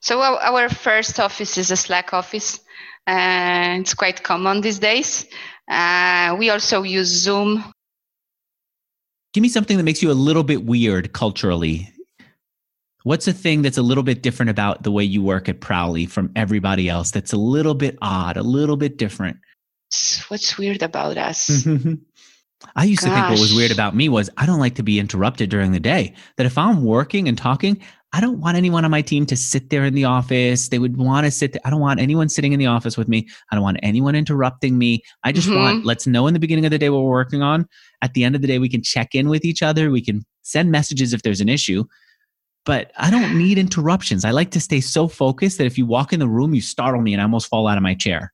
So 0.01 0.23
our 0.23 0.71
first 0.71 1.21
office 1.21 1.59
is 1.59 1.71
a 1.71 1.77
Slack 1.77 2.15
office. 2.15 2.61
Uh, 3.07 3.77
it's 3.81 3.93
quite 3.93 4.23
common 4.23 4.63
these 4.63 4.79
days. 4.79 5.27
Uh, 5.71 6.35
we 6.39 6.49
also 6.49 6.83
use 6.83 7.09
Zoom. 7.09 7.74
Give 9.35 9.43
me 9.43 9.49
something 9.49 9.77
that 9.77 9.83
makes 9.83 10.01
you 10.01 10.13
a 10.13 10.15
little 10.15 10.45
bit 10.45 10.65
weird 10.65 11.13
culturally. 11.13 11.93
What's 13.03 13.27
a 13.27 13.33
thing 13.33 13.63
that's 13.63 13.77
a 13.77 13.83
little 13.83 14.05
bit 14.05 14.23
different 14.23 14.49
about 14.49 14.85
the 14.85 14.93
way 14.93 15.03
you 15.03 15.23
work 15.23 15.49
at 15.49 15.61
Prowly 15.61 16.07
from 16.09 16.31
everybody 16.37 16.89
else 16.89 17.11
that's 17.11 17.33
a 17.33 17.37
little 17.37 17.75
bit 17.75 17.99
odd, 18.01 18.37
a 18.37 18.45
little 18.45 18.77
bit 18.77 18.97
different? 18.97 19.39
What's 20.29 20.57
weird 20.57 20.83
about 20.83 21.19
us? 21.19 21.67
I 22.77 22.85
used 22.85 23.03
Gosh. 23.03 23.11
to 23.11 23.15
think 23.15 23.31
what 23.31 23.41
was 23.41 23.53
weird 23.53 23.73
about 23.73 23.97
me 23.97 24.09
was 24.09 24.31
I 24.37 24.47
don't 24.47 24.61
like 24.61 24.77
to 24.77 24.85
be 24.85 25.01
interrupted 25.01 25.51
during 25.51 25.73
the 25.73 25.81
day. 25.81 26.15
That 26.37 26.47
if 26.47 26.57
I'm 26.57 26.85
working 26.85 27.29
and 27.29 27.37
talking, 27.37 27.83
I 28.15 28.21
don't 28.21 28.39
want 28.39 28.57
anyone 28.57 28.85
on 28.85 28.93
my 28.93 29.03
team 29.03 29.27
to 29.27 29.35
sit 29.35 29.71
there 29.71 29.85
in 29.85 29.93
the 29.93 30.05
office. 30.05 30.69
They 30.69 30.79
would 30.79 30.97
want 30.97 31.25
to 31.25 31.33
sit 31.33 31.53
there. 31.53 31.61
I 31.65 31.71
don't 31.71 31.81
want 31.81 31.99
anyone 31.99 32.29
sitting 32.29 32.53
in 32.53 32.61
the 32.61 32.67
office 32.67 32.97
with 32.97 33.09
me. 33.09 33.29
I 33.51 33.57
don't 33.57 33.65
want 33.65 33.81
anyone 33.83 34.15
interrupting 34.15 34.79
me. 34.79 35.03
I 35.25 35.33
just 35.33 35.49
mm-hmm. 35.49 35.59
want, 35.59 35.85
let's 35.85 36.07
know 36.07 36.29
in 36.29 36.33
the 36.33 36.39
beginning 36.39 36.65
of 36.65 36.71
the 36.71 36.79
day 36.79 36.91
what 36.91 37.03
we're 37.03 37.11
working 37.11 37.43
on. 37.43 37.67
At 38.03 38.15
the 38.15 38.23
end 38.23 38.37
of 38.37 38.41
the 38.41 38.47
day, 38.47 38.61
we 38.61 38.69
can 38.69 38.85
check 38.85 39.17
in 39.17 39.29
with 39.29 39.45
each 39.45 39.65
other. 39.65 39.91
We 39.91 40.01
can 40.01 40.25
send 40.43 40.71
messages 40.71 41.13
if 41.13 41.23
there's 41.23 41.41
an 41.41 41.49
issue. 41.49 41.87
But 42.65 42.93
I 42.97 43.11
don't 43.11 43.37
need 43.37 43.59
interruptions. 43.59 44.25
I 44.25 44.31
like 44.31 44.53
to 44.53 44.61
stay 44.61 44.81
so 44.81 45.09
focused 45.09 45.59
that 45.59 45.67
if 45.67 45.77
you 45.77 45.85
walk 45.85 46.13
in 46.13 46.21
the 46.21 46.29
room, 46.29 46.55
you 46.55 46.61
startle 46.61 47.03
me 47.03 47.15
and 47.15 47.21
I 47.21 47.25
almost 47.25 47.49
fall 47.49 47.67
out 47.67 47.77
of 47.77 47.83
my 47.83 47.95
chair. 47.95 48.33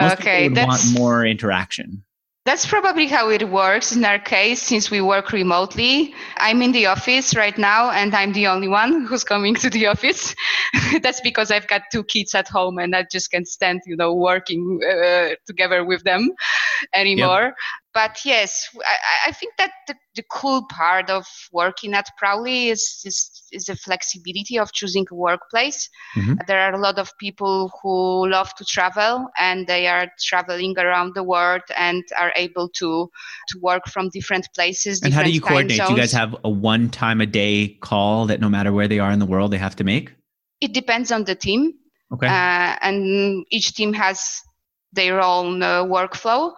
Most 0.00 0.14
okay, 0.14 0.48
people 0.48 0.62
would 0.62 0.68
want 0.68 0.98
more 0.98 1.26
interaction. 1.26 2.02
That's 2.50 2.66
probably 2.66 3.06
how 3.06 3.30
it 3.30 3.48
works 3.48 3.92
in 3.94 4.04
our 4.04 4.18
case, 4.18 4.60
since 4.60 4.90
we 4.90 5.00
work 5.00 5.30
remotely. 5.30 6.12
I'm 6.36 6.62
in 6.62 6.72
the 6.72 6.86
office 6.86 7.36
right 7.36 7.56
now, 7.56 7.92
and 7.92 8.12
I'm 8.12 8.32
the 8.32 8.48
only 8.48 8.66
one 8.66 9.06
who's 9.06 9.22
coming 9.22 9.54
to 9.54 9.70
the 9.70 9.86
office. 9.86 10.34
That's 11.00 11.20
because 11.20 11.52
I've 11.52 11.68
got 11.68 11.82
two 11.92 12.02
kids 12.02 12.34
at 12.34 12.48
home, 12.48 12.78
and 12.78 12.96
I 12.96 13.06
just 13.08 13.30
can't 13.30 13.46
stand, 13.46 13.82
you 13.86 13.94
know, 13.94 14.16
working 14.16 14.80
uh, 14.82 15.36
together 15.46 15.84
with 15.84 16.02
them 16.02 16.28
anymore. 16.94 17.42
Yep 17.42 17.54
but 17.92 18.18
yes, 18.24 18.68
I, 18.76 19.28
I, 19.28 19.32
think 19.32 19.54
that 19.58 19.72
the, 19.88 19.94
the 20.14 20.22
cool 20.30 20.64
part 20.70 21.10
of 21.10 21.26
working 21.52 21.92
at 21.94 22.06
Prowly 22.22 22.68
is, 22.68 23.02
is, 23.04 23.48
is 23.50 23.64
the 23.64 23.74
flexibility 23.74 24.58
of 24.58 24.72
choosing 24.72 25.06
a 25.10 25.14
workplace. 25.14 25.88
Mm-hmm. 26.14 26.34
There 26.46 26.60
are 26.60 26.72
a 26.72 26.78
lot 26.78 26.98
of 26.98 27.10
people 27.18 27.72
who 27.82 28.28
love 28.28 28.54
to 28.56 28.64
travel 28.64 29.28
and 29.38 29.66
they 29.66 29.88
are 29.88 30.08
traveling 30.20 30.78
around 30.78 31.14
the 31.14 31.24
world 31.24 31.62
and 31.76 32.04
are 32.18 32.32
able 32.36 32.68
to 32.68 33.10
to 33.48 33.58
work 33.60 33.88
from 33.88 34.08
different 34.10 34.46
places. 34.54 35.02
And 35.02 35.12
how 35.12 35.24
do 35.24 35.32
you 35.32 35.40
coordinate? 35.40 35.86
Do 35.86 35.92
you 35.92 35.98
guys 35.98 36.12
have 36.12 36.36
a 36.44 36.50
one 36.50 36.90
time 36.90 37.20
a 37.20 37.26
day 37.26 37.76
call 37.80 38.26
that 38.26 38.40
no 38.40 38.48
matter 38.48 38.72
where 38.72 38.86
they 38.86 39.00
are 39.00 39.10
in 39.10 39.18
the 39.18 39.26
world 39.26 39.50
they 39.50 39.58
have 39.58 39.74
to 39.76 39.84
make? 39.84 40.14
It 40.60 40.72
depends 40.72 41.10
on 41.10 41.24
the 41.24 41.34
team. 41.34 41.72
Okay. 42.12 42.26
Uh, 42.26 42.76
and 42.82 43.44
each 43.50 43.74
team 43.74 43.92
has 43.94 44.42
their 44.92 45.20
own 45.20 45.62
uh, 45.62 45.84
workflow. 45.84 46.52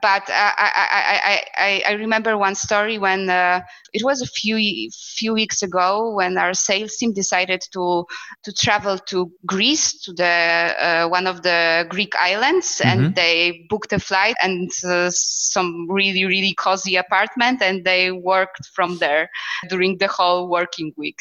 But 0.00 0.22
I, 0.28 0.52
I, 0.56 1.44
I, 1.56 1.82
I, 1.88 1.92
remember 1.92 2.36
one 2.36 2.54
story 2.54 2.98
when 2.98 3.30
uh, 3.30 3.60
it 3.92 4.02
was 4.02 4.22
a 4.22 4.26
few 4.26 4.90
few 4.90 5.32
weeks 5.32 5.62
ago 5.62 6.14
when 6.14 6.36
our 6.36 6.54
sales 6.54 6.96
team 6.96 7.12
decided 7.12 7.62
to 7.72 8.04
to 8.42 8.52
travel 8.52 8.98
to 8.98 9.30
Greece 9.46 10.00
to 10.02 10.12
the 10.12 10.24
uh, 10.24 11.08
one 11.08 11.26
of 11.26 11.42
the 11.42 11.86
Greek 11.90 12.14
islands, 12.16 12.80
mm-hmm. 12.80 12.88
and 13.04 13.14
they 13.14 13.66
booked 13.68 13.92
a 13.92 14.00
flight 14.00 14.36
and 14.42 14.70
uh, 14.84 15.10
some 15.10 15.86
really 15.88 16.24
really 16.24 16.54
cozy 16.54 16.96
apartment, 16.96 17.62
and 17.62 17.84
they 17.84 18.10
worked 18.10 18.66
from 18.74 18.98
there 18.98 19.30
during 19.68 19.98
the 19.98 20.08
whole 20.08 20.48
working 20.48 20.92
week, 20.96 21.20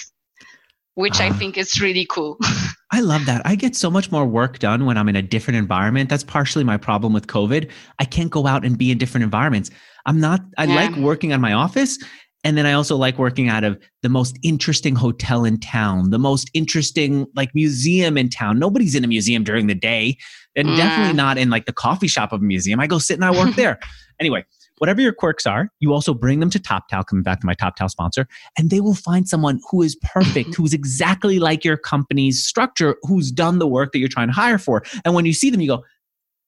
which 0.95 1.19
I 1.19 1.29
ah. 1.29 1.33
think 1.33 1.57
is 1.57 1.79
really 1.81 2.07
cool. 2.09 2.37
I 2.93 2.99
love 2.99 3.25
that. 3.25 3.41
I 3.43 3.55
get 3.55 3.75
so 3.75 3.89
much 3.89 4.11
more 4.11 4.23
work 4.23 4.59
done 4.59 4.85
when 4.85 4.99
I'm 4.99 5.09
in 5.09 5.15
a 5.15 5.21
different 5.23 5.57
environment. 5.57 6.11
That's 6.11 6.23
partially 6.23 6.63
my 6.63 6.77
problem 6.77 7.11
with 7.11 7.25
COVID. 7.25 7.71
I 7.97 8.05
can't 8.05 8.29
go 8.29 8.45
out 8.45 8.63
and 8.63 8.77
be 8.77 8.91
in 8.91 8.99
different 8.99 9.23
environments. 9.23 9.71
I'm 10.05 10.19
not, 10.19 10.41
I 10.59 10.65
yeah. 10.65 10.75
like 10.75 10.95
working 10.97 11.33
on 11.33 11.41
my 11.41 11.53
office. 11.53 11.97
And 12.43 12.55
then 12.55 12.67
I 12.67 12.73
also 12.73 12.95
like 12.95 13.17
working 13.17 13.49
out 13.49 13.63
of 13.63 13.81
the 14.03 14.09
most 14.09 14.37
interesting 14.43 14.95
hotel 14.95 15.43
in 15.43 15.59
town, 15.59 16.11
the 16.11 16.19
most 16.19 16.51
interesting 16.53 17.25
like 17.35 17.49
museum 17.55 18.15
in 18.15 18.29
town. 18.29 18.59
Nobody's 18.59 18.93
in 18.93 19.03
a 19.03 19.07
museum 19.07 19.43
during 19.43 19.65
the 19.65 19.73
day 19.73 20.15
and 20.55 20.69
yeah. 20.69 20.77
definitely 20.77 21.15
not 21.15 21.39
in 21.39 21.49
like 21.49 21.65
the 21.65 21.73
coffee 21.73 22.07
shop 22.07 22.31
of 22.31 22.41
a 22.41 22.45
museum. 22.45 22.79
I 22.79 22.85
go 22.85 22.99
sit 22.99 23.15
and 23.15 23.25
I 23.25 23.31
work 23.31 23.55
there. 23.55 23.79
Anyway, 24.19 24.45
whatever 24.77 25.01
your 25.01 25.13
quirks 25.13 25.45
are, 25.45 25.69
you 25.79 25.93
also 25.93 26.13
bring 26.13 26.39
them 26.39 26.49
to 26.49 26.59
TopTal, 26.59 27.05
coming 27.05 27.23
back 27.23 27.39
to 27.41 27.45
my 27.45 27.55
TopTal 27.55 27.89
sponsor, 27.89 28.27
and 28.57 28.69
they 28.69 28.81
will 28.81 28.95
find 28.95 29.27
someone 29.27 29.59
who 29.69 29.81
is 29.81 29.95
perfect, 30.03 30.55
who's 30.55 30.73
exactly 30.73 31.39
like 31.39 31.63
your 31.63 31.77
company's 31.77 32.43
structure, 32.43 32.95
who's 33.03 33.31
done 33.31 33.59
the 33.59 33.67
work 33.67 33.91
that 33.91 33.99
you're 33.99 34.09
trying 34.09 34.27
to 34.27 34.33
hire 34.33 34.57
for. 34.57 34.83
And 35.05 35.13
when 35.13 35.25
you 35.25 35.33
see 35.33 35.49
them, 35.49 35.61
you 35.61 35.67
go, 35.67 35.83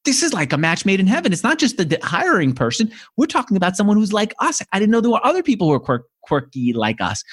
this 0.06 0.22
is 0.22 0.34
like 0.34 0.54
a 0.54 0.58
match 0.58 0.86
made 0.86 1.00
in 1.00 1.08
heaven. 1.08 1.34
It's 1.34 1.44
not 1.44 1.58
just 1.58 1.78
the 1.78 2.00
hiring 2.04 2.54
person. 2.54 2.92
We're 3.18 3.26
talking 3.26 3.58
about 3.58 3.76
someone 3.76 3.98
who's 3.98 4.14
like 4.14 4.34
us. 4.40 4.62
I 4.72 4.80
didn't 4.80 4.92
know 4.92 5.02
there 5.02 5.12
were 5.12 5.26
other 5.26 5.44
people 5.44 5.68
who 5.68 5.72
were 5.72 5.80
quirk, 5.80 6.06
quirky 6.22 6.74
like 6.74 7.02
us. 7.02 7.24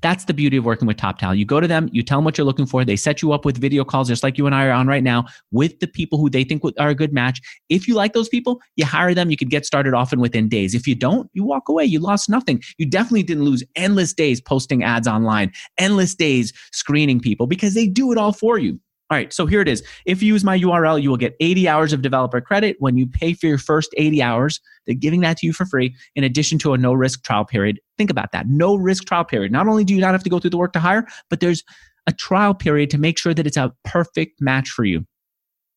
That's 0.00 0.24
the 0.26 0.34
beauty 0.34 0.56
of 0.56 0.64
working 0.64 0.86
with 0.86 0.96
TopTal. 0.96 1.36
You 1.36 1.44
go 1.44 1.60
to 1.60 1.66
them, 1.66 1.88
you 1.92 2.02
tell 2.02 2.18
them 2.18 2.24
what 2.24 2.38
you're 2.38 2.44
looking 2.44 2.66
for. 2.66 2.84
They 2.84 2.96
set 2.96 3.20
you 3.20 3.32
up 3.32 3.44
with 3.44 3.58
video 3.58 3.84
calls, 3.84 4.08
just 4.08 4.22
like 4.22 4.38
you 4.38 4.46
and 4.46 4.54
I 4.54 4.66
are 4.66 4.72
on 4.72 4.86
right 4.86 5.02
now, 5.02 5.24
with 5.50 5.80
the 5.80 5.88
people 5.88 6.18
who 6.18 6.30
they 6.30 6.44
think 6.44 6.62
are 6.78 6.88
a 6.88 6.94
good 6.94 7.12
match. 7.12 7.40
If 7.68 7.88
you 7.88 7.94
like 7.94 8.12
those 8.12 8.28
people, 8.28 8.60
you 8.76 8.84
hire 8.84 9.14
them. 9.14 9.30
You 9.30 9.36
could 9.36 9.50
get 9.50 9.66
started 9.66 9.94
often 9.94 10.20
within 10.20 10.48
days. 10.48 10.74
If 10.74 10.86
you 10.86 10.94
don't, 10.94 11.28
you 11.32 11.44
walk 11.44 11.68
away. 11.68 11.84
You 11.84 11.98
lost 11.98 12.28
nothing. 12.28 12.62
You 12.78 12.86
definitely 12.86 13.24
didn't 13.24 13.44
lose 13.44 13.64
endless 13.74 14.12
days 14.12 14.40
posting 14.40 14.84
ads 14.84 15.08
online, 15.08 15.52
endless 15.78 16.14
days 16.14 16.52
screening 16.72 17.20
people 17.20 17.46
because 17.46 17.74
they 17.74 17.86
do 17.86 18.12
it 18.12 18.18
all 18.18 18.32
for 18.32 18.58
you. 18.58 18.78
All 19.10 19.16
right, 19.16 19.32
so 19.32 19.46
here 19.46 19.62
it 19.62 19.68
is. 19.68 19.82
If 20.04 20.22
you 20.22 20.34
use 20.34 20.44
my 20.44 20.58
URL, 20.58 21.00
you 21.00 21.08
will 21.08 21.16
get 21.16 21.34
80 21.40 21.66
hours 21.66 21.94
of 21.94 22.02
developer 22.02 22.42
credit. 22.42 22.76
When 22.78 22.98
you 22.98 23.06
pay 23.06 23.32
for 23.32 23.46
your 23.46 23.56
first 23.56 23.94
80 23.96 24.20
hours, 24.20 24.60
they're 24.84 24.94
giving 24.94 25.20
that 25.20 25.38
to 25.38 25.46
you 25.46 25.54
for 25.54 25.64
free 25.64 25.94
in 26.14 26.24
addition 26.24 26.58
to 26.58 26.74
a 26.74 26.78
no 26.78 26.92
risk 26.92 27.24
trial 27.24 27.46
period. 27.46 27.80
Think 27.96 28.10
about 28.10 28.32
that 28.32 28.48
no 28.48 28.74
risk 28.74 29.06
trial 29.06 29.24
period. 29.24 29.50
Not 29.50 29.66
only 29.66 29.82
do 29.84 29.94
you 29.94 30.00
not 30.00 30.12
have 30.12 30.24
to 30.24 30.30
go 30.30 30.38
through 30.38 30.50
the 30.50 30.58
work 30.58 30.74
to 30.74 30.78
hire, 30.78 31.06
but 31.30 31.40
there's 31.40 31.64
a 32.06 32.12
trial 32.12 32.52
period 32.54 32.90
to 32.90 32.98
make 32.98 33.18
sure 33.18 33.32
that 33.32 33.46
it's 33.46 33.56
a 33.56 33.72
perfect 33.84 34.42
match 34.42 34.68
for 34.68 34.84
you. 34.84 35.06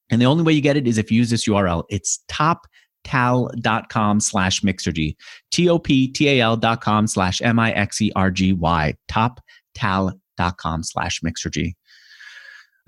And 0.10 0.22
the 0.22 0.26
only 0.26 0.44
way 0.44 0.52
you 0.52 0.62
get 0.62 0.76
it 0.76 0.86
is 0.86 0.98
if 0.98 1.10
you 1.10 1.18
use 1.18 1.30
this 1.30 1.48
URL. 1.48 1.86
It's 1.90 2.20
toptal.com 2.30 4.20
slash 4.20 4.62
mixergy. 4.62 5.16
T-O-P-T-A-L 5.52 6.58
dot 6.58 6.82
com 6.82 7.08
slash 7.08 7.42
M-I-X-E-R-G-Y. 7.42 8.94
Toptal.com 9.10 10.84
slash 10.84 11.22
mixergy. 11.22 11.76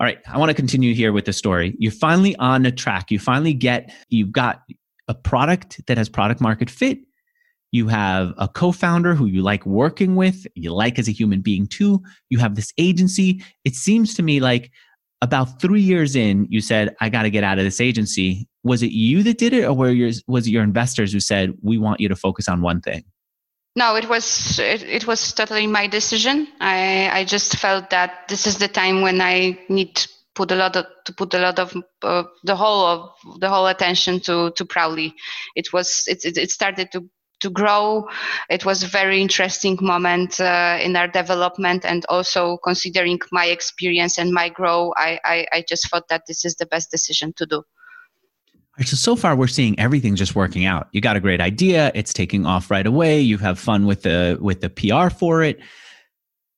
All 0.00 0.06
right, 0.06 0.18
I 0.26 0.38
want 0.38 0.50
to 0.50 0.54
continue 0.54 0.92
here 0.92 1.12
with 1.12 1.24
the 1.24 1.32
story. 1.32 1.76
You're 1.78 1.92
finally 1.92 2.34
on 2.36 2.66
a 2.66 2.72
track. 2.72 3.12
You 3.12 3.20
finally 3.20 3.54
get, 3.54 3.92
you've 4.08 4.32
got 4.32 4.62
a 5.06 5.14
product 5.14 5.80
that 5.86 5.98
has 5.98 6.08
product 6.08 6.40
market 6.40 6.68
fit. 6.68 6.98
You 7.70 7.86
have 7.88 8.34
a 8.36 8.48
co 8.48 8.72
founder 8.72 9.14
who 9.14 9.26
you 9.26 9.42
like 9.42 9.64
working 9.64 10.16
with, 10.16 10.46
you 10.54 10.72
like 10.72 10.98
as 10.98 11.08
a 11.08 11.12
human 11.12 11.42
being 11.42 11.66
too. 11.66 12.02
You 12.28 12.38
have 12.38 12.56
this 12.56 12.72
agency. 12.76 13.42
It 13.64 13.76
seems 13.76 14.14
to 14.14 14.22
me 14.22 14.40
like 14.40 14.72
about 15.22 15.60
three 15.60 15.80
years 15.80 16.16
in, 16.16 16.46
you 16.50 16.60
said, 16.60 16.94
I 17.00 17.08
got 17.08 17.22
to 17.22 17.30
get 17.30 17.44
out 17.44 17.58
of 17.58 17.64
this 17.64 17.80
agency. 17.80 18.48
Was 18.64 18.82
it 18.82 18.90
you 18.90 19.22
that 19.22 19.38
did 19.38 19.52
it, 19.52 19.64
or 19.64 19.72
were 19.74 19.90
your, 19.90 20.10
was 20.26 20.46
it 20.46 20.50
your 20.50 20.62
investors 20.62 21.12
who 21.12 21.20
said, 21.20 21.54
We 21.62 21.78
want 21.78 22.00
you 22.00 22.08
to 22.08 22.16
focus 22.16 22.48
on 22.48 22.62
one 22.62 22.80
thing? 22.80 23.04
No, 23.76 23.96
it 23.96 24.08
was 24.08 24.58
it, 24.58 24.82
it 24.84 25.06
was 25.06 25.32
totally 25.32 25.66
my 25.66 25.86
decision. 25.88 26.48
I 26.60 27.10
I 27.12 27.24
just 27.24 27.56
felt 27.56 27.90
that 27.90 28.28
this 28.28 28.46
is 28.46 28.58
the 28.58 28.68
time 28.68 29.00
when 29.02 29.20
I 29.20 29.58
need 29.68 29.96
to 29.96 30.08
put 30.34 30.50
a 30.52 30.54
lot 30.56 30.76
of 30.76 30.86
to 31.06 31.12
put 31.12 31.34
a 31.34 31.38
lot 31.40 31.58
of 31.58 31.76
uh, 32.02 32.24
the 32.44 32.54
whole 32.56 32.86
of 32.86 33.40
the 33.40 33.48
whole 33.48 33.66
attention 33.66 34.20
to 34.20 34.52
to 34.52 34.64
Prowly. 34.64 35.14
It 35.56 35.72
was 35.72 36.04
it 36.06 36.24
it, 36.24 36.36
it 36.38 36.50
started 36.52 36.92
to 36.92 37.08
to 37.40 37.50
grow. 37.50 38.08
It 38.48 38.64
was 38.64 38.84
a 38.84 38.86
very 38.86 39.20
interesting 39.20 39.76
moment 39.80 40.40
uh, 40.40 40.78
in 40.80 40.94
our 40.96 41.08
development, 41.08 41.84
and 41.84 42.06
also 42.08 42.58
considering 42.58 43.18
my 43.32 43.46
experience 43.46 44.18
and 44.18 44.32
my 44.32 44.50
grow, 44.50 44.92
I, 44.96 45.18
I 45.24 45.46
I 45.52 45.64
just 45.68 45.90
thought 45.90 46.08
that 46.08 46.22
this 46.28 46.44
is 46.44 46.54
the 46.56 46.66
best 46.66 46.92
decision 46.92 47.32
to 47.38 47.46
do. 47.46 47.64
So 48.82 48.96
so 48.96 49.16
far 49.16 49.36
we're 49.36 49.46
seeing 49.46 49.78
everything 49.78 50.16
just 50.16 50.34
working 50.34 50.64
out. 50.64 50.88
You 50.92 51.00
got 51.00 51.16
a 51.16 51.20
great 51.20 51.40
idea, 51.40 51.92
it's 51.94 52.12
taking 52.12 52.46
off 52.46 52.70
right 52.70 52.86
away. 52.86 53.20
You 53.20 53.38
have 53.38 53.58
fun 53.58 53.86
with 53.86 54.02
the 54.02 54.38
with 54.40 54.60
the 54.60 54.70
PR 54.70 55.14
for 55.14 55.42
it. 55.42 55.60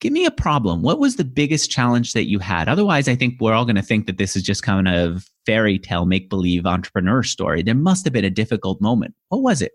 Give 0.00 0.12
me 0.12 0.26
a 0.26 0.30
problem. 0.30 0.82
What 0.82 0.98
was 0.98 1.16
the 1.16 1.24
biggest 1.24 1.70
challenge 1.70 2.12
that 2.12 2.28
you 2.28 2.38
had? 2.38 2.68
Otherwise, 2.68 3.08
I 3.08 3.14
think 3.14 3.40
we're 3.40 3.54
all 3.54 3.64
going 3.64 3.76
to 3.76 3.82
think 3.82 4.06
that 4.06 4.18
this 4.18 4.36
is 4.36 4.42
just 4.42 4.62
kind 4.62 4.88
of 4.88 5.26
fairy 5.46 5.78
tale 5.78 6.04
make 6.04 6.28
believe 6.28 6.66
entrepreneur 6.66 7.22
story. 7.22 7.62
There 7.62 7.74
must 7.74 8.04
have 8.04 8.12
been 8.12 8.24
a 8.24 8.30
difficult 8.30 8.80
moment. 8.80 9.14
What 9.28 9.42
was 9.42 9.62
it? 9.62 9.72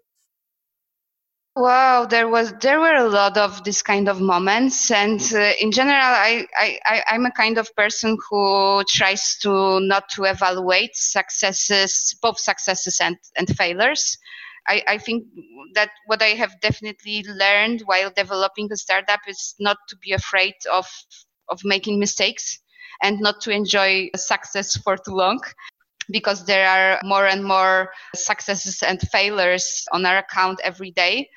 Wow, 1.56 2.06
there 2.06 2.30
was 2.30 2.54
there 2.62 2.80
were 2.80 2.96
a 2.96 3.10
lot 3.10 3.38
of 3.38 3.64
this 3.66 3.82
kind 3.82 4.08
of 4.08 4.22
moments, 4.22 4.90
and 4.90 5.22
uh, 5.34 5.52
in 5.60 5.72
general, 5.74 6.00
I, 6.02 6.48
I 6.58 7.04
I'm 7.10 7.26
a 7.26 7.32
kind 7.32 7.58
of 7.58 7.76
person 7.76 8.18
who 8.30 8.84
tries 8.88 9.38
to 9.42 9.80
not 9.82 10.08
to 10.16 10.24
evaluate 10.24 10.96
successes, 10.96 12.16
both 12.22 12.40
successes 12.40 13.00
and 13.02 13.18
and 13.38 13.50
failures. 13.58 14.18
I, 14.68 14.82
I 14.88 14.98
think 14.98 15.26
that 15.74 15.90
what 16.06 16.22
I 16.22 16.36
have 16.42 16.54
definitely 16.62 17.24
learned 17.28 17.82
while 17.82 18.12
developing 18.16 18.70
a 18.72 18.78
startup 18.78 19.20
is 19.28 19.54
not 19.60 19.78
to 19.90 19.98
be 19.98 20.14
afraid 20.14 20.56
of 20.72 20.88
of 21.50 21.60
making 21.66 22.00
mistakes 22.00 22.60
and 23.04 23.20
not 23.20 23.42
to 23.42 23.52
enjoy 23.52 24.10
success 24.16 24.78
for 24.78 24.96
too 24.96 25.12
long 25.16 25.42
because 26.12 26.46
there 26.46 26.68
are 26.68 27.00
more 27.04 27.26
and 27.26 27.44
more 27.44 27.92
successes 28.16 28.84
and 28.84 29.00
failures 29.12 29.86
on 29.92 30.06
our 30.06 30.18
account 30.18 30.60
every 30.64 30.92
day. 30.92 31.30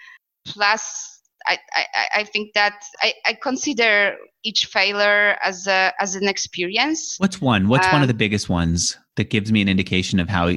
Plus, 0.47 1.21
I, 1.47 1.59
I, 1.73 2.07
I 2.17 2.25
think 2.25 2.53
that 2.55 2.83
I, 3.01 3.15
I 3.27 3.35
consider 3.35 4.17
each 4.45 4.67
failure 4.67 5.37
as 5.43 5.67
a 5.67 5.93
as 6.01 6.15
an 6.15 6.29
experience. 6.29 7.17
What's 7.19 7.41
one? 7.41 7.69
What's 7.69 7.87
um, 7.87 7.93
one 7.93 8.03
of 8.03 8.07
um, 8.07 8.09
the 8.09 8.15
biggest 8.15 8.49
ones 8.49 8.99
that 9.17 9.31
gives 9.31 9.53
me 9.53 9.61
an 9.63 9.69
indication 9.69 10.21
of 10.21 10.29
how 10.29 10.51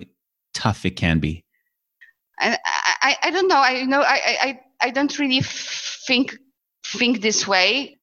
tough 0.53 0.85
it 0.85 0.91
can 0.91 1.19
be? 1.19 1.43
And 2.39 2.57
I, 3.01 3.15
I 3.23 3.31
don't 3.31 3.47
know. 3.47 3.59
I 3.59 3.83
know 3.83 4.01
I, 4.01 4.37
I, 4.41 4.59
I 4.81 4.89
don't 4.91 5.17
really 5.17 5.41
think 5.41 6.37
think 6.85 7.21
this 7.21 7.47
way. 7.47 7.97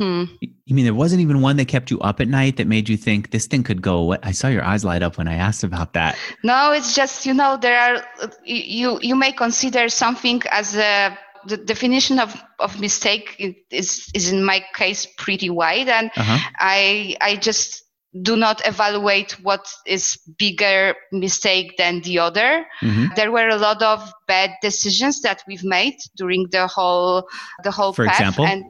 Hmm. 0.00 0.24
You 0.40 0.74
mean 0.74 0.86
there 0.86 0.94
wasn't 0.94 1.20
even 1.20 1.42
one 1.42 1.58
that 1.58 1.68
kept 1.68 1.90
you 1.90 2.00
up 2.00 2.22
at 2.22 2.28
night 2.28 2.56
that 2.56 2.66
made 2.66 2.88
you 2.88 2.96
think 2.96 3.32
this 3.32 3.46
thing 3.46 3.62
could 3.62 3.82
go 3.82 3.98
away? 3.98 4.16
I 4.22 4.32
saw 4.32 4.48
your 4.48 4.64
eyes 4.64 4.82
light 4.82 5.02
up 5.02 5.18
when 5.18 5.28
I 5.28 5.34
asked 5.34 5.62
about 5.62 5.92
that. 5.92 6.16
No, 6.42 6.72
it's 6.72 6.94
just 6.94 7.26
you 7.26 7.34
know 7.34 7.58
there 7.60 7.78
are 7.78 8.02
you 8.42 8.98
you 9.02 9.14
may 9.14 9.30
consider 9.30 9.90
something 9.90 10.40
as 10.50 10.74
a 10.74 11.18
the 11.46 11.58
definition 11.58 12.18
of, 12.18 12.34
of 12.58 12.80
mistake 12.80 13.36
is 13.70 14.10
is 14.14 14.32
in 14.32 14.42
my 14.42 14.64
case 14.74 15.06
pretty 15.18 15.50
wide 15.50 15.88
and 15.88 16.10
uh-huh. 16.16 16.50
I 16.58 17.16
I 17.20 17.36
just 17.36 17.84
do 18.22 18.36
not 18.36 18.66
evaluate 18.66 19.32
what 19.42 19.66
is 19.86 20.18
bigger 20.38 20.94
mistake 21.12 21.76
than 21.78 22.00
the 22.00 22.18
other 22.18 22.66
mm-hmm. 22.82 23.06
there 23.16 23.30
were 23.30 23.48
a 23.48 23.56
lot 23.56 23.80
of 23.82 24.12
bad 24.26 24.50
decisions 24.60 25.22
that 25.22 25.42
we've 25.46 25.64
made 25.64 25.96
during 26.16 26.46
the 26.50 26.66
whole 26.66 27.28
the 27.62 27.70
whole 27.70 27.92
for 27.92 28.06
path 28.06 28.20
example 28.20 28.46
and 28.46 28.64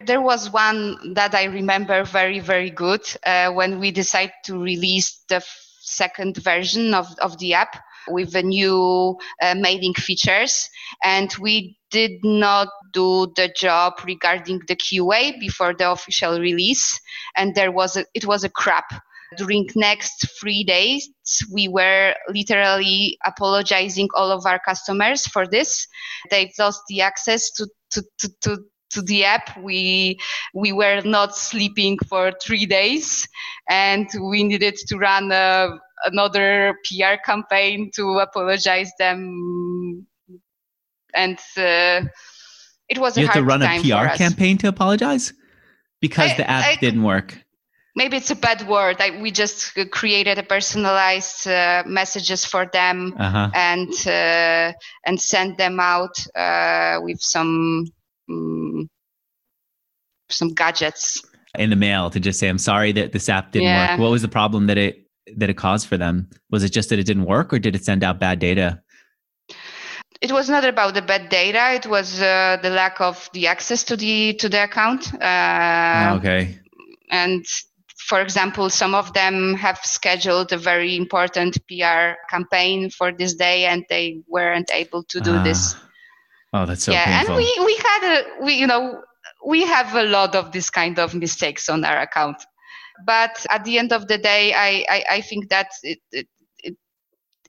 there 0.00 0.20
was 0.20 0.50
one 0.50 1.14
that 1.14 1.34
I 1.34 1.44
remember 1.44 2.04
very, 2.04 2.40
very 2.40 2.70
good 2.70 3.02
uh, 3.24 3.50
when 3.50 3.78
we 3.78 3.90
decided 3.90 4.32
to 4.44 4.60
release 4.60 5.24
the 5.28 5.36
f- 5.36 5.66
second 5.80 6.36
version 6.38 6.94
of, 6.94 7.06
of 7.20 7.38
the 7.38 7.54
app 7.54 7.80
with 8.08 8.32
the 8.32 8.42
new 8.42 9.16
uh, 9.40 9.54
mailing 9.54 9.94
features. 9.94 10.68
And 11.02 11.34
we 11.40 11.78
did 11.90 12.24
not 12.24 12.68
do 12.92 13.32
the 13.36 13.48
job 13.56 13.94
regarding 14.04 14.60
the 14.66 14.76
QA 14.76 15.38
before 15.40 15.74
the 15.74 15.90
official 15.90 16.40
release. 16.40 17.00
And 17.36 17.54
there 17.54 17.72
was 17.72 17.96
a, 17.96 18.04
it 18.14 18.26
was 18.26 18.44
a 18.44 18.50
crap 18.50 18.86
during 19.36 19.68
next 19.74 20.28
three 20.38 20.62
days 20.62 21.08
we 21.52 21.66
were 21.66 22.14
literally 22.28 23.18
apologizing 23.24 24.08
all 24.14 24.30
of 24.30 24.46
our 24.46 24.60
customers 24.64 25.26
for 25.26 25.44
this 25.46 25.88
they've 26.30 26.52
lost 26.58 26.82
the 26.88 27.00
access 27.00 27.50
to 27.50 27.66
to, 27.90 28.02
to, 28.18 28.28
to 28.42 28.58
to 28.94 29.02
the 29.02 29.24
app. 29.24 29.56
We 29.58 30.18
we 30.54 30.72
were 30.72 31.02
not 31.04 31.36
sleeping 31.36 31.98
for 32.08 32.32
three 32.42 32.66
days 32.66 33.28
and 33.68 34.08
we 34.20 34.44
needed 34.44 34.76
to 34.88 34.96
run 34.96 35.32
a, 35.32 35.78
another 36.04 36.76
pr 36.84 37.16
campaign 37.24 37.90
to 37.94 38.18
apologize 38.18 38.90
them. 38.98 40.06
And 41.14 41.38
uh, 41.56 42.08
it 42.88 42.98
was 42.98 43.16
you 43.16 43.24
a 43.24 43.26
had 43.28 43.34
to 43.34 43.44
run 43.44 43.62
a 43.62 43.80
pr 43.80 44.16
campaign 44.16 44.58
to 44.58 44.68
apologize? 44.68 45.32
Because 46.00 46.32
I, 46.32 46.36
the 46.36 46.50
app 46.50 46.64
I, 46.64 46.76
didn't 46.76 47.02
work. 47.02 47.38
Maybe 47.96 48.16
it's 48.16 48.30
a 48.30 48.34
bad 48.34 48.66
word. 48.66 48.96
I, 48.98 49.22
we 49.22 49.30
just 49.30 49.72
created 49.92 50.36
a 50.38 50.42
personalized 50.42 51.46
uh, 51.46 51.84
messages 51.86 52.44
for 52.44 52.66
them 52.66 53.14
uh-huh. 53.16 53.50
and 53.54 53.92
uh, 54.06 54.72
and 55.06 55.20
sent 55.20 55.58
them 55.58 55.78
out 55.78 56.16
uh, 56.34 56.98
with 57.00 57.20
some 57.20 57.86
um, 58.28 58.88
some 60.30 60.54
gadgets. 60.54 61.22
In 61.56 61.70
the 61.70 61.76
mail 61.76 62.10
to 62.10 62.18
just 62.18 62.40
say 62.40 62.48
i'm 62.48 62.58
sorry 62.58 62.90
that 62.90 63.12
this 63.12 63.28
app 63.28 63.52
didn't 63.52 63.68
yeah. 63.68 63.92
work 63.92 64.00
what 64.00 64.10
was 64.10 64.22
the 64.22 64.28
problem 64.28 64.66
that 64.66 64.76
it 64.76 65.04
that 65.36 65.50
it 65.50 65.54
caused 65.54 65.86
for 65.88 65.96
them? 65.96 66.28
Was 66.50 66.64
it 66.64 66.70
just 66.70 66.90
that 66.90 66.98
it 66.98 67.04
didn't 67.04 67.24
work 67.24 67.52
or 67.52 67.58
did 67.58 67.74
it 67.74 67.84
send 67.84 68.04
out 68.04 68.18
bad 68.18 68.38
data? 68.38 68.80
It 70.20 70.32
was 70.32 70.48
not 70.48 70.64
about 70.64 70.94
the 70.94 71.02
bad 71.02 71.28
data. 71.28 71.74
It 71.74 71.86
was 71.86 72.20
uh, 72.20 72.58
the 72.62 72.70
lack 72.70 73.00
of 73.00 73.28
the 73.32 73.46
access 73.46 73.84
to 73.84 73.96
the 73.96 74.34
to 74.34 74.48
the 74.48 74.64
account 74.64 75.12
uh, 75.14 76.12
oh, 76.12 76.16
okay. 76.16 76.58
and 77.10 77.44
for 77.98 78.20
example, 78.20 78.68
some 78.68 78.94
of 78.94 79.14
them 79.14 79.54
have 79.54 79.78
scheduled 79.78 80.52
a 80.52 80.58
very 80.58 80.94
important 80.94 81.56
PR 81.68 82.20
campaign 82.28 82.90
for 82.90 83.12
this 83.12 83.34
day 83.34 83.64
and 83.64 83.82
they 83.88 84.20
weren't 84.28 84.70
able 84.74 85.04
to 85.04 85.20
do 85.20 85.42
this. 85.42 85.74
Oh, 86.54 86.66
that's 86.66 86.84
so 86.84 86.92
yeah, 86.92 87.18
painful. 87.18 87.34
and 87.34 87.44
we 87.44 87.64
we 87.66 87.76
had 87.76 88.02
a 88.14 88.44
we 88.44 88.54
you 88.54 88.66
know 88.66 89.02
we 89.44 89.66
have 89.66 89.94
a 89.94 90.04
lot 90.04 90.34
of 90.36 90.52
this 90.52 90.70
kind 90.70 90.98
of 90.98 91.14
mistakes 91.14 91.68
on 91.68 91.84
our 91.84 92.00
account, 92.00 92.36
but 93.04 93.44
at 93.50 93.64
the 93.64 93.78
end 93.78 93.92
of 93.92 94.06
the 94.06 94.18
day, 94.18 94.54
I 94.54 94.84
I, 94.88 95.04
I 95.16 95.20
think 95.20 95.48
that 95.48 95.68
it, 95.82 95.98
it, 96.12 96.28
it 96.62 96.76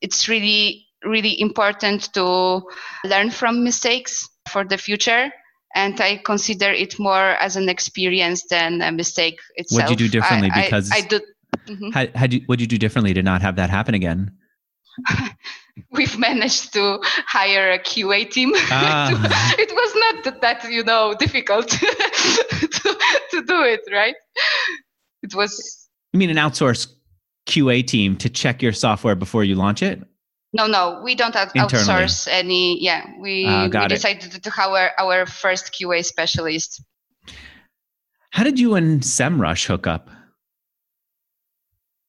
it's 0.01 0.27
really 0.27 0.87
really 1.03 1.39
important 1.39 2.11
to 2.15 2.63
learn 3.03 3.29
from 3.29 3.63
mistakes 3.63 4.27
for 4.49 4.65
the 4.65 4.77
future 4.77 5.31
and 5.75 5.99
I 5.99 6.17
consider 6.17 6.71
it 6.71 6.97
more 6.97 7.35
as 7.35 7.57
an 7.57 7.69
experience 7.69 8.45
than 8.49 8.81
a 8.81 8.91
mistake 8.91 9.39
itself. 9.55 9.83
What 9.83 9.89
did 9.89 10.01
you 10.01 10.07
do 10.09 10.19
differently? 10.19 10.49
I, 10.51 10.63
because 10.63 10.89
I, 10.91 10.95
I 10.95 11.01
do. 11.01 11.19
Mm-hmm. 11.67 11.89
Had, 11.91 12.15
had 12.15 12.33
you, 12.33 12.41
what 12.45 12.57
did 12.57 12.71
you 12.71 12.77
do 12.77 12.77
differently 12.77 13.13
to 13.13 13.21
not 13.21 13.41
have 13.41 13.57
that 13.57 13.69
happen 13.69 13.93
again? 13.93 14.31
we've 15.95 16.17
managed 16.17 16.73
to 16.73 16.99
hire 17.03 17.71
a 17.71 17.79
QA 17.79 18.29
team. 18.29 18.53
Ah. 18.71 19.55
it 19.57 19.71
was 19.71 20.23
not 20.25 20.41
that 20.41 20.69
you 20.69 20.83
know 20.83 21.15
difficult 21.17 21.67
to, 21.69 22.97
to 23.31 23.43
do 23.43 23.63
it, 23.63 23.81
right? 23.91 24.15
It 25.23 25.33
was. 25.35 25.87
You 26.13 26.19
mean 26.19 26.29
an 26.29 26.37
outsourced 26.37 26.87
QA 27.47 27.85
team 27.85 28.15
to 28.17 28.29
check 28.29 28.61
your 28.61 28.73
software 28.73 29.15
before 29.15 29.43
you 29.43 29.55
launch 29.55 29.81
it? 29.83 30.01
No, 30.53 30.67
no, 30.67 31.01
we 31.03 31.15
don't 31.15 31.35
outsource 31.35 32.27
any. 32.31 32.81
Yeah, 32.81 33.05
we, 33.19 33.45
uh, 33.45 33.67
we 33.67 33.87
decided 33.87 34.41
to 34.41 34.49
hire 34.49 34.91
our 34.97 35.25
first 35.25 35.73
QA 35.73 36.03
specialist. 36.05 36.81
How 38.31 38.43
did 38.43 38.59
you 38.59 38.75
and 38.75 39.01
SEMrush 39.01 39.65
hook 39.65 39.85
up? 39.85 40.09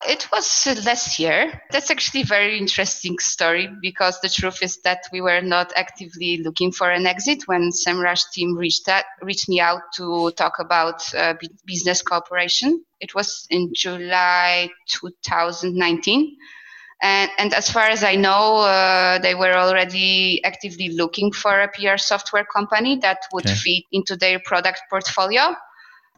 It 0.05 0.31
was 0.31 0.67
last 0.85 1.19
year. 1.19 1.63
That's 1.71 1.91
actually 1.91 2.21
a 2.23 2.27
very 2.27 2.59
interesting 2.59 3.19
story 3.19 3.69
because 3.81 4.21
the 4.21 4.29
truth 4.29 4.63
is 4.63 4.79
that 4.83 5.05
we 5.11 5.21
were 5.23 5.41
not 5.41 5.73
actively 5.75 6.39
looking 6.39 6.71
for 6.71 6.91
an 6.91 7.07
exit 7.07 7.45
when 7.47 7.71
SEMrush 7.71 8.31
team 8.33 8.57
reached 8.57 8.89
out, 8.89 9.05
reached 9.23 9.49
me 9.49 9.59
out 9.59 9.81
to 9.97 10.31
talk 10.33 10.59
about 10.61 11.03
uh, 11.15 11.35
business 11.65 12.03
cooperation. 12.03 12.85
It 13.01 13.15
was 13.15 13.47
in 13.51 13.73
July 13.75 14.69
2019. 14.89 16.37
And, 17.03 17.31
and 17.39 17.55
as 17.55 17.71
far 17.71 17.85
as 17.85 18.05
I 18.05 18.17
know, 18.17 18.57
uh, 18.57 19.19
they 19.19 19.35
were 19.35 19.55
already 19.55 20.43
actively 20.45 20.91
looking 20.91 21.33
for 21.33 21.61
a 21.61 21.69
PR 21.69 21.97
software 21.97 22.45
company 22.45 22.97
that 22.99 23.19
would 23.33 23.47
okay. 23.47 23.55
fit 23.55 23.85
into 23.93 24.17
their 24.17 24.41
product 24.45 24.83
portfolio. 24.91 25.55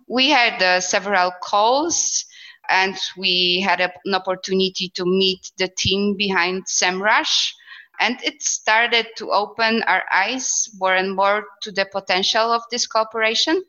We 0.08 0.30
had 0.30 0.62
uh, 0.62 0.80
several 0.80 1.32
calls 1.42 2.24
and 2.68 2.96
we 3.16 3.60
had 3.60 3.80
a, 3.80 3.92
an 4.04 4.14
opportunity 4.14 4.90
to 4.94 5.04
meet 5.04 5.50
the 5.58 5.68
team 5.68 6.16
behind 6.16 6.66
SEMrush. 6.66 7.52
And 8.00 8.18
it 8.22 8.42
started 8.42 9.06
to 9.16 9.30
open 9.32 9.82
our 9.84 10.04
eyes 10.12 10.68
more 10.78 10.94
and 10.94 11.16
more 11.16 11.44
to 11.62 11.72
the 11.72 11.86
potential 11.90 12.52
of 12.52 12.62
this 12.70 12.86
cooperation. 12.86 13.62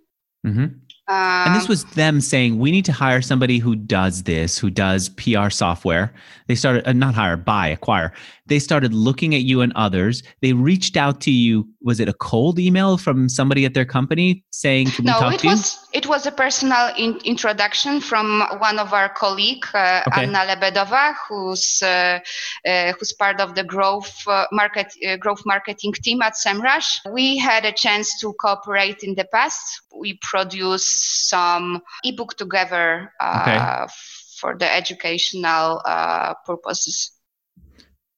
Mm-hmm. 0.46 0.66
Um, 1.10 1.48
and 1.48 1.56
this 1.56 1.68
was 1.68 1.86
them 1.86 2.22
saying, 2.22 2.60
we 2.60 2.70
need 2.70 2.86
to 2.86 2.92
hire 2.92 3.22
somebody 3.22 3.58
who 3.58 3.76
does 3.76 4.24
this, 4.24 4.60
who 4.60 4.70
does 4.70 5.10
PR 5.10 5.50
software. 5.50 6.14
They 6.46 6.54
started, 6.54 6.88
uh, 6.88 6.94
not 6.94 7.16
hire, 7.16 7.36
buy, 7.36 7.68
acquire. 7.68 8.14
They 8.50 8.60
started 8.60 8.94
looking 8.94 9.34
at 9.36 9.42
you 9.42 9.62
and 9.62 9.72
others. 9.76 10.24
They 10.42 10.54
reached 10.54 10.98
out 10.98 11.22
to 11.22 11.32
you. 11.32 11.68
Was 11.82 12.00
it 12.00 12.10
a 12.10 12.14
cold 12.14 12.60
email 12.60 12.98
from 12.98 13.30
somebody 13.30 13.66
at 13.66 13.74
their 13.74 13.86
company 13.86 14.44
saying, 14.52 14.88
"Can 14.92 15.06
no, 15.06 15.14
we 15.14 15.20
talk 15.20 15.34
it 15.36 15.40
to 15.42 15.48
was 15.48 15.88
you?" 15.94 16.00
it 16.00 16.08
was 16.08 16.26
a 16.26 16.32
personal 16.32 16.92
in- 16.98 17.20
introduction 17.24 18.02
from 18.02 18.42
one 18.60 18.80
of 18.80 18.94
our 18.94 19.10
colleague, 19.10 19.66
uh, 19.74 20.02
Okay. 20.08 20.24
Anna 20.24 20.40
Lebedova, 20.40 21.16
who's 21.28 21.82
uh, 21.82 22.20
uh, 22.68 22.94
who's 22.94 23.14
part 23.14 23.40
of 23.40 23.56
the 23.56 23.64
growth 23.64 24.14
uh, 24.28 24.46
market 24.52 24.94
uh, 25.08 25.16
growth 25.18 25.44
marketing 25.46 25.94
team 25.94 26.22
at 26.22 26.34
Semrush. 26.34 27.00
We 27.12 27.38
had 27.38 27.66
a 27.66 27.72
chance 27.72 28.20
to 28.22 28.34
cooperate 28.42 29.04
in 29.04 29.16
the 29.16 29.26
past. 29.32 29.82
We 29.98 30.20
produced 30.22 31.30
some 31.30 31.82
ebook 32.04 32.36
together 32.38 33.14
uh, 33.20 33.40
Okay. 33.42 33.94
for 34.40 34.58
the 34.58 34.70
educational 34.74 35.82
uh, 35.86 36.34
purposes. 36.46 37.12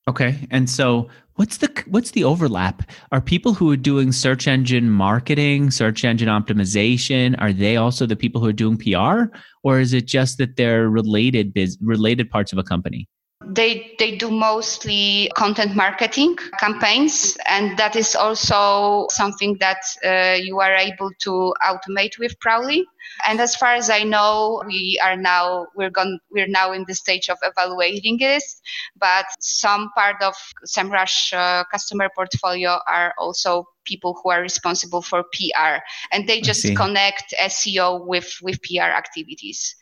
Okay. 0.08 0.48
And 0.50 0.70
so 0.70 1.10
what's 1.36 1.58
the 1.58 1.70
what's 1.88 2.12
the 2.12 2.24
overlap? 2.24 2.90
Are 3.12 3.22
people 3.22 3.54
who 3.54 3.72
are 3.72 3.78
doing 3.78 4.12
search 4.12 4.48
engine 4.48 4.90
marketing, 4.90 5.72
search 5.72 6.04
engine 6.04 6.28
optimization, 6.28 7.36
are 7.40 7.54
they 7.54 7.78
also 7.78 8.06
the 8.06 8.16
people 8.16 8.42
who 8.42 8.48
are 8.48 8.54
doing 8.54 8.78
PR 8.78 9.36
or 9.64 9.80
is 9.80 9.94
it 9.94 10.08
just 10.08 10.38
that 10.40 10.56
they're 10.56 10.90
related 10.90 11.54
biz, 11.54 11.78
related 11.82 12.30
parts 12.30 12.52
of 12.52 12.58
a 12.58 12.64
company? 12.64 13.08
They 13.46 13.96
they 13.98 14.16
do 14.16 14.30
mostly 14.30 15.32
content 15.36 15.76
marketing 15.76 16.36
campaigns 16.60 17.38
and 17.48 17.78
that 17.78 17.96
is 17.96 18.16
also 18.16 19.08
something 19.10 19.58
that 19.60 19.82
uh, 20.06 20.38
you 20.40 20.60
are 20.60 20.76
able 20.76 21.12
to 21.20 21.54
automate 21.64 22.18
with 22.20 22.38
Prowly 22.40 22.84
and 23.28 23.42
as 23.42 23.56
far 23.56 23.74
as 23.74 23.90
i 23.90 24.04
know 24.04 24.62
we 24.68 25.00
are 25.04 25.18
now 25.18 25.66
we're 25.76 25.90
gone 25.90 26.20
we're 26.32 26.48
now 26.48 26.72
in 26.72 26.86
the 26.88 26.94
stage 26.94 27.30
of 27.30 27.38
evaluating 27.42 28.18
this 28.18 28.62
but 28.96 29.26
some 29.40 29.90
part 29.96 30.22
of 30.22 30.36
semrush 30.66 31.34
uh, 31.34 31.64
customer 31.72 32.10
portfolio 32.16 32.78
are 32.88 33.14
also 33.18 33.66
people 33.86 34.20
who 34.22 34.30
are 34.30 34.42
responsible 34.42 35.02
for 35.02 35.24
pr 35.34 35.82
and 36.12 36.28
they 36.28 36.40
just 36.42 36.64
connect 36.76 37.34
seo 37.42 38.06
with 38.06 38.38
with 38.42 38.62
pr 38.62 38.82
activities. 38.82 39.76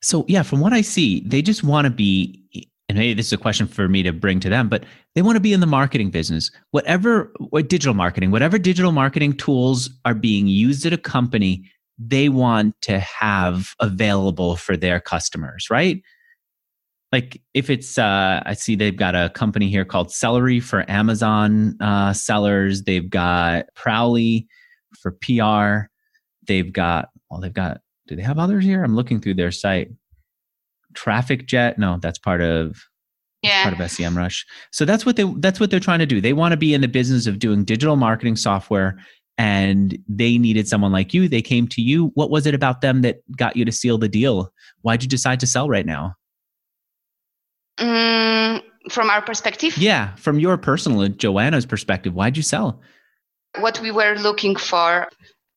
So 0.00 0.24
yeah, 0.28 0.42
from 0.42 0.60
what 0.60 0.72
I 0.72 0.80
see, 0.80 1.22
they 1.24 1.42
just 1.42 1.62
want 1.62 1.84
to 1.84 1.90
be 1.90 2.42
and 2.92 2.98
maybe 2.98 3.14
this 3.14 3.28
is 3.28 3.32
a 3.32 3.38
question 3.38 3.66
for 3.66 3.88
me 3.88 4.02
to 4.02 4.12
bring 4.12 4.38
to 4.40 4.50
them, 4.50 4.68
but 4.68 4.84
they 5.14 5.22
want 5.22 5.36
to 5.36 5.40
be 5.40 5.54
in 5.54 5.60
the 5.60 5.66
marketing 5.66 6.10
business. 6.10 6.50
Whatever 6.72 7.32
what 7.48 7.70
digital 7.70 7.94
marketing, 7.94 8.30
whatever 8.30 8.58
digital 8.58 8.92
marketing 8.92 9.32
tools 9.32 9.88
are 10.04 10.14
being 10.14 10.46
used 10.46 10.84
at 10.84 10.92
a 10.92 10.98
company, 10.98 11.64
they 11.96 12.28
want 12.28 12.78
to 12.82 12.98
have 12.98 13.74
available 13.80 14.56
for 14.56 14.76
their 14.76 15.00
customers, 15.00 15.68
right? 15.70 16.02
Like 17.12 17.40
if 17.54 17.70
it's 17.70 17.96
uh 17.96 18.42
I 18.44 18.52
see 18.52 18.76
they've 18.76 18.94
got 18.94 19.14
a 19.14 19.30
company 19.30 19.70
here 19.70 19.86
called 19.86 20.08
Sellerly 20.08 20.62
for 20.62 20.84
Amazon 20.90 21.80
uh 21.80 22.12
sellers, 22.12 22.82
they've 22.82 23.08
got 23.08 23.64
Prowly 23.74 24.46
for 25.00 25.12
PR, 25.12 25.88
they've 26.46 26.70
got 26.70 27.08
well 27.30 27.40
they've 27.40 27.54
got 27.54 27.80
do 28.06 28.16
they 28.16 28.22
have 28.22 28.38
others 28.38 28.64
here? 28.64 28.84
I'm 28.84 28.96
looking 28.96 29.18
through 29.18 29.34
their 29.34 29.50
site. 29.50 29.88
Traffic 30.94 31.46
Jet, 31.46 31.78
no, 31.78 31.98
that's 32.00 32.18
part 32.18 32.40
of 32.40 32.82
yeah 33.42 33.64
part 33.64 33.78
of 33.78 33.90
SEM 33.90 34.16
Rush. 34.16 34.46
So 34.70 34.84
that's 34.84 35.04
what 35.04 35.16
they 35.16 35.24
that's 35.38 35.60
what 35.60 35.70
they're 35.70 35.80
trying 35.80 36.00
to 36.00 36.06
do. 36.06 36.20
They 36.20 36.32
want 36.32 36.52
to 36.52 36.56
be 36.56 36.74
in 36.74 36.80
the 36.80 36.88
business 36.88 37.26
of 37.26 37.38
doing 37.38 37.64
digital 37.64 37.96
marketing 37.96 38.36
software 38.36 38.98
and 39.38 39.98
they 40.08 40.38
needed 40.38 40.68
someone 40.68 40.92
like 40.92 41.14
you. 41.14 41.28
They 41.28 41.42
came 41.42 41.66
to 41.68 41.82
you. 41.82 42.12
What 42.14 42.30
was 42.30 42.46
it 42.46 42.54
about 42.54 42.80
them 42.82 43.02
that 43.02 43.20
got 43.36 43.56
you 43.56 43.64
to 43.64 43.72
seal 43.72 43.98
the 43.98 44.08
deal? 44.08 44.52
Why'd 44.82 45.02
you 45.02 45.08
decide 45.08 45.40
to 45.40 45.46
sell 45.46 45.68
right 45.68 45.86
now? 45.86 46.14
Mm, 47.78 48.62
from 48.90 49.08
our 49.08 49.22
perspective 49.22 49.76
Yeah, 49.78 50.14
from 50.16 50.38
your 50.38 50.58
personal 50.58 51.08
Joanna's 51.08 51.66
perspective, 51.66 52.14
why'd 52.14 52.36
you 52.36 52.42
sell? 52.42 52.80
what 53.58 53.80
we 53.80 53.90
were 53.90 54.16
looking 54.16 54.56
for 54.56 55.08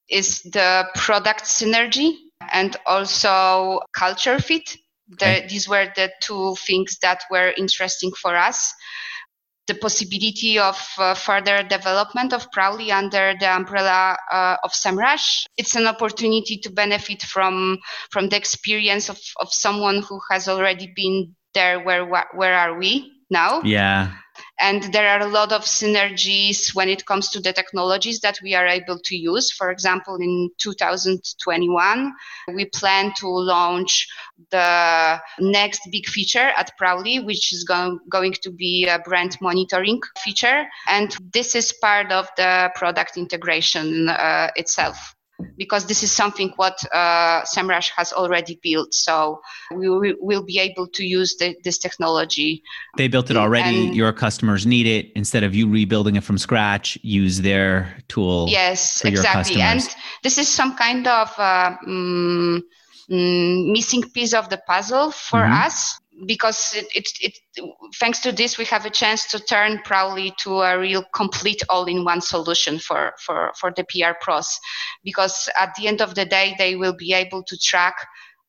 is 0.09 0.41
the 0.43 0.85
product 0.95 1.43
synergy 1.43 2.15
and 2.51 2.75
also 2.85 3.79
culture 3.93 4.39
fit. 4.39 4.77
The, 5.07 5.15
Okay. 5.15 5.47
These 5.47 5.69
were 5.69 5.87
the 5.95 6.11
two 6.21 6.55
things 6.55 6.97
that 7.01 7.21
were 7.29 7.53
interesting 7.57 8.11
for 8.11 8.35
us. 8.35 8.73
The 9.67 9.75
possibility 9.75 10.59
of 10.59 10.77
uh, 10.99 11.15
further 11.15 11.63
development 11.63 12.33
of 12.33 12.51
Prowly 12.51 12.91
under 12.91 13.33
the 13.39 13.51
umbrella 13.51 14.15
uh, 14.31 14.57
of 14.63 14.73
Semrush. 14.73 15.45
It's 15.57 15.75
an 15.75 15.87
opportunity 15.87 16.57
to 16.57 16.69
benefit 16.71 17.23
from 17.23 17.79
from 18.11 18.29
the 18.29 18.37
experience 18.37 19.09
of, 19.09 19.19
of 19.37 19.51
someone 19.51 20.03
who 20.03 20.19
has 20.29 20.47
already 20.47 20.93
been 20.95 21.35
there. 21.55 21.83
Where 21.83 22.05
where 22.05 22.53
are 22.53 22.77
we 22.77 23.11
now? 23.31 23.61
Yeah. 23.63 24.13
And 24.59 24.83
there 24.93 25.09
are 25.09 25.21
a 25.21 25.31
lot 25.31 25.51
of 25.51 25.63
synergies 25.63 26.73
when 26.73 26.87
it 26.87 27.05
comes 27.05 27.29
to 27.29 27.39
the 27.39 27.51
technologies 27.51 28.19
that 28.21 28.39
we 28.41 28.53
are 28.55 28.65
able 28.65 28.97
to 28.99 29.15
use. 29.15 29.51
For 29.51 29.69
example, 29.69 30.15
in 30.15 30.49
2021, 30.59 32.13
we 32.53 32.65
plan 32.65 33.13
to 33.17 33.27
launch 33.27 34.07
the 34.51 35.19
next 35.39 35.81
big 35.91 36.07
feature 36.07 36.51
at 36.57 36.71
Prowly, 36.77 37.19
which 37.19 37.51
is 37.51 37.63
go- 37.63 37.99
going 38.09 38.33
to 38.43 38.51
be 38.51 38.87
a 38.87 38.99
brand 38.99 39.37
monitoring 39.41 40.01
feature. 40.23 40.65
And 40.87 41.15
this 41.33 41.55
is 41.55 41.73
part 41.81 42.11
of 42.11 42.29
the 42.37 42.71
product 42.75 43.17
integration 43.17 44.09
uh, 44.09 44.51
itself. 44.55 45.15
Because 45.57 45.85
this 45.85 46.01
is 46.03 46.11
something 46.11 46.53
what 46.55 46.77
uh, 46.93 47.41
SEMrush 47.43 47.91
has 47.97 48.13
already 48.13 48.59
built, 48.63 48.93
so 48.93 49.41
we 49.75 49.89
will 49.89 50.13
we'll 50.19 50.43
be 50.43 50.59
able 50.59 50.87
to 50.87 51.03
use 51.03 51.35
the, 51.37 51.55
this 51.63 51.77
technology 51.77 52.61
They 52.97 53.07
built 53.09 53.29
it 53.29 53.37
already. 53.37 53.87
And- 53.87 53.95
Your 53.95 54.13
customers 54.13 54.65
need 54.65 54.87
it. 54.87 55.11
Instead 55.15 55.43
of 55.43 55.53
you 55.53 55.69
rebuilding 55.69 56.15
it 56.15 56.23
from 56.23 56.37
scratch, 56.37 56.97
use 57.01 57.41
their 57.41 57.97
tool. 58.07 58.47
yes 58.49 59.01
for 59.01 59.09
your 59.09 59.19
exactly 59.19 59.61
and 59.61 59.81
this 60.23 60.37
is 60.37 60.47
some 60.47 60.75
kind 60.75 61.05
of 61.07 61.33
uh, 61.37 61.75
mm, 61.87 62.59
mm, 63.11 63.71
missing 63.71 64.03
piece 64.13 64.33
of 64.33 64.49
the 64.49 64.57
puzzle 64.67 65.11
for 65.11 65.39
Mhm. 65.41 65.65
us 65.65 65.99
because 66.25 66.73
it, 66.75 66.87
it, 66.95 67.09
it 67.21 67.37
thanks 67.99 68.19
to 68.19 68.31
this 68.31 68.57
we 68.57 68.65
have 68.65 68.85
a 68.85 68.89
chance 68.89 69.29
to 69.31 69.39
turn 69.39 69.79
Prowly 69.85 70.31
to 70.39 70.61
a 70.61 70.79
real 70.79 71.03
complete 71.13 71.61
all-in-one 71.69 72.21
solution 72.21 72.79
for, 72.79 73.13
for, 73.19 73.51
for 73.59 73.73
the 73.75 73.83
PR 73.83 74.13
pros 74.21 74.59
because 75.03 75.49
at 75.59 75.73
the 75.75 75.87
end 75.87 76.01
of 76.01 76.15
the 76.15 76.25
day 76.25 76.55
they 76.57 76.75
will 76.75 76.95
be 76.95 77.13
able 77.13 77.43
to 77.43 77.57
track 77.57 77.95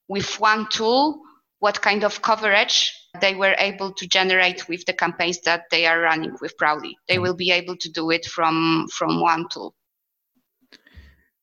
with 0.08 0.38
one 0.38 0.68
tool 0.70 1.20
what 1.58 1.80
kind 1.80 2.04
of 2.04 2.22
coverage 2.22 2.92
they 3.20 3.34
were 3.34 3.56
able 3.58 3.92
to 3.94 4.06
generate 4.06 4.68
with 4.68 4.84
the 4.84 4.92
campaigns 4.92 5.40
that 5.40 5.64
they 5.70 5.86
are 5.86 6.00
running 6.00 6.36
with 6.40 6.56
Prowly. 6.58 6.94
They 7.08 7.16
mm. 7.16 7.22
will 7.22 7.34
be 7.34 7.50
able 7.50 7.76
to 7.78 7.90
do 7.90 8.10
it 8.10 8.26
from 8.26 8.86
from 8.92 9.20
one 9.20 9.46
tool. 9.50 9.74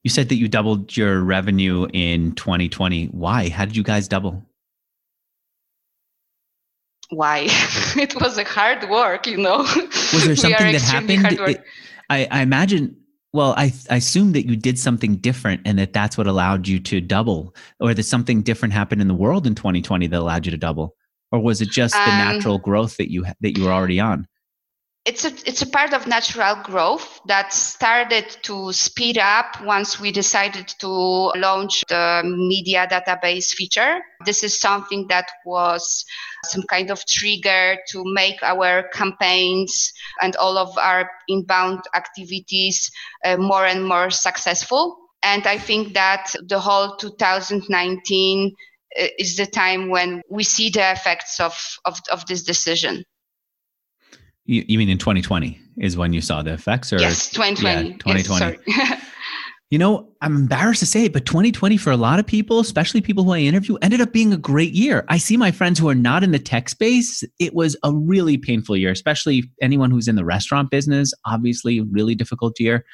You 0.04 0.10
said 0.10 0.30
that 0.30 0.36
you 0.36 0.48
doubled 0.50 0.96
your 0.98 1.22
revenue 1.22 1.88
in 1.94 2.34
2020. 2.36 3.08
Why? 3.08 3.50
How 3.50 3.66
did 3.66 3.76
you 3.76 3.84
guys 3.84 4.08
double? 4.08 4.44
Why? 7.16 7.48
it 7.96 8.16
was 8.16 8.38
a 8.38 8.44
hard 8.44 8.90
work, 8.90 9.28
you 9.28 9.38
know. 9.38 9.58
Was 9.58 10.26
there 10.26 10.36
something 10.36 10.72
that 10.72 10.82
happened? 10.82 11.40
It- 11.50 11.64
I, 12.10 12.28
I 12.30 12.42
imagine. 12.42 12.98
Well, 13.32 13.56
I, 13.58 13.74
I 13.90 13.96
assume 13.96 14.34
that 14.34 14.46
you 14.46 14.56
did 14.56 14.78
something 14.78 15.16
different, 15.16 15.62
and 15.66 15.80
that 15.80 15.92
that's 15.92 16.18
what 16.20 16.28
allowed 16.28 16.68
you 16.68 16.80
to 16.82 17.02
double, 17.02 17.56
or 17.80 17.94
that 17.96 18.04
something 18.04 18.44
different 18.44 18.74
happened 18.76 19.02
in 19.02 19.08
the 19.08 19.16
world 19.16 19.48
in 19.48 19.56
2020 19.56 20.06
that 20.06 20.20
allowed 20.20 20.46
you 20.46 20.52
to 20.52 20.58
double, 20.58 20.96
or 21.32 21.40
was 21.40 21.60
it 21.60 21.70
just 21.70 21.96
the 21.96 22.12
Um, 22.12 22.18
natural 22.20 22.60
growth 22.60 22.98
that 22.98 23.12
you 23.12 23.26
that 23.42 23.58
you 23.58 23.64
were 23.64 23.72
already 23.72 24.00
on? 24.00 24.28
It's 25.06 25.26
a 25.26 25.34
it's 25.46 25.62
a 25.62 25.70
part 25.70 25.94
of 25.94 26.08
natural 26.08 26.56
growth 26.64 27.20
that 27.26 27.52
started 27.52 28.26
to 28.44 28.72
speed 28.72 29.18
up 29.18 29.62
once 29.64 30.00
we 30.00 30.12
decided 30.12 30.68
to 30.80 30.88
launch 30.88 31.84
the 31.90 32.22
media 32.24 32.88
database 32.88 33.54
feature. 33.54 34.00
This 34.26 34.44
is 34.44 34.58
something 34.58 35.08
that 35.10 35.30
was 35.46 36.06
some 36.46 36.64
kind 36.64 36.90
of 36.90 37.06
trigger 37.06 37.78
to 37.90 38.04
make 38.06 38.42
our 38.44 38.84
campaigns 38.94 39.92
and 40.22 40.38
all 40.38 40.58
of 40.58 40.78
our 40.78 41.10
inbound 41.28 41.82
activities 41.96 42.90
uh, 43.26 43.36
more 43.36 43.66
and 43.66 43.86
more 43.86 44.10
successful. 44.10 44.98
And 45.22 45.46
I 45.48 45.58
think 45.58 45.94
that 45.96 46.34
the 46.48 46.60
whole 46.60 46.96
2019 46.96 48.52
uh, 49.00 49.08
is 49.20 49.36
the 49.36 49.48
time 49.48 49.90
when 49.90 50.22
we 50.30 50.44
see 50.44 50.70
the 50.70 50.92
effects 50.92 51.42
of, 51.42 51.58
of, 51.84 52.00
of 52.10 52.26
this 52.28 52.44
decision. 52.44 53.04
You, 54.46 54.64
you 54.68 54.78
mean 54.78 54.90
in 54.90 54.98
2020 54.98 55.60
is 55.78 55.98
when 55.98 56.14
you 56.14 56.22
saw 56.22 56.42
the 56.44 56.54
effects, 56.54 56.92
or 56.92 57.00
yes, 57.00 57.30
2020. 57.30 57.90
yeah, 57.90 57.98
2020. 57.98 58.58
Yes. 58.68 59.00
You 59.70 59.80
know, 59.80 60.08
I'm 60.22 60.36
embarrassed 60.36 60.82
to 60.82 60.86
say 60.86 61.06
it, 61.06 61.14
but 61.14 61.26
2020 61.26 61.78
for 61.78 61.90
a 61.90 61.98
lot 61.98 62.20
of 62.20 62.28
people, 62.28 62.60
especially 62.60 63.02
people 63.02 63.24
who 63.24 63.32
I 63.32 63.40
interview, 63.40 63.76
ended 63.82 64.02
up 64.02 64.14
being 64.14 64.32
a 64.32 64.38
great 64.38 64.74
year. 64.74 65.04
I 65.10 65.18
see 65.18 65.36
my 65.36 65.50
friends 65.50 65.80
who 65.80 65.90
are 65.90 65.96
not 65.96 66.24
in 66.24 66.30
the 66.30 66.38
tech 66.38 66.70
space. 66.70 67.24
It 67.40 67.56
was 67.56 67.76
a 67.82 67.92
really 67.92 68.38
painful 68.38 68.78
year, 68.78 68.92
especially 68.92 69.50
anyone 69.64 69.90
who's 69.90 70.08
in 70.08 70.16
the 70.16 70.24
restaurant 70.26 70.70
business. 70.70 71.12
Obviously, 71.26 71.82
really 71.82 72.14
difficult 72.14 72.60
year. 72.60 72.86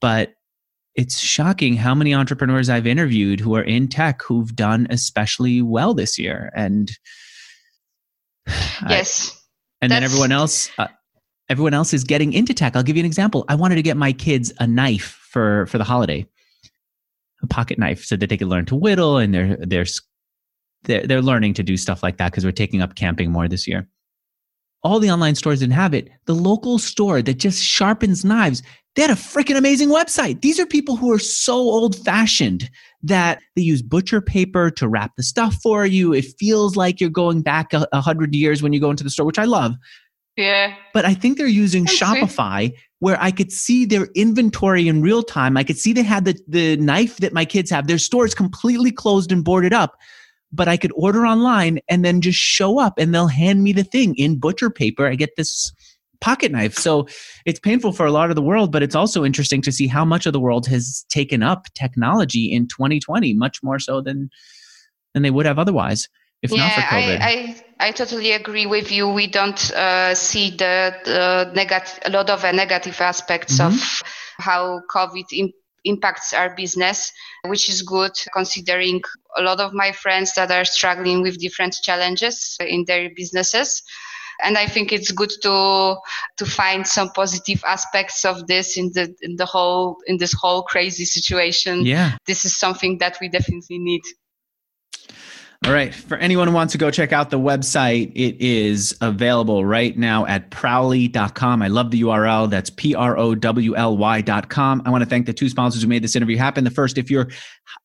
But 0.00 0.34
it's 0.94 1.18
shocking 1.18 1.74
how 1.74 1.96
many 1.96 2.14
entrepreneurs 2.14 2.70
I've 2.70 2.86
interviewed 2.86 3.40
who 3.40 3.56
are 3.56 3.64
in 3.64 3.88
tech 3.88 4.22
who've 4.22 4.54
done 4.54 4.86
especially 4.90 5.62
well 5.62 5.94
this 5.94 6.16
year. 6.16 6.52
And 6.54 6.92
I- 8.46 9.02
and 9.80 9.90
then 9.90 10.02
everyone 10.02 10.32
else 10.32 10.70
uh, 10.78 10.88
everyone 11.48 11.74
else 11.74 11.94
is 11.94 12.04
getting 12.04 12.32
into 12.32 12.52
tech 12.54 12.74
i'll 12.76 12.82
give 12.82 12.96
you 12.96 13.02
an 13.02 13.06
example. 13.06 13.44
I 13.48 13.54
wanted 13.54 13.76
to 13.76 13.82
get 13.82 13.96
my 13.96 14.12
kids 14.12 14.52
a 14.58 14.66
knife 14.66 15.18
for 15.30 15.66
for 15.66 15.78
the 15.78 15.84
holiday. 15.84 16.26
A 17.42 17.46
pocket 17.46 17.78
knife 17.78 18.04
so 18.04 18.16
that 18.16 18.28
they 18.28 18.36
could 18.36 18.48
learn 18.48 18.66
to 18.66 18.74
whittle 18.74 19.16
and 19.18 19.32
they're 19.32 19.56
they're 19.60 19.86
they're, 20.84 21.06
they're 21.06 21.22
learning 21.22 21.54
to 21.54 21.62
do 21.62 21.76
stuff 21.76 22.02
like 22.02 22.16
that 22.16 22.32
because 22.32 22.44
we're 22.44 22.50
taking 22.50 22.82
up 22.82 22.96
camping 22.96 23.30
more 23.30 23.46
this 23.46 23.68
year 23.68 23.88
all 24.82 25.00
the 25.00 25.10
online 25.10 25.34
stores 25.34 25.60
didn't 25.60 25.72
have 25.72 25.94
it 25.94 26.08
the 26.26 26.34
local 26.34 26.78
store 26.78 27.22
that 27.22 27.38
just 27.38 27.62
sharpens 27.62 28.24
knives 28.24 28.62
they 28.94 29.02
had 29.02 29.10
a 29.10 29.14
freaking 29.14 29.56
amazing 29.56 29.88
website 29.88 30.40
these 30.40 30.58
are 30.58 30.66
people 30.66 30.96
who 30.96 31.12
are 31.12 31.18
so 31.18 31.54
old 31.54 31.96
fashioned 31.96 32.70
that 33.02 33.40
they 33.54 33.62
use 33.62 33.82
butcher 33.82 34.20
paper 34.20 34.70
to 34.70 34.88
wrap 34.88 35.12
the 35.16 35.22
stuff 35.22 35.54
for 35.62 35.86
you 35.86 36.12
it 36.12 36.24
feels 36.38 36.76
like 36.76 37.00
you're 37.00 37.10
going 37.10 37.42
back 37.42 37.72
a, 37.72 37.86
a 37.92 38.00
hundred 38.00 38.34
years 38.34 38.62
when 38.62 38.72
you 38.72 38.80
go 38.80 38.90
into 38.90 39.04
the 39.04 39.10
store 39.10 39.26
which 39.26 39.38
i 39.38 39.44
love 39.44 39.74
yeah. 40.38 40.76
But 40.94 41.04
I 41.04 41.14
think 41.14 41.36
they're 41.36 41.48
using 41.48 41.84
That's 41.84 41.98
Shopify 41.98 42.72
where 43.00 43.20
I 43.20 43.32
could 43.32 43.52
see 43.52 43.84
their 43.84 44.06
inventory 44.14 44.86
in 44.86 45.02
real 45.02 45.22
time. 45.22 45.56
I 45.56 45.64
could 45.64 45.78
see 45.78 45.92
they 45.92 46.02
had 46.02 46.24
the, 46.24 46.38
the 46.46 46.76
knife 46.76 47.16
that 47.18 47.32
my 47.32 47.44
kids 47.44 47.70
have. 47.70 47.88
Their 47.88 47.98
store 47.98 48.24
is 48.24 48.34
completely 48.34 48.92
closed 48.92 49.32
and 49.32 49.44
boarded 49.44 49.72
up. 49.72 49.96
But 50.50 50.68
I 50.68 50.76
could 50.76 50.92
order 50.94 51.26
online 51.26 51.80
and 51.88 52.04
then 52.04 52.20
just 52.20 52.38
show 52.38 52.78
up 52.78 52.94
and 52.98 53.14
they'll 53.14 53.26
hand 53.26 53.62
me 53.62 53.72
the 53.72 53.84
thing 53.84 54.14
in 54.16 54.38
butcher 54.38 54.70
paper. 54.70 55.06
I 55.06 55.14
get 55.14 55.36
this 55.36 55.72
pocket 56.20 56.50
knife. 56.50 56.74
So 56.74 57.06
it's 57.44 57.60
painful 57.60 57.92
for 57.92 58.06
a 58.06 58.10
lot 58.10 58.30
of 58.30 58.36
the 58.36 58.42
world, 58.42 58.72
but 58.72 58.82
it's 58.82 58.94
also 58.94 59.24
interesting 59.24 59.62
to 59.62 59.72
see 59.72 59.86
how 59.86 60.04
much 60.04 60.26
of 60.26 60.32
the 60.32 60.40
world 60.40 60.66
has 60.66 61.04
taken 61.10 61.42
up 61.42 61.66
technology 61.74 62.50
in 62.52 62.66
2020, 62.66 63.34
much 63.34 63.62
more 63.62 63.78
so 63.78 64.00
than 64.00 64.30
than 65.14 65.22
they 65.22 65.30
would 65.30 65.46
have 65.46 65.58
otherwise 65.58 66.08
if 66.42 66.50
yeah, 66.50 66.58
not 66.58 66.72
for 66.72 66.80
COVID. 66.82 67.20
I, 67.20 67.56
I, 67.80 67.88
I 67.88 67.92
totally 67.92 68.32
agree 68.32 68.66
with 68.66 68.92
you. 68.92 69.08
We 69.08 69.26
don't 69.26 69.70
uh, 69.72 70.14
see 70.14 70.50
the, 70.50 70.94
the 71.04 71.50
negative, 71.54 71.98
a 72.04 72.10
lot 72.10 72.30
of 72.30 72.44
uh, 72.44 72.52
negative 72.52 73.00
aspects 73.00 73.58
mm-hmm. 73.58 73.74
of 73.74 74.02
how 74.38 74.80
COVID 74.94 75.26
in, 75.32 75.52
impacts 75.84 76.32
our 76.32 76.54
business, 76.54 77.12
which 77.46 77.68
is 77.68 77.82
good 77.82 78.12
considering 78.32 79.00
a 79.38 79.42
lot 79.42 79.60
of 79.60 79.72
my 79.72 79.92
friends 79.92 80.34
that 80.34 80.50
are 80.50 80.64
struggling 80.64 81.22
with 81.22 81.38
different 81.38 81.76
challenges 81.82 82.56
in 82.60 82.84
their 82.86 83.10
businesses 83.14 83.82
and 84.42 84.56
I 84.56 84.66
think 84.66 84.92
it's 84.92 85.10
good 85.10 85.32
to 85.42 85.96
to 86.36 86.46
find 86.46 86.86
some 86.86 87.10
positive 87.10 87.62
aspects 87.64 88.24
of 88.24 88.46
this 88.46 88.76
in 88.76 88.92
the 88.92 89.14
in 89.22 89.36
the 89.36 89.46
whole 89.46 89.96
in 90.06 90.16
this 90.18 90.32
whole 90.32 90.62
crazy 90.62 91.04
situation. 91.04 91.84
Yeah, 91.84 92.16
this 92.26 92.44
is 92.44 92.56
something 92.56 92.98
that 92.98 93.18
we 93.20 93.28
definitely 93.28 93.78
need. 93.78 94.02
All 95.66 95.72
right. 95.72 95.92
For 95.92 96.16
anyone 96.16 96.46
who 96.46 96.54
wants 96.54 96.72
to 96.72 96.78
go 96.78 96.90
check 96.90 97.12
out 97.12 97.30
the 97.30 97.38
website, 97.38 98.12
it 98.14 98.40
is 98.40 98.96
available 99.00 99.66
right 99.66 99.98
now 99.98 100.24
at 100.24 100.50
prowly.com. 100.50 101.62
I 101.62 101.68
love 101.68 101.90
the 101.90 102.02
URL. 102.02 102.48
That's 102.48 102.70
P 102.70 102.94
R 102.94 103.18
O 103.18 103.34
W 103.34 103.76
L 103.76 103.96
Y.com. 103.96 104.82
I 104.86 104.90
want 104.90 105.02
to 105.02 105.10
thank 105.10 105.26
the 105.26 105.32
two 105.32 105.48
sponsors 105.48 105.82
who 105.82 105.88
made 105.88 106.04
this 106.04 106.14
interview 106.14 106.36
happen. 106.36 106.62
The 106.62 106.70
first, 106.70 106.96
if 106.96 107.10
you're 107.10 107.28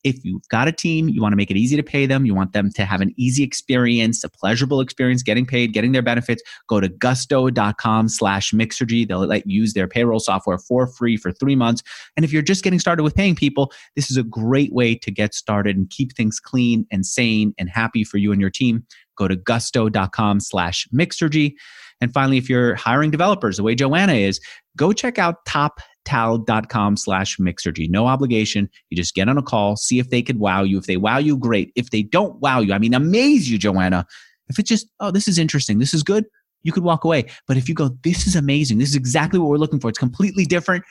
if 0.03 0.23
you've 0.23 0.47
got 0.49 0.67
a 0.67 0.71
team, 0.71 1.09
you 1.09 1.21
want 1.21 1.33
to 1.33 1.35
make 1.35 1.51
it 1.51 1.57
easy 1.57 1.75
to 1.75 1.83
pay 1.83 2.05
them, 2.05 2.25
you 2.25 2.35
want 2.35 2.53
them 2.53 2.71
to 2.71 2.85
have 2.85 3.01
an 3.01 3.13
easy 3.17 3.43
experience, 3.43 4.23
a 4.23 4.29
pleasurable 4.29 4.79
experience 4.79 5.23
getting 5.23 5.45
paid, 5.45 5.73
getting 5.73 5.91
their 5.91 6.01
benefits, 6.01 6.43
go 6.67 6.79
to 6.79 6.89
gusto.com 6.89 8.07
slash 8.07 8.51
mixergy. 8.51 9.07
They'll 9.07 9.25
let 9.25 9.47
you 9.47 9.61
use 9.61 9.73
their 9.73 9.87
payroll 9.87 10.19
software 10.19 10.57
for 10.57 10.87
free 10.87 11.17
for 11.17 11.31
three 11.31 11.55
months. 11.55 11.83
And 12.15 12.23
if 12.23 12.31
you're 12.31 12.41
just 12.41 12.63
getting 12.63 12.79
started 12.79 13.03
with 13.03 13.15
paying 13.15 13.35
people, 13.35 13.71
this 13.95 14.11
is 14.11 14.17
a 14.17 14.23
great 14.23 14.73
way 14.73 14.95
to 14.95 15.11
get 15.11 15.33
started 15.33 15.75
and 15.75 15.89
keep 15.89 16.13
things 16.13 16.39
clean 16.39 16.85
and 16.91 17.05
sane 17.05 17.53
and 17.63 17.69
happy 17.69 18.03
for 18.03 18.17
you 18.17 18.33
and 18.33 18.41
your 18.41 18.49
team. 18.49 18.85
Go 19.17 19.29
to 19.29 19.37
gusto.com 19.37 20.41
slash 20.41 20.85
mixergy. 20.93 21.53
And 22.01 22.13
finally, 22.13 22.37
if 22.37 22.49
you're 22.49 22.75
hiring 22.75 23.11
developers, 23.11 23.55
the 23.55 23.63
way 23.63 23.73
Joanna 23.73 24.13
is, 24.13 24.41
go 24.75 24.91
check 24.91 25.17
out 25.17 25.45
top 25.45 25.79
tal.com 26.03 26.97
slash 26.97 27.37
mixergy. 27.37 27.89
No 27.89 28.07
obligation. 28.07 28.69
You 28.89 28.97
just 28.97 29.15
get 29.15 29.29
on 29.29 29.37
a 29.37 29.41
call, 29.41 29.77
see 29.77 29.99
if 29.99 30.09
they 30.09 30.21
could 30.21 30.37
wow 30.37 30.63
you. 30.63 30.77
If 30.77 30.85
they 30.85 30.97
wow 30.97 31.17
you, 31.17 31.37
great. 31.37 31.71
If 31.75 31.91
they 31.91 32.03
don't 32.03 32.41
wow 32.41 32.59
you, 32.59 32.73
I 32.73 32.77
mean, 32.77 32.93
amaze 32.93 33.49
you, 33.49 33.57
Joanna. 33.57 34.05
If 34.49 34.59
it's 34.59 34.67
just, 34.67 34.87
oh, 34.99 35.11
this 35.11 35.29
is 35.29 35.37
interesting, 35.37 35.79
this 35.79 35.93
is 35.93 36.03
good, 36.03 36.25
you 36.63 36.73
could 36.73 36.83
walk 36.83 37.05
away. 37.05 37.25
But 37.47 37.55
if 37.55 37.69
you 37.69 37.75
go, 37.75 37.91
this 38.03 38.27
is 38.27 38.35
amazing, 38.35 38.79
this 38.79 38.89
is 38.89 38.95
exactly 38.95 39.39
what 39.39 39.47
we're 39.47 39.57
looking 39.57 39.79
for, 39.79 39.87
it's 39.87 39.97
completely 39.97 40.45
different, 40.45 40.83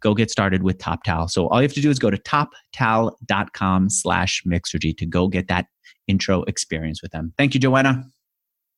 go 0.00 0.14
get 0.14 0.30
started 0.30 0.62
with 0.62 0.78
TopTal. 0.78 1.30
So 1.30 1.48
all 1.48 1.60
you 1.60 1.62
have 1.62 1.74
to 1.74 1.80
do 1.80 1.90
is 1.90 1.98
go 1.98 2.10
to 2.10 2.18
toptal.com 2.18 3.90
slash 3.90 4.42
mixergy 4.46 4.96
to 4.96 5.06
go 5.06 5.28
get 5.28 5.48
that 5.48 5.66
intro 6.06 6.42
experience 6.44 7.02
with 7.02 7.12
them. 7.12 7.32
Thank 7.36 7.54
you, 7.54 7.60
Joanna. 7.60 8.04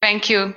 Thank 0.00 0.30
you. 0.30 0.54